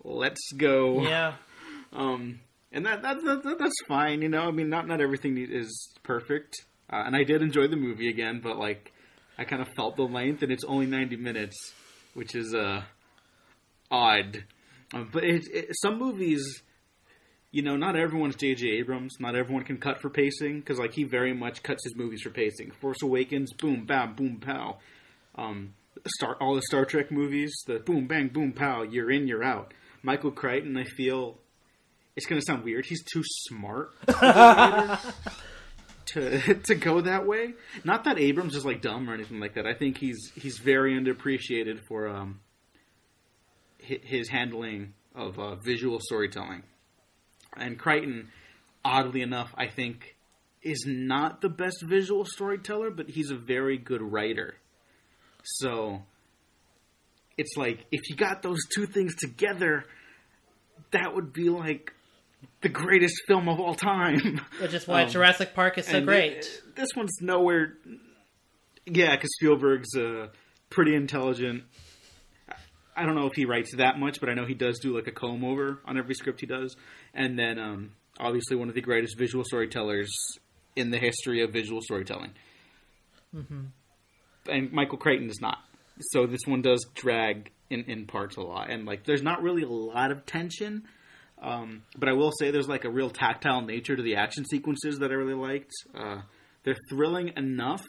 Let's 0.04 0.52
go. 0.56 1.02
Yeah. 1.02 1.34
Um, 1.90 2.40
and 2.70 2.84
that, 2.84 3.00
that, 3.00 3.16
that 3.24 3.56
that's 3.58 3.74
fine, 3.88 4.20
you 4.20 4.28
know. 4.28 4.42
I 4.42 4.50
mean, 4.50 4.68
not 4.68 4.86
not 4.86 5.00
everything 5.00 5.38
is 5.38 5.88
perfect, 6.02 6.54
uh, 6.92 7.02
and 7.06 7.16
I 7.16 7.24
did 7.24 7.40
enjoy 7.40 7.66
the 7.66 7.76
movie 7.76 8.10
again, 8.10 8.40
but 8.42 8.58
like, 8.58 8.92
I 9.38 9.44
kind 9.44 9.62
of 9.62 9.68
felt 9.76 9.96
the 9.96 10.02
length, 10.02 10.42
and 10.42 10.50
it's 10.50 10.64
only 10.64 10.86
ninety 10.86 11.16
minutes, 11.16 11.56
which 12.14 12.34
is 12.34 12.54
uh 12.54 12.82
odd. 13.90 14.44
Um, 14.94 15.10
but 15.12 15.24
it, 15.24 15.44
it, 15.52 15.66
some 15.80 15.98
movies, 15.98 16.42
you 17.50 17.62
know, 17.62 17.76
not 17.76 17.94
everyone's 17.96 18.36
J.J. 18.36 18.66
Abrams. 18.78 19.16
Not 19.20 19.36
everyone 19.36 19.64
can 19.64 19.78
cut 19.78 20.00
for 20.00 20.10
pacing 20.10 20.60
because 20.60 20.78
like 20.78 20.94
he 20.94 21.04
very 21.04 21.34
much 21.34 21.62
cuts 21.62 21.84
his 21.84 21.94
movies 21.94 22.22
for 22.22 22.30
pacing. 22.30 22.72
Force 22.80 23.02
Awakens, 23.02 23.52
boom, 23.52 23.84
bam, 23.86 24.14
boom, 24.14 24.40
pow. 24.40 24.78
Um, 25.34 25.74
Star 26.06 26.36
all 26.40 26.54
the 26.54 26.62
Star 26.62 26.84
Trek 26.84 27.10
movies, 27.10 27.52
the 27.66 27.78
boom, 27.80 28.06
bang, 28.06 28.28
boom, 28.28 28.52
pow. 28.52 28.82
You're 28.82 29.10
in, 29.10 29.26
you're 29.26 29.44
out. 29.44 29.74
Michael 30.02 30.30
Crichton, 30.30 30.76
I 30.76 30.84
feel 30.84 31.38
it's 32.16 32.26
going 32.26 32.40
to 32.40 32.44
sound 32.44 32.64
weird. 32.64 32.86
He's 32.86 33.02
too 33.04 33.22
smart 33.24 33.94
to 36.08 36.54
to 36.66 36.74
go 36.74 37.00
that 37.00 37.26
way. 37.26 37.54
Not 37.84 38.04
that 38.04 38.18
Abrams 38.18 38.54
is 38.54 38.64
like 38.64 38.82
dumb 38.82 39.08
or 39.08 39.14
anything 39.14 39.40
like 39.40 39.54
that. 39.54 39.66
I 39.66 39.74
think 39.74 39.98
he's 39.98 40.32
he's 40.34 40.58
very 40.58 40.94
underappreciated 40.94 41.80
for 41.86 42.08
um 42.08 42.40
his 43.78 44.28
handling 44.28 44.92
of 45.14 45.38
uh, 45.38 45.54
visual 45.56 45.98
storytelling. 46.00 46.62
And 47.56 47.78
Crichton, 47.78 48.28
oddly 48.84 49.22
enough, 49.22 49.52
I 49.56 49.68
think 49.68 50.16
is 50.62 50.84
not 50.86 51.40
the 51.40 51.48
best 51.48 51.82
visual 51.88 52.24
storyteller, 52.24 52.90
but 52.90 53.08
he's 53.08 53.30
a 53.30 53.36
very 53.36 53.78
good 53.78 54.02
writer. 54.02 54.56
So 55.42 56.02
it's 57.38 57.56
like 57.56 57.86
if 57.90 58.10
you 58.10 58.16
got 58.16 58.42
those 58.42 58.60
two 58.74 58.86
things 58.86 59.14
together, 59.14 59.84
that 60.92 61.14
would 61.14 61.32
be 61.32 61.48
like 61.48 61.92
the 62.60 62.68
greatest 62.68 63.14
film 63.26 63.48
of 63.48 63.60
all 63.60 63.74
time. 63.74 64.40
Which 64.60 64.74
is 64.74 64.86
why 64.86 65.02
Um, 65.04 65.10
Jurassic 65.10 65.54
Park 65.54 65.78
is 65.78 65.86
so 65.86 66.00
great. 66.04 66.32
it- 66.38 66.62
this 66.76 66.88
one's 66.96 67.16
nowhere. 67.20 67.74
Yeah, 68.86 69.14
because 69.16 69.30
Spielberg's 69.36 69.94
uh, 69.96 70.28
pretty 70.70 70.94
intelligent. 70.94 71.64
I 72.96 73.04
don't 73.04 73.14
know 73.14 73.26
if 73.26 73.34
he 73.34 73.44
writes 73.44 73.74
that 73.76 73.98
much, 73.98 74.18
but 74.20 74.28
I 74.28 74.34
know 74.34 74.44
he 74.44 74.54
does 74.54 74.78
do 74.80 74.94
like 74.96 75.06
a 75.06 75.12
comb 75.12 75.44
over 75.44 75.78
on 75.84 75.98
every 75.98 76.14
script 76.14 76.40
he 76.40 76.46
does. 76.46 76.74
And 77.14 77.38
then, 77.38 77.58
um, 77.58 77.92
obviously, 78.18 78.56
one 78.56 78.68
of 78.68 78.74
the 78.74 78.80
greatest 78.80 79.16
visual 79.18 79.44
storytellers 79.44 80.10
in 80.74 80.90
the 80.90 80.98
history 80.98 81.42
of 81.42 81.52
visual 81.52 81.80
storytelling. 81.82 82.30
Mm-hmm. 83.34 83.60
And 84.50 84.72
Michael 84.72 84.98
Crichton 84.98 85.28
is 85.28 85.40
not. 85.40 85.58
So 86.12 86.26
this 86.26 86.40
one 86.46 86.62
does 86.62 86.84
drag 86.94 87.50
in, 87.70 87.84
in 87.84 88.06
parts 88.06 88.36
a 88.36 88.40
lot. 88.40 88.70
And 88.70 88.84
like, 88.86 89.04
there's 89.04 89.22
not 89.22 89.42
really 89.42 89.62
a 89.62 89.68
lot 89.68 90.10
of 90.10 90.24
tension. 90.26 90.84
Um, 91.40 91.82
but 91.96 92.08
I 92.08 92.12
will 92.12 92.32
say 92.32 92.50
there's 92.50 92.68
like 92.68 92.84
a 92.84 92.90
real 92.90 93.10
tactile 93.10 93.60
nature 93.60 93.96
to 93.96 94.02
the 94.02 94.16
action 94.16 94.44
sequences 94.44 94.98
that 94.98 95.10
I 95.10 95.14
really 95.14 95.34
liked. 95.34 95.72
Uh, 95.96 96.22
they're 96.64 96.76
thrilling 96.90 97.32
enough, 97.36 97.84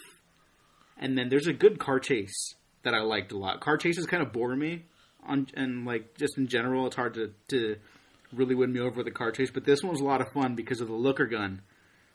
and 0.97 1.17
then 1.17 1.29
there's 1.29 1.47
a 1.47 1.53
good 1.53 1.79
car 1.79 1.99
chase 1.99 2.53
that 2.83 2.93
I 2.93 3.01
liked 3.01 3.31
a 3.31 3.37
lot. 3.37 3.59
Car 3.59 3.77
chases 3.77 4.05
kind 4.05 4.21
of 4.21 4.31
bore 4.31 4.55
me, 4.55 4.85
on 5.25 5.47
and 5.55 5.85
like 5.85 6.17
just 6.17 6.37
in 6.37 6.47
general, 6.47 6.85
it's 6.87 6.95
hard 6.95 7.15
to 7.15 7.31
to 7.49 7.77
really 8.31 8.55
win 8.55 8.71
me 8.71 8.79
over 8.79 8.97
with 8.97 9.07
a 9.07 9.11
car 9.11 9.31
chase. 9.31 9.49
But 9.51 9.65
this 9.65 9.81
one 9.81 9.91
was 9.91 10.01
a 10.01 10.05
lot 10.05 10.21
of 10.21 10.27
fun 10.33 10.55
because 10.55 10.81
of 10.81 10.87
the 10.87 10.93
looker 10.93 11.25
gun, 11.25 11.61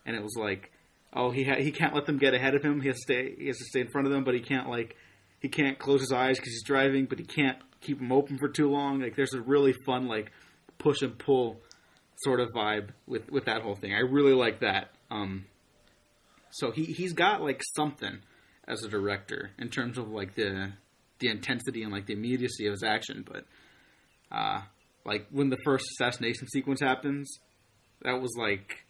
and 0.06 0.16
it 0.16 0.22
was 0.22 0.36
like, 0.38 0.70
oh, 1.12 1.30
he 1.30 1.44
ha- 1.44 1.60
he 1.60 1.72
can't 1.72 1.94
let 1.94 2.06
them 2.06 2.18
get 2.18 2.34
ahead 2.34 2.54
of 2.54 2.62
him. 2.62 2.80
He 2.80 2.88
has 2.88 2.96
to 2.96 3.02
stay 3.02 3.34
he 3.36 3.46
has 3.48 3.58
to 3.58 3.64
stay 3.64 3.80
in 3.80 3.88
front 3.88 4.06
of 4.06 4.12
them, 4.12 4.24
but 4.24 4.34
he 4.34 4.40
can't 4.40 4.68
like 4.68 4.96
he 5.40 5.48
can't 5.48 5.78
close 5.78 6.00
his 6.00 6.12
eyes 6.12 6.38
because 6.38 6.52
he's 6.52 6.64
driving, 6.64 7.06
but 7.06 7.18
he 7.18 7.24
can't 7.24 7.58
keep 7.80 7.98
them 7.98 8.12
open 8.12 8.38
for 8.38 8.48
too 8.48 8.70
long. 8.70 9.00
Like 9.00 9.16
there's 9.16 9.34
a 9.34 9.40
really 9.40 9.74
fun 9.84 10.06
like 10.06 10.30
push 10.78 11.02
and 11.02 11.18
pull 11.18 11.60
sort 12.16 12.40
of 12.40 12.48
vibe 12.54 12.90
with 13.06 13.30
with 13.30 13.46
that 13.46 13.62
whole 13.62 13.74
thing. 13.74 13.92
I 13.94 14.00
really 14.00 14.34
like 14.34 14.60
that. 14.60 14.90
Um, 15.10 15.46
so 16.50 16.70
he 16.70 16.84
he's 16.84 17.12
got 17.12 17.42
like 17.42 17.62
something 17.74 18.18
as 18.66 18.82
a 18.82 18.88
director 18.88 19.50
in 19.58 19.68
terms 19.68 19.98
of 19.98 20.08
like 20.08 20.34
the 20.34 20.72
the 21.18 21.28
intensity 21.28 21.82
and 21.82 21.92
like 21.92 22.06
the 22.06 22.12
immediacy 22.12 22.66
of 22.66 22.72
his 22.72 22.82
action. 22.82 23.24
But 23.26 23.44
uh, 24.30 24.62
like 25.04 25.26
when 25.30 25.50
the 25.50 25.58
first 25.64 25.84
assassination 25.92 26.48
sequence 26.48 26.80
happens, 26.80 27.38
that 28.02 28.20
was 28.20 28.34
like 28.38 28.84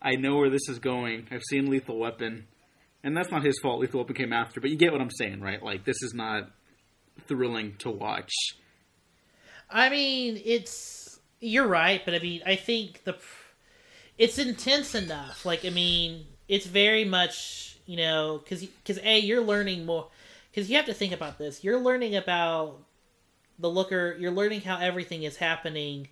I 0.00 0.16
know 0.16 0.36
where 0.36 0.50
this 0.50 0.68
is 0.68 0.78
going. 0.78 1.28
I've 1.30 1.42
seen 1.48 1.70
Lethal 1.70 1.98
Weapon, 1.98 2.46
and 3.04 3.16
that's 3.16 3.30
not 3.30 3.44
his 3.44 3.58
fault. 3.60 3.80
Lethal 3.80 4.00
Weapon 4.00 4.16
came 4.16 4.32
after, 4.32 4.60
but 4.60 4.70
you 4.70 4.76
get 4.76 4.92
what 4.92 5.00
I'm 5.00 5.10
saying, 5.10 5.40
right? 5.40 5.62
Like 5.62 5.84
this 5.84 6.02
is 6.02 6.12
not 6.14 6.50
thrilling 7.28 7.76
to 7.78 7.90
watch. 7.90 8.32
I 9.72 9.88
mean, 9.88 10.40
it's 10.44 11.18
you're 11.40 11.66
right, 11.66 12.02
but 12.04 12.14
I 12.14 12.18
mean, 12.18 12.42
I 12.46 12.56
think 12.56 13.04
the 13.04 13.16
it's 14.18 14.38
intense 14.38 14.94
enough. 14.94 15.44
Like, 15.44 15.64
I 15.64 15.70
mean, 15.70 16.26
it's 16.48 16.66
very 16.66 17.04
much 17.04 17.72
you 17.86 17.96
know, 17.96 18.40
because 18.42 18.64
because 18.64 18.98
a 19.02 19.18
you're 19.18 19.42
learning 19.42 19.86
more 19.86 20.08
because 20.50 20.70
you 20.70 20.76
have 20.76 20.86
to 20.86 20.94
think 20.94 21.12
about 21.12 21.38
this. 21.38 21.64
You're 21.64 21.80
learning 21.80 22.16
about 22.16 22.78
the 23.58 23.68
looker. 23.68 24.16
You're 24.18 24.30
learning 24.30 24.62
how 24.62 24.78
everything 24.78 25.24
is 25.24 25.36
happening 25.36 26.08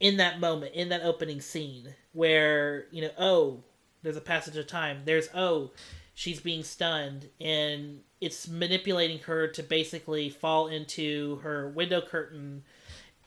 in 0.00 0.16
that 0.16 0.40
moment, 0.40 0.74
in 0.74 0.88
that 0.88 1.02
opening 1.02 1.40
scene, 1.40 1.94
where 2.12 2.86
you 2.90 3.02
know, 3.02 3.10
oh, 3.18 3.60
there's 4.02 4.16
a 4.16 4.20
passage 4.20 4.56
of 4.56 4.66
time. 4.66 5.02
There's 5.04 5.28
oh, 5.34 5.70
she's 6.14 6.40
being 6.40 6.62
stunned, 6.62 7.28
and 7.40 8.00
it's 8.22 8.46
manipulating 8.46 9.18
her 9.20 9.48
to 9.48 9.62
basically 9.62 10.30
fall 10.30 10.68
into 10.68 11.36
her 11.42 11.68
window 11.68 12.00
curtain, 12.00 12.62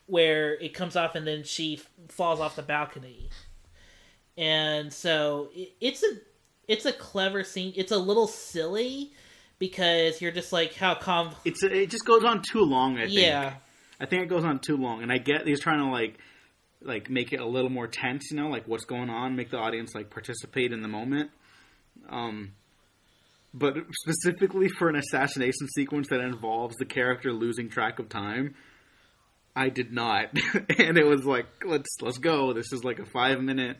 where 0.06 0.54
it 0.54 0.72
comes 0.72 0.96
off, 0.96 1.14
and 1.14 1.26
then 1.26 1.44
she 1.44 1.74
f- 1.74 1.90
falls 2.08 2.40
off 2.40 2.56
the 2.56 2.62
balcony. 2.62 3.28
And 4.38 4.90
so 4.92 5.50
it, 5.54 5.72
it's 5.80 6.02
a 6.02 6.12
it's 6.66 6.86
a 6.86 6.92
clever 6.92 7.44
scene. 7.44 7.74
It's 7.76 7.92
a 7.92 7.98
little 7.98 8.26
silly 8.26 9.12
because 9.58 10.20
you're 10.22 10.32
just 10.32 10.52
like 10.52 10.74
how 10.74 10.94
calm. 10.94 11.34
It's 11.44 11.62
it 11.62 11.90
just 11.90 12.06
goes 12.06 12.24
on 12.24 12.42
too 12.42 12.62
long. 12.62 12.96
I 12.96 13.06
think. 13.06 13.18
Yeah, 13.18 13.54
I 14.00 14.06
think 14.06 14.22
it 14.22 14.28
goes 14.28 14.44
on 14.44 14.60
too 14.60 14.78
long, 14.78 15.02
and 15.02 15.12
I 15.12 15.18
get 15.18 15.46
he's 15.46 15.60
trying 15.60 15.80
to 15.80 15.90
like 15.90 16.18
like 16.80 17.10
make 17.10 17.34
it 17.34 17.40
a 17.40 17.46
little 17.46 17.70
more 17.70 17.86
tense, 17.86 18.30
you 18.30 18.38
know, 18.38 18.48
like 18.48 18.66
what's 18.66 18.86
going 18.86 19.10
on, 19.10 19.36
make 19.36 19.50
the 19.50 19.58
audience 19.58 19.94
like 19.94 20.08
participate 20.08 20.72
in 20.72 20.80
the 20.80 20.88
moment. 20.88 21.30
Um, 22.08 22.52
but 23.58 23.74
specifically 23.90 24.68
for 24.68 24.88
an 24.88 24.96
assassination 24.96 25.66
sequence 25.74 26.08
that 26.10 26.20
involves 26.20 26.76
the 26.76 26.84
character 26.84 27.32
losing 27.32 27.70
track 27.70 27.98
of 27.98 28.08
time, 28.08 28.54
I 29.54 29.70
did 29.70 29.92
not, 29.92 30.26
and 30.78 30.98
it 30.98 31.06
was 31.06 31.24
like 31.24 31.46
let's 31.64 31.88
let's 32.02 32.18
go. 32.18 32.52
This 32.52 32.72
is 32.72 32.84
like 32.84 32.98
a 32.98 33.06
five 33.06 33.40
minute 33.40 33.78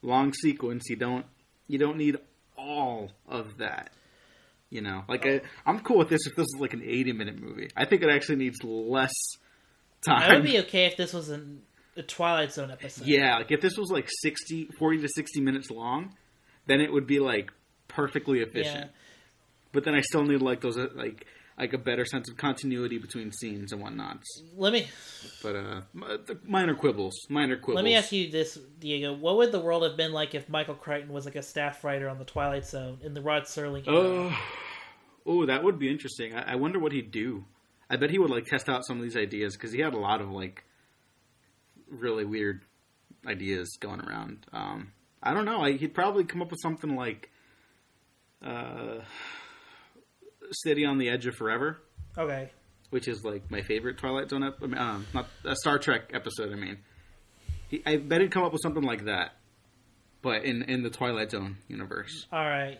long 0.00 0.32
sequence. 0.32 0.88
You 0.88 0.96
don't 0.96 1.26
you 1.66 1.78
don't 1.78 1.98
need 1.98 2.16
all 2.56 3.10
of 3.28 3.58
that. 3.58 3.90
You 4.70 4.80
know, 4.80 5.02
like 5.08 5.26
I, 5.26 5.42
I'm 5.66 5.80
cool 5.80 5.98
with 5.98 6.08
this 6.08 6.26
if 6.26 6.34
this 6.34 6.46
is 6.54 6.60
like 6.60 6.72
an 6.72 6.82
80 6.82 7.12
minute 7.12 7.40
movie. 7.40 7.68
I 7.76 7.84
think 7.84 8.02
it 8.02 8.10
actually 8.10 8.36
needs 8.36 8.62
less 8.62 9.14
time. 10.06 10.30
I 10.30 10.34
would 10.34 10.44
be 10.44 10.58
okay 10.60 10.86
if 10.86 10.96
this 10.96 11.12
was 11.12 11.28
an, 11.30 11.62
a 11.96 12.02
Twilight 12.02 12.52
Zone 12.52 12.70
episode. 12.70 13.06
Yeah, 13.06 13.36
like 13.36 13.50
if 13.50 13.60
this 13.60 13.76
was 13.78 13.90
like 13.90 14.08
60, 14.20 14.70
40 14.78 15.02
to 15.02 15.08
60 15.08 15.40
minutes 15.40 15.70
long, 15.70 16.14
then 16.66 16.80
it 16.80 16.92
would 16.92 17.06
be 17.06 17.18
like 17.18 17.50
perfectly 17.88 18.40
efficient. 18.40 18.86
Yeah. 18.86 19.07
But 19.78 19.84
then 19.84 19.94
I 19.94 20.00
still 20.00 20.24
need 20.24 20.42
like 20.42 20.60
those 20.60 20.76
uh, 20.76 20.88
like 20.96 21.24
like 21.56 21.72
a 21.72 21.78
better 21.78 22.04
sense 22.04 22.28
of 22.28 22.36
continuity 22.36 22.98
between 22.98 23.30
scenes 23.30 23.70
and 23.70 23.80
whatnot. 23.80 24.18
Let 24.56 24.72
me 24.72 24.88
But 25.40 25.54
uh, 25.54 25.80
minor 26.44 26.74
quibbles, 26.74 27.14
minor 27.28 27.56
quibbles. 27.56 27.76
let 27.76 27.84
me 27.84 27.94
ask 27.94 28.10
you 28.10 28.28
this, 28.28 28.58
Diego. 28.80 29.12
What 29.12 29.36
would 29.36 29.52
the 29.52 29.60
world 29.60 29.84
have 29.84 29.96
been 29.96 30.10
like 30.12 30.34
if 30.34 30.48
Michael 30.48 30.74
Crichton 30.74 31.12
was 31.12 31.26
like 31.26 31.36
a 31.36 31.42
staff 31.44 31.84
writer 31.84 32.08
on 32.08 32.18
the 32.18 32.24
Twilight 32.24 32.66
Zone 32.66 32.98
in 33.04 33.14
the 33.14 33.22
Rod 33.22 33.44
Serling? 33.44 33.86
era? 33.86 33.96
Oh, 33.96 34.38
oh, 35.24 35.46
that 35.46 35.62
would 35.62 35.78
be 35.78 35.88
interesting. 35.88 36.34
I, 36.34 36.54
I 36.54 36.54
wonder 36.56 36.80
what 36.80 36.90
he'd 36.90 37.12
do. 37.12 37.44
I 37.88 37.94
bet 37.98 38.10
he 38.10 38.18
would 38.18 38.30
like 38.30 38.46
test 38.46 38.68
out 38.68 38.84
some 38.84 38.96
of 38.96 39.04
these 39.04 39.16
ideas 39.16 39.54
because 39.54 39.70
he 39.70 39.80
had 39.80 39.94
a 39.94 39.98
lot 40.00 40.20
of 40.20 40.28
like 40.32 40.64
really 41.88 42.24
weird 42.24 42.62
ideas 43.28 43.76
going 43.78 44.00
around. 44.00 44.44
Um, 44.52 44.90
I 45.22 45.34
don't 45.34 45.44
know. 45.44 45.60
I, 45.62 45.74
he'd 45.74 45.94
probably 45.94 46.24
come 46.24 46.42
up 46.42 46.50
with 46.50 46.58
something 46.60 46.96
like 46.96 47.30
uh, 48.44 48.98
"City 50.52 50.84
on 50.84 50.98
the 50.98 51.08
Edge 51.08 51.26
of 51.26 51.34
Forever," 51.34 51.80
okay. 52.16 52.50
which 52.90 53.08
is 53.08 53.24
like 53.24 53.50
my 53.50 53.62
favorite 53.62 53.98
Twilight 53.98 54.30
Zone. 54.30 54.44
Ep- 54.44 54.62
um, 54.62 55.06
not 55.14 55.28
a 55.44 55.56
Star 55.56 55.78
Trek 55.78 56.10
episode. 56.12 56.52
I 56.52 56.56
mean, 56.56 56.78
he, 57.68 57.82
I 57.86 57.96
bet 57.96 58.20
he'd 58.20 58.30
come 58.30 58.44
up 58.44 58.52
with 58.52 58.62
something 58.62 58.82
like 58.82 59.04
that, 59.04 59.36
but 60.22 60.44
in 60.44 60.62
in 60.62 60.82
the 60.82 60.90
Twilight 60.90 61.30
Zone 61.30 61.58
universe. 61.68 62.26
All 62.32 62.44
right, 62.44 62.78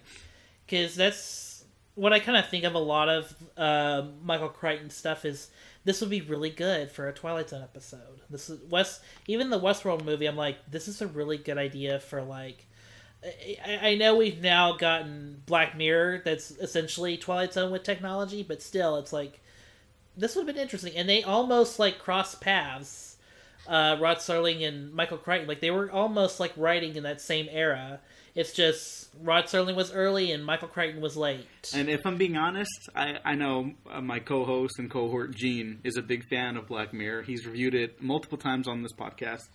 because 0.66 0.94
that's 0.94 1.64
what 1.94 2.12
I 2.12 2.20
kind 2.20 2.38
of 2.38 2.48
think 2.48 2.64
of 2.64 2.74
a 2.74 2.78
lot 2.78 3.09
of 3.09 3.35
uh, 3.57 4.02
Michael 4.22 4.48
Crichton 4.48 4.90
stuff. 4.90 5.24
Is 5.24 5.50
this 5.85 6.00
would 6.00 6.11
be 6.11 6.20
really 6.20 6.50
good 6.50 6.90
for 6.90 7.09
a 7.09 7.12
Twilight 7.12 7.50
Zone 7.50 7.62
episode? 7.62 8.20
This 8.31 8.48
is 8.48 8.61
West, 8.70 9.00
even 9.26 9.50
the 9.50 9.61
Westworld 9.61 10.04
movie. 10.04 10.26
I'm 10.26 10.37
like, 10.37 10.70
this 10.70 10.87
is 10.87 11.02
a 11.02 11.07
really 11.07 11.38
good 11.38 11.59
idea 11.59 11.98
for 12.00 12.22
like. 12.22 12.66
I, 13.24 13.78
I 13.83 13.94
know 13.96 14.16
we've 14.16 14.40
now 14.40 14.76
gotten 14.76 15.42
Black 15.46 15.76
Mirror, 15.76 16.22
that's 16.24 16.50
essentially 16.52 17.16
Twilight 17.16 17.52
Zone 17.52 17.70
with 17.72 17.83
technology, 17.83 18.42
but 18.42 18.62
still, 18.62 18.96
it's 18.96 19.12
like 19.12 19.40
this 20.16 20.35
would 20.35 20.46
have 20.46 20.54
been 20.54 20.62
interesting, 20.62 20.96
and 20.96 21.09
they 21.09 21.22
almost 21.22 21.78
like 21.78 21.98
cross 21.98 22.35
paths. 22.35 23.16
Uh, 23.66 23.98
Rod 24.00 24.16
Serling 24.16 24.66
and 24.66 24.94
Michael 24.94 25.18
Crichton, 25.18 25.46
like 25.46 25.61
they 25.61 25.70
were 25.70 25.90
almost 25.90 26.40
like 26.40 26.54
writing 26.57 26.96
in 26.96 27.02
that 27.02 27.20
same 27.20 27.48
era. 27.50 28.00
It's 28.35 28.52
just 28.52 29.11
Rod 29.20 29.44
Serling 29.44 29.74
was 29.74 29.92
early 29.92 30.33
and 30.33 30.42
Michael 30.42 30.68
Crichton 30.68 31.02
was 31.02 31.18
late. 31.18 31.46
And 31.74 31.90
if 31.90 32.07
I'm 32.07 32.16
being 32.16 32.37
honest, 32.37 32.88
I, 32.94 33.18
I 33.24 33.35
know 33.35 33.72
uh, 33.90 34.00
my 34.00 34.20
co-host 34.20 34.78
and 34.78 34.90
cohort 34.90 35.35
Gene 35.35 35.81
is 35.85 35.96
a 35.98 36.02
big 36.02 36.24
fan 36.28 36.57
of 36.57 36.66
Black 36.66 36.94
Mirror. 36.94 37.22
He's 37.22 37.46
reviewed 37.46 37.74
it 37.74 38.00
multiple 38.00 38.38
times 38.38 38.68
on 38.68 38.83
this 38.83 38.92
podcast. 38.92 39.48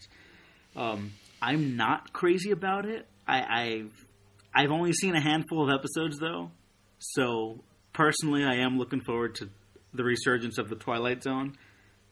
Um, 0.76 1.14
I'm 1.42 1.76
not 1.76 2.14
crazy 2.14 2.52
about 2.52 2.86
it. 2.86 3.08
I, 3.28 3.62
I've 3.62 4.08
I've 4.56 4.72
only 4.72 4.94
seen 4.94 5.16
a 5.16 5.22
handful 5.22 5.64
of 5.68 5.74
episodes 5.74 6.18
though, 6.20 6.52
so 7.00 7.64
personally, 7.94 8.44
I 8.44 8.56
am 8.56 8.78
looking 8.78 9.02
forward 9.02 9.36
to 9.36 9.50
the 9.94 10.04
resurgence 10.04 10.58
of 10.58 10.70
the 10.70 10.76
Twilight 10.76 11.24
Zone 11.24 11.56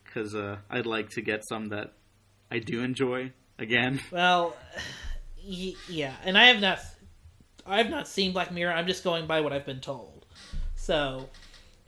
because 0.04 0.36
uh, 0.36 0.58
I'd 0.70 0.86
like 0.86 1.10
to 1.12 1.22
get 1.22 1.42
some 1.48 1.70
that 1.70 1.94
I 2.52 2.60
do 2.60 2.82
enjoy 2.82 3.32
again. 3.60 4.00
Well, 4.12 4.56
yeah, 5.44 6.14
and 6.24 6.38
I 6.38 6.46
have 6.48 6.62
not, 6.62 6.80
I 7.66 7.78
have 7.78 7.90
not 7.90 8.08
seen 8.08 8.32
Black 8.34 8.52
Mirror. 8.52 8.74
I'm 8.74 8.88
just 8.88 9.04
going 9.04 9.26
by 9.28 9.42
what 9.42 9.54
I've 9.54 9.66
been 9.66 9.80
told. 9.80 10.26
So, 10.76 11.30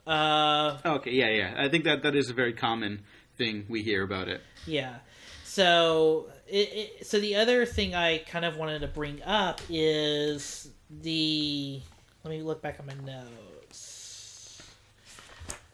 uh, 0.06 0.78
Okay, 0.84 1.12
yeah, 1.12 1.28
yeah. 1.30 1.54
I 1.56 1.68
think 1.68 1.84
that 1.84 2.02
that 2.02 2.14
is 2.16 2.30
a 2.30 2.34
very 2.34 2.52
common 2.52 3.02
thing 3.38 3.66
we 3.68 3.82
hear 3.82 4.02
about 4.02 4.28
it. 4.28 4.40
yeah. 4.66 4.96
So, 5.44 6.26
it, 6.46 6.56
it, 7.00 7.06
so 7.06 7.18
the 7.18 7.36
other 7.36 7.64
thing 7.66 7.94
I 7.94 8.18
kind 8.18 8.44
of 8.44 8.56
wanted 8.56 8.80
to 8.80 8.88
bring 8.88 9.22
up 9.22 9.60
is 9.68 10.68
the. 10.90 11.80
Let 12.22 12.30
me 12.30 12.42
look 12.42 12.62
back 12.62 12.80
on 12.80 12.86
my 12.86 12.94
notes. 13.04 14.62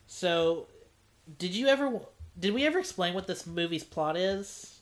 So, 0.07 0.67
did 1.39 1.55
you 1.55 1.69
ever? 1.69 2.01
Did 2.39 2.55
we 2.55 2.67
ever 2.67 2.79
explain 2.79 3.15
what 3.15 3.27
this 3.27 3.47
movie's 3.47 3.85
plot 3.85 4.17
is? 4.17 4.81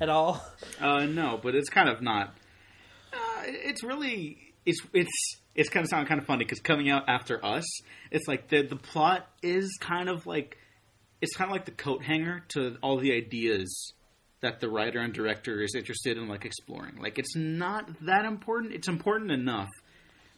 At 0.00 0.08
all? 0.08 0.44
Uh, 0.80 1.06
no, 1.06 1.40
but 1.42 1.56
it's 1.56 1.68
kind 1.68 1.88
of 1.88 2.00
not. 2.00 2.36
Uh, 3.12 3.42
it's 3.46 3.82
really 3.82 4.54
it's 4.64 4.80
it's 4.92 5.36
it's 5.56 5.68
kind 5.68 5.82
of 5.82 5.90
sound 5.90 6.06
kind 6.06 6.20
of 6.20 6.26
funny 6.26 6.44
because 6.44 6.60
coming 6.60 6.88
out 6.88 7.08
after 7.08 7.44
us, 7.44 7.64
it's 8.12 8.28
like 8.28 8.48
the 8.48 8.62
the 8.62 8.76
plot 8.76 9.28
is 9.42 9.76
kind 9.80 10.08
of 10.08 10.24
like 10.24 10.56
it's 11.20 11.34
kind 11.34 11.50
of 11.50 11.52
like 11.52 11.64
the 11.64 11.72
coat 11.72 12.04
hanger 12.04 12.44
to 12.48 12.76
all 12.80 12.96
the 12.98 13.12
ideas 13.12 13.92
that 14.40 14.60
the 14.60 14.68
writer 14.68 15.00
and 15.00 15.12
director 15.12 15.60
is 15.62 15.74
interested 15.74 16.16
in 16.16 16.28
like 16.28 16.44
exploring. 16.44 16.96
Like 17.00 17.18
it's 17.18 17.34
not 17.36 17.88
that 18.02 18.24
important. 18.24 18.72
It's 18.74 18.88
important 18.88 19.30
enough, 19.32 19.68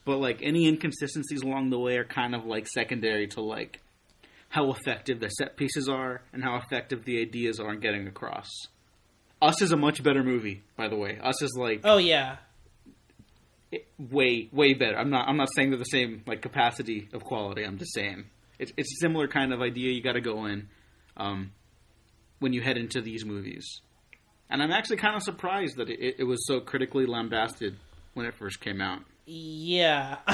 but 0.05 0.17
like 0.19 0.41
any 0.43 0.67
inconsistencies 0.67 1.43
along 1.43 1.71
the 1.71 1.79
way 1.79 1.97
are 1.99 2.05
kind 2.05 2.35
of 2.35 2.45
like 2.47 2.67
secondary 2.67 3.27
to 3.29 3.41
like 3.43 3.81
how 4.49 4.73
effective 4.73 5.21
the 5.21 5.29
set 5.29 5.57
pieces 5.57 5.89
are 5.89 6.23
and 6.33 6.43
how 6.43 6.57
effective 6.57 7.05
the 7.05 7.21
ideas 7.21 7.61
are 7.61 7.73
in 7.73 7.81
getting 7.81 8.07
across. 8.09 8.49
Us 9.43 9.63
is 9.63 9.71
a 9.73 9.77
much 9.77 10.03
better 10.03 10.25
movie, 10.25 10.63
by 10.77 10.89
the 10.89 10.97
way. 10.97 11.19
Us 11.23 11.41
is 11.43 11.55
like 11.59 11.81
Oh 11.85 11.99
yeah, 11.99 12.37
it- 13.71 13.87
way 13.99 14.49
way 14.53 14.75
better. 14.75 14.97
I'm 14.99 15.11
not 15.11 15.29
I'm 15.29 15.37
not 15.37 15.49
saying 15.55 15.71
they're 15.71 15.79
the 15.79 15.85
same 15.85 16.23
like 16.27 16.43
capacity 16.43 17.09
of 17.13 17.23
quality. 17.23 17.65
I'm 17.65 17.79
just 17.79 17.95
saying 17.95 18.25
it's 18.59 18.73
it's 18.77 18.93
a 18.95 19.01
similar 19.01 19.29
kind 19.29 19.53
of 19.53 19.61
idea 19.63 19.93
you 19.93 20.03
got 20.03 20.13
to 20.15 20.21
go 20.21 20.47
in 20.47 20.69
um, 21.17 21.53
when 22.39 22.53
you 22.53 22.61
head 22.63 22.77
into 22.77 23.01
these 23.01 23.25
movies. 23.25 23.81
And 24.51 24.63
I'm 24.63 24.73
actually 24.73 24.97
kind 24.97 25.17
of 25.17 25.23
surprised 25.23 25.77
that 25.77 25.89
it, 25.89 26.17
it 26.19 26.25
was 26.25 26.45
so 26.47 26.61
critically 26.61 27.07
lambasted 27.07 27.77
when 28.15 28.27
it 28.27 28.35
first 28.35 28.61
came 28.61 28.81
out. 28.81 29.03
Yeah, 29.27 30.17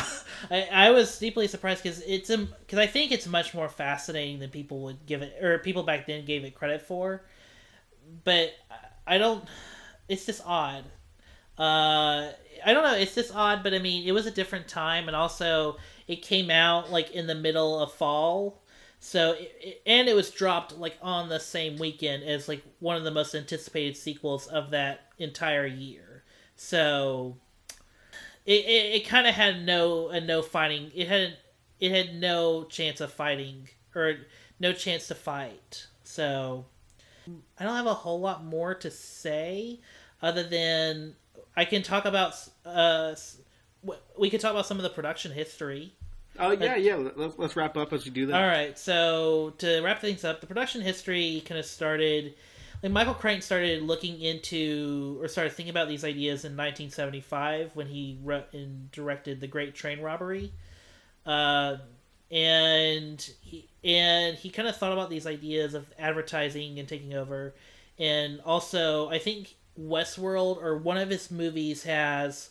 I, 0.51 0.69
I 0.73 0.91
was 0.91 1.19
deeply 1.19 1.49
surprised 1.49 1.83
because 1.83 2.01
it's 2.07 2.35
because 2.35 2.79
I 2.79 2.87
think 2.87 3.13
it's 3.13 3.27
much 3.27 3.53
more 3.53 3.69
fascinating 3.69 4.39
than 4.39 4.49
people 4.49 4.81
would 4.85 5.05
give 5.05 5.21
it, 5.21 5.43
or 5.43 5.59
people 5.59 5.83
back 5.83 6.07
then 6.07 6.25
gave 6.25 6.45
it 6.45 6.55
credit 6.55 6.81
for. 6.81 7.23
But 8.25 8.53
I 9.07 9.19
don't. 9.19 9.45
It's 10.09 10.25
just 10.25 10.41
odd. 10.47 10.85
Uh, 11.59 12.31
I 12.65 12.73
don't 12.73 12.85
know. 12.85 12.95
It's 12.95 13.15
just 13.15 13.35
odd, 13.35 13.63
but 13.63 13.75
I 13.75 13.81
mean, 13.81 14.09
it 14.09 14.13
was 14.13 14.25
a 14.25 14.31
different 14.31 14.67
time, 14.67 15.09
and 15.09 15.17
also 15.17 15.77
it 16.09 16.23
came 16.23 16.51
out 16.51 16.91
like 16.91 17.11
in 17.11 17.27
the 17.27 17.35
middle 17.35 17.79
of 17.79 17.93
fall, 17.93 18.63
so 19.07 19.37
and 19.87 20.09
it 20.09 20.17
was 20.17 20.33
dropped 20.33 20.77
like 20.79 20.99
on 21.01 21.29
the 21.29 21.39
same 21.39 21.77
weekend 21.77 22.25
as 22.25 22.49
like 22.49 22.65
one 22.81 22.97
of 22.97 23.05
the 23.05 23.13
most 23.13 23.37
anticipated 23.37 23.97
sequels 23.97 24.49
of 24.49 24.73
that 24.73 25.13
entire 25.17 25.65
year. 25.65 26.25
So 26.57 27.37
it 28.45 28.65
it, 28.65 28.95
it 28.97 29.07
kind 29.07 29.29
of 29.29 29.35
had 29.37 29.65
no 29.65 30.09
a 30.09 30.21
no 30.21 30.43
fighting. 30.43 30.91
It 30.93 31.07
had 31.07 31.37
it 31.79 31.93
had 31.93 32.17
no 32.17 32.65
chance 32.65 33.01
of 33.01 33.13
fighting 33.13 33.69
or 33.95 34.17
no 34.59 34.73
chance 34.73 35.07
to 35.07 35.15
fight. 35.15 35.87
So 36.03 36.65
I 37.61 37.63
don't 37.63 37.77
have 37.77 37.87
a 37.87 37.95
whole 37.95 38.19
lot 38.19 38.45
more 38.45 38.75
to 38.75 38.91
say 38.91 39.79
other 40.21 40.43
than 40.43 41.15
I 41.57 41.65
can 41.65 41.85
talk 41.85 42.07
about 42.07 42.35
uh 42.65 43.15
we 44.19 44.31
could 44.31 44.41
talk 44.41 44.51
about 44.51 44.67
some 44.67 44.79
of 44.79 44.83
the 44.83 44.91
production 44.91 45.31
history. 45.31 45.95
Oh 46.39 46.53
yeah, 46.53 46.77
yeah. 46.77 46.97
Let's, 47.17 47.39
let's 47.39 47.57
wrap 47.57 47.77
up 47.77 47.93
as 47.93 48.05
we 48.05 48.11
do 48.11 48.27
that. 48.27 48.41
All 48.43 48.49
right, 48.49 48.79
so 48.79 49.55
to 49.59 49.81
wrap 49.81 50.01
things 50.01 50.25
up, 50.25 50.41
the 50.41 50.47
production 50.47 50.81
history 50.81 51.43
kind 51.45 51.59
of 51.59 51.67
started. 51.67 52.35
Like 52.83 52.93
Michael 52.93 53.15
Crichton 53.15 53.41
started 53.43 53.83
looking 53.83 54.21
into 54.21 55.19
or 55.21 55.29
started 55.29 55.53
thinking 55.55 55.71
about 55.71 55.89
these 55.89 56.05
ideas 56.05 56.45
in 56.45 56.53
1975 56.53 57.71
when 57.75 57.87
he 57.87 58.19
wrote 58.23 58.53
and 58.53 58.91
directed 58.93 59.41
The 59.41 59.47
Great 59.47 59.75
Train 59.75 60.01
Robbery, 60.01 60.53
uh, 61.25 61.77
and 62.31 63.21
he 63.41 63.69
and 63.83 64.37
he 64.37 64.51
kind 64.51 64.69
of 64.69 64.77
thought 64.77 64.93
about 64.93 65.09
these 65.09 65.27
ideas 65.27 65.75
of 65.75 65.87
advertising 65.99 66.79
and 66.79 66.89
taking 66.89 67.15
over, 67.15 67.55
and 67.99 68.41
also 68.43 69.09
I 69.09 69.19
think 69.19 69.55
Westworld 69.81 70.63
or 70.63 70.77
one 70.77 70.99
of 70.99 71.09
his 71.09 71.31
movies 71.31 71.85
has 71.85 72.51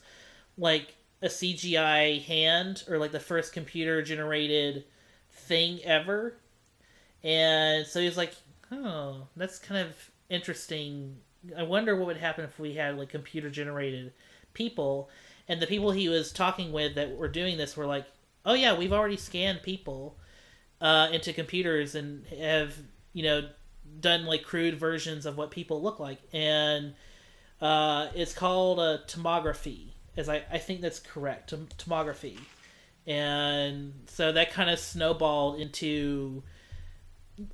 like 0.57 0.95
a 1.21 1.27
CGI 1.27 2.23
hand 2.23 2.83
or 2.89 2.97
like 2.97 3.11
the 3.11 3.19
first 3.19 3.53
computer 3.53 4.01
generated 4.01 4.85
thing 5.31 5.79
ever. 5.83 6.37
And 7.23 7.85
so 7.85 7.99
he 7.99 8.05
was 8.05 8.17
like, 8.17 8.33
oh, 8.71 9.27
that's 9.35 9.59
kind 9.59 9.87
of 9.87 10.11
interesting. 10.29 11.17
I 11.57 11.63
wonder 11.63 11.95
what 11.95 12.07
would 12.07 12.17
happen 12.17 12.45
if 12.45 12.59
we 12.59 12.75
had 12.75 12.97
like 12.97 13.09
computer 13.09 13.49
generated 13.49 14.13
people. 14.53 15.09
And 15.47 15.61
the 15.61 15.67
people 15.67 15.91
he 15.91 16.09
was 16.09 16.31
talking 16.31 16.71
with 16.71 16.95
that 16.95 17.15
were 17.17 17.27
doing 17.27 17.57
this 17.57 17.77
were 17.77 17.85
like, 17.85 18.05
oh, 18.45 18.53
yeah, 18.53 18.77
we've 18.77 18.93
already 18.93 19.17
scanned 19.17 19.63
people 19.63 20.17
uh, 20.81 21.09
into 21.11 21.33
computers 21.33 21.95
and 21.95 22.25
have, 22.27 22.75
you 23.13 23.23
know, 23.23 23.49
done 23.99 24.25
like 24.25 24.43
crude 24.43 24.79
versions 24.79 25.25
of 25.25 25.37
what 25.37 25.51
people 25.51 25.81
look 25.81 25.99
like. 25.99 26.19
And 26.33 26.93
uh, 27.61 28.09
it's 28.13 28.33
called 28.33 28.79
a 28.79 29.01
tomography 29.07 29.94
as 30.17 30.29
I, 30.29 30.43
I 30.51 30.57
think 30.57 30.81
that's 30.81 30.99
correct, 30.99 31.49
tom- 31.49 31.67
tomography. 31.77 32.37
And 33.07 33.93
so 34.07 34.31
that 34.31 34.51
kind 34.51 34.69
of 34.69 34.79
snowballed 34.79 35.59
into 35.59 36.43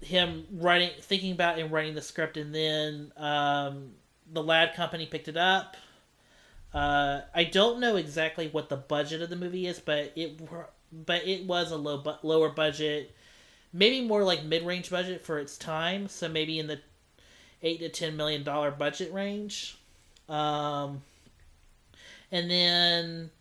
him 0.02 0.46
writing, 0.52 0.92
thinking 1.02 1.32
about 1.32 1.60
and 1.60 1.72
writing 1.72 1.96
the 1.96 2.02
script, 2.02 2.38
and 2.38 2.54
then 2.54 3.12
um, 3.18 3.92
the 4.32 4.44
Ladd 4.44 4.76
Company 4.76 5.06
picked 5.06 5.28
it 5.28 5.38
up. 5.38 5.76
Uh, 6.74 7.22
I 7.36 7.44
don't 7.44 7.80
know 7.80 7.98
exactly 7.98 8.48
what 8.48 8.70
the 8.70 8.78
budget 8.78 9.22
of 9.22 9.30
the 9.30 9.36
movie 9.36 9.68
is, 9.68 9.80
but 9.80 10.14
it 10.16 10.40
but 10.92 11.28
it 11.28 11.46
was 11.46 11.72
a 11.72 11.78
low 11.78 11.98
bu- 11.98 12.14
lower 12.24 12.50
budget, 12.50 13.14
maybe 13.74 14.06
more 14.06 14.24
like 14.24 14.44
mid 14.46 14.66
range 14.66 14.90
budget 14.90 15.22
for 15.22 15.38
its 15.38 15.58
time. 15.58 16.08
So 16.08 16.30
maybe 16.30 16.60
in 16.60 16.68
the 16.68 16.80
eight 17.62 17.80
to 17.80 17.90
ten 17.90 18.16
million 18.16 18.44
dollar 18.44 18.72
budget 18.72 19.12
range. 19.12 19.78
Um, 20.30 21.02
and 22.32 22.50
then 22.50 23.32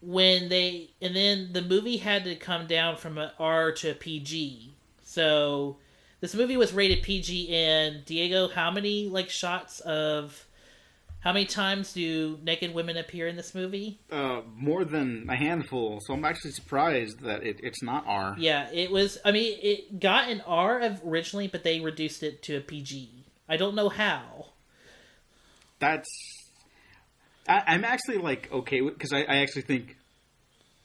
when 0.00 0.48
they 0.48 0.90
and 1.00 1.14
then 1.14 1.52
the 1.52 1.62
movie 1.62 1.98
had 1.98 2.24
to 2.24 2.34
come 2.36 2.66
down 2.66 2.96
from 2.96 3.18
an 3.18 3.30
R 3.38 3.72
to 3.72 3.90
a 3.90 3.94
PG. 3.94 4.74
So 5.02 5.76
this 6.20 6.34
movie 6.34 6.56
was 6.56 6.72
rated 6.72 7.02
PG 7.02 7.54
and 7.54 8.04
Diego, 8.04 8.48
how 8.48 8.70
many 8.70 9.08
like 9.08 9.30
shots 9.30 9.80
of 9.80 10.46
how 11.20 11.34
many 11.34 11.44
times 11.44 11.92
do 11.92 12.38
naked 12.42 12.72
women 12.72 12.96
appear 12.96 13.28
in 13.28 13.36
this 13.36 13.54
movie? 13.54 14.00
Uh, 14.10 14.40
more 14.56 14.86
than 14.86 15.26
a 15.28 15.36
handful. 15.36 16.00
So 16.00 16.14
I'm 16.14 16.24
actually 16.24 16.52
surprised 16.52 17.20
that 17.20 17.42
it, 17.42 17.60
it's 17.62 17.82
not 17.82 18.04
R. 18.06 18.34
Yeah, 18.38 18.70
it 18.72 18.90
was 18.90 19.18
I 19.24 19.32
mean 19.32 19.58
it 19.62 20.00
got 20.00 20.28
an 20.28 20.42
R 20.46 20.80
of 20.80 21.02
originally, 21.04 21.48
but 21.48 21.62
they 21.62 21.80
reduced 21.80 22.22
it 22.22 22.42
to 22.44 22.56
a 22.56 22.60
PG. 22.60 23.26
I 23.48 23.56
don't 23.56 23.74
know 23.74 23.88
how. 23.88 24.46
That's. 25.80 26.08
I, 27.50 27.64
I'm 27.66 27.84
actually 27.84 28.18
like 28.18 28.50
okay 28.52 28.80
because 28.80 29.12
I, 29.12 29.22
I 29.22 29.38
actually 29.38 29.62
think 29.62 29.96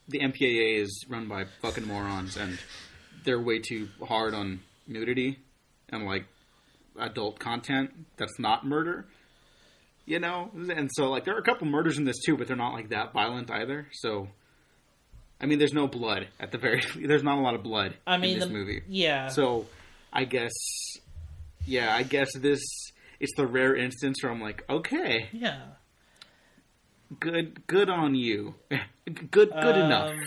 the 0.07 0.19
MPAA 0.19 0.81
is 0.81 1.05
run 1.07 1.27
by 1.27 1.45
fucking 1.61 1.85
morons 1.85 2.37
and 2.37 2.57
they're 3.23 3.41
way 3.41 3.59
too 3.59 3.87
hard 4.03 4.33
on 4.33 4.61
nudity 4.87 5.37
and 5.89 6.05
like 6.05 6.25
adult 6.99 7.39
content 7.39 7.91
that's 8.17 8.39
not 8.39 8.65
murder. 8.65 9.05
You 10.07 10.19
know, 10.19 10.51
and 10.53 10.89
so 10.93 11.09
like 11.09 11.25
there 11.25 11.35
are 11.35 11.39
a 11.39 11.43
couple 11.43 11.67
murders 11.67 11.97
in 11.97 12.03
this 12.03 12.17
too, 12.25 12.37
but 12.37 12.47
they're 12.47 12.55
not 12.55 12.73
like 12.73 12.89
that 12.89 13.11
violent 13.11 13.49
either. 13.49 13.87
So, 13.91 14.27
I 15.41 15.47
mean, 15.47 15.57
there's 15.57 15.73
no 15.73 15.87
blood 15.87 16.27
at 16.39 16.51
the 16.51 16.59
very. 16.59 16.83
There's 16.95 17.23
not 17.23 17.39
a 17.39 17.41
lot 17.41 17.55
of 17.55 17.63
blood. 17.63 17.95
I 18.05 18.17
mean 18.17 18.33
in 18.33 18.39
this 18.39 18.47
the 18.47 18.53
movie. 18.53 18.83
Yeah. 18.87 19.29
So, 19.29 19.65
I 20.13 20.25
guess, 20.25 20.53
yeah, 21.65 21.93
I 21.93 22.03
guess 22.03 22.27
this 22.37 22.61
it's 23.19 23.33
the 23.35 23.47
rare 23.47 23.75
instance 23.75 24.21
where 24.21 24.31
I'm 24.31 24.41
like, 24.41 24.63
okay, 24.69 25.29
yeah. 25.31 25.61
Good, 27.19 27.65
good 27.67 27.89
on 27.89 28.15
you, 28.15 28.55
good, 29.31 29.51
good 29.51 29.77
enough. 29.77 30.11
Um, 30.11 30.19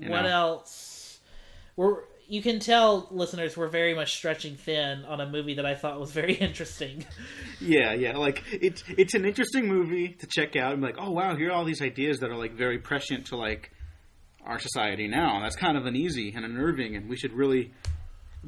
you 0.00 0.10
what 0.10 0.22
know? 0.22 0.28
else? 0.28 1.20
We're 1.76 2.02
you 2.28 2.42
can 2.42 2.60
tell 2.60 3.08
listeners 3.10 3.56
we're 3.56 3.68
very 3.68 3.94
much 3.94 4.14
stretching 4.14 4.54
thin 4.54 5.06
on 5.06 5.20
a 5.20 5.26
movie 5.26 5.54
that 5.54 5.64
I 5.64 5.74
thought 5.74 5.98
was 5.98 6.12
very 6.12 6.34
interesting. 6.46 7.04
Yeah, 7.60 7.94
yeah, 7.94 8.16
like 8.16 8.44
it's 8.52 8.84
it's 8.86 9.14
an 9.14 9.24
interesting 9.24 9.66
movie 9.66 10.08
to 10.10 10.26
check 10.26 10.54
out 10.54 10.72
and 10.72 10.82
be 10.82 10.88
like, 10.88 10.98
oh 10.98 11.10
wow, 11.10 11.34
here 11.34 11.48
are 11.48 11.52
all 11.52 11.64
these 11.64 11.82
ideas 11.82 12.20
that 12.20 12.30
are 12.30 12.36
like 12.36 12.52
very 12.52 12.78
prescient 12.78 13.26
to 13.26 13.36
like 13.36 13.70
our 14.44 14.58
society 14.58 15.08
now. 15.08 15.40
That's 15.40 15.56
kind 15.56 15.76
of 15.76 15.86
uneasy 15.86 16.32
and 16.36 16.44
unnerving, 16.44 16.96
and 16.96 17.08
we 17.08 17.16
should 17.16 17.32
really 17.32 17.72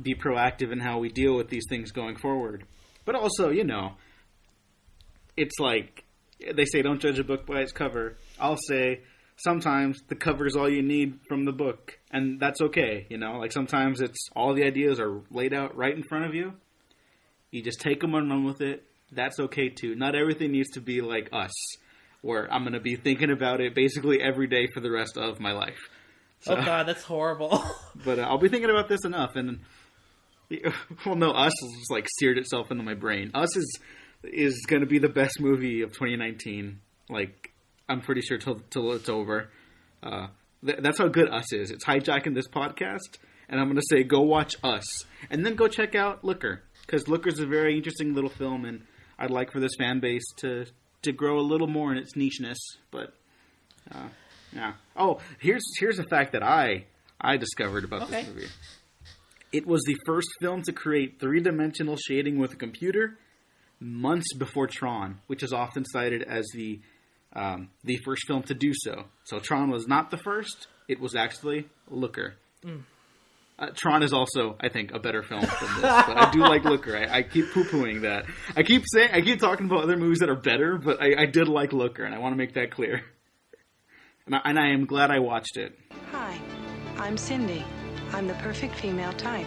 be 0.00 0.14
proactive 0.14 0.72
in 0.72 0.80
how 0.80 0.98
we 0.98 1.08
deal 1.08 1.34
with 1.34 1.48
these 1.48 1.64
things 1.68 1.90
going 1.90 2.16
forward. 2.16 2.64
But 3.04 3.14
also, 3.14 3.50
you 3.50 3.64
know, 3.64 3.94
it's 5.36 5.58
like 5.58 6.04
they 6.54 6.64
say, 6.64 6.82
don't 6.82 7.00
judge 7.00 7.18
a 7.18 7.24
book 7.24 7.46
by 7.46 7.60
its 7.60 7.72
cover. 7.72 8.16
I'll 8.38 8.58
say 8.68 9.00
sometimes 9.36 10.02
the 10.08 10.14
cover 10.14 10.46
is 10.46 10.56
all 10.56 10.68
you 10.68 10.82
need 10.82 11.18
from 11.28 11.44
the 11.44 11.52
book, 11.52 11.98
and 12.10 12.40
that's 12.40 12.60
okay. 12.60 13.06
You 13.08 13.18
know, 13.18 13.38
like 13.38 13.52
sometimes 13.52 14.00
it's 14.00 14.28
all 14.34 14.54
the 14.54 14.64
ideas 14.64 15.00
are 15.00 15.20
laid 15.30 15.54
out 15.54 15.76
right 15.76 15.94
in 15.94 16.02
front 16.02 16.26
of 16.26 16.34
you. 16.34 16.54
You 17.50 17.62
just 17.62 17.80
take 17.80 18.00
them 18.00 18.14
and 18.14 18.30
run 18.30 18.44
with 18.44 18.60
it. 18.60 18.84
That's 19.12 19.40
okay 19.40 19.68
too. 19.68 19.94
Not 19.94 20.14
everything 20.14 20.52
needs 20.52 20.70
to 20.70 20.80
be 20.80 21.00
like 21.00 21.28
us, 21.32 21.52
where 22.22 22.52
I'm 22.52 22.62
going 22.62 22.74
to 22.74 22.80
be 22.80 22.96
thinking 22.96 23.30
about 23.30 23.60
it 23.60 23.74
basically 23.74 24.20
every 24.22 24.46
day 24.46 24.68
for 24.72 24.80
the 24.80 24.90
rest 24.90 25.16
of 25.16 25.40
my 25.40 25.52
life. 25.52 25.78
So, 26.42 26.56
oh 26.56 26.64
god, 26.64 26.86
that's 26.86 27.02
horrible. 27.02 27.62
but 28.04 28.18
uh, 28.18 28.22
I'll 28.22 28.38
be 28.38 28.48
thinking 28.48 28.70
about 28.70 28.88
this 28.88 29.04
enough, 29.04 29.32
and 29.34 29.60
well, 31.06 31.16
no, 31.16 31.30
Us 31.30 31.52
just 31.60 31.90
like 31.90 32.06
seared 32.18 32.38
itself 32.38 32.70
into 32.70 32.82
my 32.82 32.94
brain. 32.94 33.30
Us 33.34 33.56
is 33.56 33.78
is 34.24 34.64
going 34.66 34.80
to 34.80 34.86
be 34.86 34.98
the 34.98 35.08
best 35.08 35.40
movie 35.40 35.82
of 35.82 35.90
2019. 35.92 36.80
Like, 37.08 37.52
I'm 37.88 38.00
pretty 38.00 38.20
sure 38.20 38.38
till 38.38 38.60
till 38.70 38.92
it's 38.92 39.08
over. 39.08 39.50
Uh, 40.02 40.28
th- 40.64 40.78
that's 40.80 40.98
how 40.98 41.08
good 41.08 41.28
Us 41.30 41.52
is. 41.52 41.70
It's 41.70 41.84
hijacking 41.84 42.34
this 42.34 42.48
podcast, 42.48 43.18
and 43.48 43.60
I'm 43.60 43.66
going 43.66 43.76
to 43.80 43.86
say 43.90 44.02
go 44.02 44.20
watch 44.22 44.54
Us, 44.62 45.04
and 45.30 45.44
then 45.44 45.54
go 45.54 45.68
check 45.68 45.94
out 45.94 46.24
Looker 46.24 46.62
because 46.86 47.08
Looker's 47.08 47.38
a 47.40 47.46
very 47.46 47.76
interesting 47.76 48.14
little 48.14 48.30
film, 48.30 48.64
and 48.64 48.82
I'd 49.18 49.30
like 49.30 49.52
for 49.52 49.60
this 49.60 49.72
fan 49.78 50.00
base 50.00 50.24
to 50.38 50.66
to 51.02 51.12
grow 51.12 51.38
a 51.38 51.42
little 51.42 51.66
more 51.68 51.90
in 51.92 51.98
its 51.98 52.14
nicheness. 52.14 52.58
But 52.90 53.14
uh, 53.92 54.08
yeah. 54.52 54.74
Oh, 54.96 55.18
here's 55.40 55.62
here's 55.78 55.98
a 55.98 56.04
fact 56.04 56.32
that 56.32 56.42
I 56.42 56.84
I 57.20 57.36
discovered 57.36 57.84
about 57.84 58.02
Okay. 58.02 58.22
this 58.22 58.28
movie. 58.34 58.46
It 59.52 59.66
was 59.66 59.82
the 59.84 59.96
first 60.06 60.28
film 60.40 60.62
to 60.62 60.72
create 60.72 61.18
three 61.18 61.40
dimensional 61.40 61.96
shading 61.96 62.38
with 62.38 62.52
a 62.52 62.56
computer 62.56 63.18
months 63.80 64.34
before 64.34 64.66
Tron, 64.66 65.20
which 65.26 65.42
is 65.42 65.52
often 65.52 65.84
cited 65.84 66.22
as 66.22 66.46
the 66.54 66.80
um, 67.32 67.70
the 67.84 67.96
first 68.04 68.26
film 68.26 68.42
to 68.44 68.54
do 68.54 68.72
so. 68.74 69.04
So 69.24 69.38
Tron 69.38 69.70
was 69.70 69.86
not 69.86 70.10
the 70.10 70.18
first; 70.18 70.66
it 70.88 71.00
was 71.00 71.14
actually 71.14 71.68
Looker. 71.88 72.34
Uh, 73.58 73.66
Tron 73.74 74.02
is 74.02 74.12
also, 74.14 74.56
I 74.58 74.70
think, 74.70 74.92
a 74.92 74.98
better 74.98 75.22
film 75.22 75.42
than 75.42 75.74
this, 75.74 75.82
but 75.82 76.16
I 76.16 76.30
do 76.32 76.38
like 76.48 76.64
Looker. 76.64 76.96
I, 76.96 77.18
I 77.18 77.22
keep 77.22 77.52
poo 77.52 77.64
pooing 77.64 78.02
that. 78.02 78.24
I 78.56 78.62
keep 78.62 78.84
saying, 78.86 79.10
I 79.12 79.20
keep 79.20 79.38
talking 79.38 79.66
about 79.66 79.82
other 79.82 79.98
movies 79.98 80.20
that 80.20 80.30
are 80.30 80.34
better, 80.36 80.78
but 80.78 81.02
I, 81.02 81.22
I 81.22 81.26
did 81.26 81.46
like 81.46 81.74
Looker, 81.74 82.04
and 82.04 82.14
I 82.14 82.18
want 82.18 82.32
to 82.32 82.38
make 82.38 82.54
that 82.54 82.70
clear. 82.70 83.02
And 84.26 84.34
I, 84.34 84.40
and 84.44 84.58
I 84.58 84.70
am 84.70 84.86
glad 84.86 85.10
I 85.10 85.18
watched 85.18 85.56
it. 85.56 85.76
Hi, 86.10 86.38
I'm 86.98 87.16
Cindy. 87.18 87.64
I'm 88.12 88.26
the 88.26 88.34
perfect 88.34 88.74
female 88.76 89.12
type. 89.12 89.46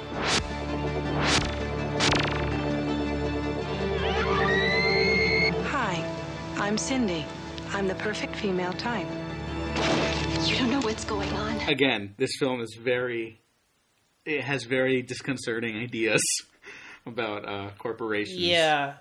I'm 6.58 6.78
Cindy. 6.78 7.26
I'm 7.72 7.88
the 7.88 7.96
perfect 7.96 8.36
female 8.36 8.74
type. 8.74 9.08
You 10.46 10.56
don't 10.58 10.72
know 10.72 10.82
what's 10.82 11.04
going 11.06 11.30
on. 11.34 11.58
Again, 11.70 12.14
this 12.18 12.32
film 12.40 12.62
is 12.62 12.76
very, 12.80 13.42
it 14.26 14.44
has 14.44 14.64
very 14.64 15.02
disconcerting 15.02 15.78
ideas 15.78 16.22
about 17.06 17.48
uh, 17.48 17.72
corporations. 17.78 18.40
yeah, 18.40 18.96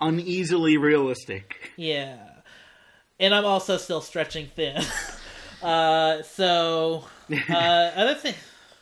Uneasily 0.00 0.76
realistic. 0.76 1.72
yeah. 1.76 2.18
And 3.20 3.34
I'm 3.34 3.44
also 3.44 3.76
still 3.78 4.00
stretching 4.00 4.46
thin. 4.54 4.80
uh, 5.62 6.22
so 6.22 7.04
uh, 7.50 7.52
other 7.52 8.14
thing. 8.14 8.34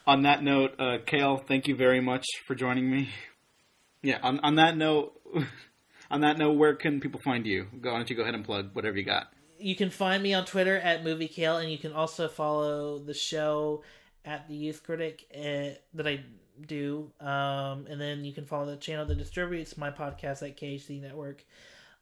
on 0.06 0.22
that 0.22 0.42
note, 0.42 0.74
uh, 0.78 0.98
Kale, 1.06 1.38
thank 1.38 1.66
you 1.68 1.74
very 1.74 2.00
much 2.00 2.24
for 2.46 2.54
joining 2.54 2.90
me. 2.90 3.08
Yeah, 4.02 4.18
on, 4.22 4.38
on 4.40 4.56
that 4.56 4.76
note, 4.76 5.18
on 6.10 6.20
that 6.22 6.38
note, 6.38 6.52
where 6.52 6.74
can 6.74 7.00
people 7.00 7.20
find 7.20 7.46
you? 7.46 7.66
Go, 7.80 7.90
don't 7.90 8.08
you 8.08 8.16
go 8.16 8.22
ahead 8.22 8.34
and 8.34 8.44
plug 8.44 8.70
whatever 8.74 8.96
you 8.96 9.04
got? 9.04 9.28
you 9.58 9.76
can 9.76 9.90
find 9.90 10.22
me 10.22 10.34
on 10.34 10.44
Twitter 10.44 10.76
at 10.78 11.04
Movie 11.04 11.28
Kale, 11.28 11.58
and 11.58 11.70
you 11.70 11.78
can 11.78 11.92
also 11.92 12.28
follow 12.28 12.98
the 12.98 13.14
show 13.14 13.82
at 14.24 14.48
the 14.48 14.54
Youth 14.54 14.82
Critic 14.82 15.26
uh, 15.34 15.76
that 15.94 16.06
I 16.06 16.20
do. 16.66 17.10
Um, 17.20 17.86
and 17.88 18.00
then 18.00 18.24
you 18.24 18.32
can 18.32 18.44
follow 18.44 18.66
the 18.66 18.76
channel 18.76 19.06
that 19.06 19.18
distributes 19.18 19.76
my 19.76 19.90
podcast 19.90 20.42
at 20.42 20.56
KHD 20.56 21.00
Network. 21.00 21.44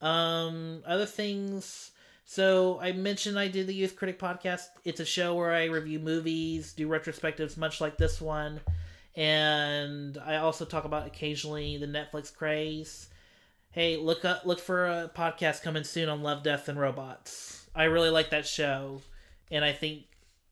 Um, 0.01 0.83
other 0.87 1.07
things. 1.07 1.93
So 2.25 2.79
I 2.81 2.93
mentioned 2.93 3.39
I 3.39 3.49
did 3.49 3.67
the 3.67 3.75
Youth 3.75 3.97
Critic 3.97 4.19
podcast. 4.19 4.67
It's 4.85 5.01
a 5.01 5.05
show 5.05 5.35
where 5.35 5.53
I 5.53 5.65
review 5.65 5.99
movies, 5.99 6.73
do 6.73 6.89
retrospectives, 6.89 7.57
much 7.57 7.81
like 7.81 7.99
this 7.99 8.21
one, 8.21 8.61
and 9.15 10.19
I 10.19 10.37
also 10.37 10.65
talk 10.65 10.85
about 10.85 11.07
occasionally 11.07 11.77
the 11.77 11.87
Netflix 11.87 12.35
craze. 12.35 13.09
Hey, 13.75 13.97
look 13.97 14.25
up, 14.25 14.47
look 14.47 14.61
for 14.61 14.87
a 14.87 15.11
podcast 15.13 15.65
coming 15.65 15.83
soon 15.83 16.09
on 16.09 16.23
Love, 16.23 16.45
Death, 16.45 16.69
and 16.69 16.79
Robots. 16.79 17.67
I 17.75 17.85
really 17.85 18.09
like 18.09 18.31
that 18.31 18.47
show, 18.47 19.03
and 19.51 19.65
I 19.65 19.73
think, 19.73 20.05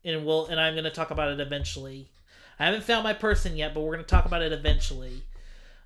and 0.03 0.25
we'll, 0.25 0.47
and 0.47 0.59
I'm 0.59 0.73
going 0.73 0.83
to 0.83 0.89
talk 0.89 1.09
about 1.09 1.31
it 1.31 1.39
eventually. 1.39 2.09
I 2.59 2.65
haven't 2.65 2.83
found 2.83 3.05
my 3.05 3.13
person 3.13 3.55
yet, 3.55 3.73
but 3.73 3.79
we're 3.79 3.93
going 3.93 4.03
to 4.03 4.09
talk 4.09 4.25
about 4.25 4.41
it 4.41 4.51
eventually. 4.51 5.23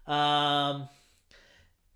Um, 0.08 0.90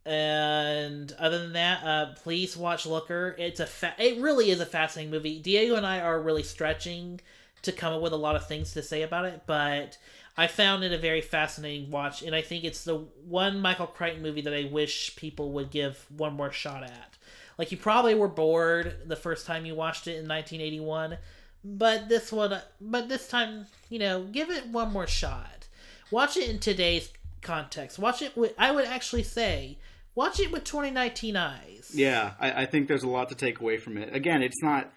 and 0.05 1.11
other 1.17 1.39
than 1.39 1.53
that, 1.53 1.83
uh, 1.83 2.13
please 2.21 2.55
watch 2.55 2.85
Looker. 2.85 3.35
It's 3.39 3.59
a 3.59 3.65
fa- 3.65 3.95
it 3.97 4.21
really 4.21 4.51
is 4.51 4.59
a 4.59 4.65
fascinating 4.67 5.09
movie. 5.09 5.39
Diego 5.39 5.73
and 5.73 5.87
I 5.87 6.01
are 6.01 6.21
really 6.21 6.43
stretching 6.43 7.19
to 7.63 7.71
come 7.71 7.93
up 7.93 8.01
with 8.03 8.13
a 8.13 8.17
lot 8.17 8.35
of 8.35 8.47
things 8.47 8.73
to 8.73 8.83
say 8.83 9.01
about 9.01 9.25
it, 9.25 9.41
but 9.47 9.97
I 10.41 10.47
found 10.47 10.83
it 10.83 10.91
a 10.91 10.97
very 10.97 11.21
fascinating 11.21 11.91
watch, 11.91 12.23
and 12.23 12.33
I 12.33 12.41
think 12.41 12.63
it's 12.63 12.83
the 12.83 12.95
one 12.95 13.59
Michael 13.59 13.85
Crichton 13.85 14.23
movie 14.23 14.41
that 14.41 14.55
I 14.55 14.63
wish 14.63 15.15
people 15.15 15.51
would 15.51 15.69
give 15.69 16.07
one 16.17 16.33
more 16.33 16.51
shot 16.51 16.81
at. 16.81 17.15
Like 17.59 17.71
you 17.71 17.77
probably 17.77 18.15
were 18.15 18.27
bored 18.27 19.01
the 19.05 19.15
first 19.15 19.45
time 19.45 19.67
you 19.67 19.75
watched 19.75 20.07
it 20.07 20.17
in 20.17 20.27
1981, 20.27 21.19
but 21.63 22.09
this 22.09 22.31
one, 22.31 22.59
but 22.81 23.07
this 23.07 23.27
time, 23.27 23.67
you 23.89 23.99
know, 23.99 24.23
give 24.23 24.49
it 24.49 24.65
one 24.65 24.91
more 24.91 25.05
shot. 25.05 25.67
Watch 26.09 26.37
it 26.37 26.49
in 26.49 26.57
today's 26.57 27.11
context. 27.43 27.99
Watch 27.99 28.23
it 28.23 28.35
with, 28.35 28.55
I 28.57 28.71
would 28.71 28.85
actually 28.85 29.23
say, 29.23 29.77
watch 30.15 30.39
it 30.39 30.51
with 30.51 30.63
2019 30.63 31.35
eyes. 31.37 31.91
Yeah, 31.93 32.31
I, 32.39 32.63
I 32.63 32.65
think 32.65 32.87
there's 32.87 33.03
a 33.03 33.09
lot 33.09 33.29
to 33.29 33.35
take 33.35 33.59
away 33.59 33.77
from 33.77 33.95
it. 33.95 34.15
Again, 34.15 34.41
it's 34.41 34.63
not 34.63 34.91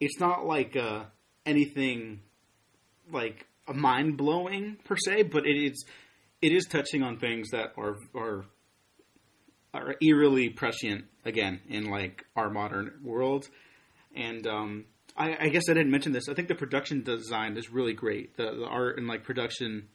it's 0.00 0.18
not 0.18 0.44
like 0.44 0.74
uh, 0.74 1.04
anything 1.46 2.18
like 3.12 3.46
mind 3.72 4.16
blowing 4.16 4.76
per 4.84 4.96
se, 4.96 5.24
but 5.24 5.46
it 5.46 5.56
is 5.56 5.84
it 6.40 6.52
is 6.52 6.64
touching 6.64 7.02
on 7.02 7.18
things 7.18 7.50
that 7.50 7.72
are 7.76 7.96
are 8.14 8.44
are 9.74 9.94
eerily 10.00 10.50
prescient 10.50 11.04
again 11.24 11.60
in 11.68 11.90
like 11.90 12.24
our 12.36 12.50
modern 12.50 12.92
world. 13.02 13.48
And 14.14 14.46
um, 14.46 14.84
I, 15.16 15.36
I 15.46 15.48
guess 15.48 15.64
I 15.68 15.74
didn't 15.74 15.90
mention 15.90 16.12
this. 16.12 16.28
I 16.28 16.34
think 16.34 16.48
the 16.48 16.54
production 16.54 17.02
design 17.02 17.56
is 17.56 17.70
really 17.70 17.94
great. 17.94 18.36
The, 18.36 18.44
the 18.44 18.66
art 18.66 18.98
and 18.98 19.06
like 19.06 19.24
production 19.24 19.88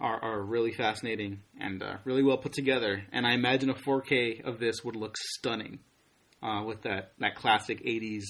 are, 0.00 0.22
are 0.22 0.42
really 0.42 0.72
fascinating 0.72 1.40
and 1.60 1.82
uh, 1.82 1.96
really 2.04 2.22
well 2.22 2.38
put 2.38 2.52
together. 2.52 3.02
And 3.12 3.26
I 3.26 3.32
imagine 3.32 3.70
a 3.70 3.74
4K 3.74 4.44
of 4.44 4.58
this 4.58 4.84
would 4.84 4.96
look 4.96 5.16
stunning 5.16 5.80
uh, 6.42 6.62
with 6.64 6.82
that, 6.82 7.12
that 7.18 7.36
classic 7.36 7.84
80s 7.84 8.24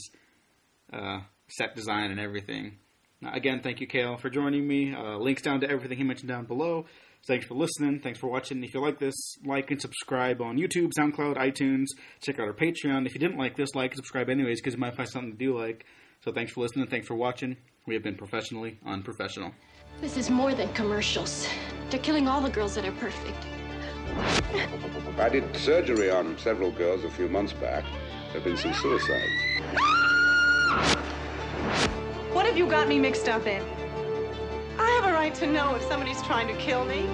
uh, 0.92 1.20
set 1.48 1.74
design 1.74 2.10
and 2.10 2.20
everything. 2.20 2.78
Now, 3.22 3.32
again, 3.32 3.60
thank 3.62 3.80
you, 3.80 3.86
Kale, 3.86 4.16
for 4.16 4.28
joining 4.28 4.66
me. 4.66 4.92
Uh, 4.92 5.16
links 5.16 5.42
down 5.42 5.60
to 5.60 5.70
everything 5.70 5.96
he 5.96 6.04
mentioned 6.04 6.28
down 6.28 6.44
below. 6.44 6.86
Thanks 7.24 7.46
for 7.46 7.54
listening. 7.54 8.00
Thanks 8.00 8.18
for 8.18 8.26
watching. 8.26 8.64
If 8.64 8.74
you 8.74 8.80
like 8.80 8.98
this, 8.98 9.14
like 9.44 9.70
and 9.70 9.80
subscribe 9.80 10.42
on 10.42 10.56
YouTube, 10.56 10.90
SoundCloud, 10.98 11.36
iTunes. 11.36 11.86
Check 12.20 12.40
out 12.40 12.48
our 12.48 12.52
Patreon. 12.52 13.06
If 13.06 13.14
you 13.14 13.20
didn't 13.20 13.38
like 13.38 13.56
this, 13.56 13.76
like 13.76 13.92
and 13.92 13.98
subscribe 13.98 14.28
anyways 14.28 14.60
because 14.60 14.74
you 14.74 14.80
might 14.80 14.96
find 14.96 15.08
something 15.08 15.30
to 15.30 15.38
do 15.38 15.56
like. 15.56 15.86
So 16.24 16.32
thanks 16.32 16.52
for 16.52 16.62
listening. 16.62 16.88
Thanks 16.88 17.06
for 17.06 17.14
watching. 17.14 17.56
We 17.86 17.94
have 17.94 18.02
been 18.02 18.16
professionally 18.16 18.80
unprofessional. 18.84 19.52
This 20.00 20.16
is 20.16 20.28
more 20.28 20.52
than 20.52 20.72
commercials. 20.72 21.46
They're 21.90 22.00
killing 22.00 22.26
all 22.26 22.40
the 22.40 22.50
girls 22.50 22.74
that 22.74 22.84
are 22.84 22.92
perfect. 22.92 23.46
I 25.18 25.28
did 25.28 25.56
surgery 25.56 26.10
on 26.10 26.36
several 26.38 26.72
girls 26.72 27.04
a 27.04 27.10
few 27.10 27.28
months 27.28 27.52
back. 27.52 27.84
There 28.32 28.40
have 28.40 28.44
been 28.44 28.56
some 28.56 28.74
suicides. 28.74 31.01
What 32.42 32.48
have 32.48 32.58
you 32.58 32.66
got 32.66 32.88
me 32.88 32.98
mixed 32.98 33.28
up 33.28 33.46
in? 33.46 33.62
I 34.76 34.90
have 35.00 35.04
a 35.08 35.12
right 35.12 35.32
to 35.36 35.46
know 35.46 35.76
if 35.76 35.82
somebody's 35.84 36.20
trying 36.22 36.48
to 36.48 36.54
kill 36.54 36.84
me. 36.84 37.06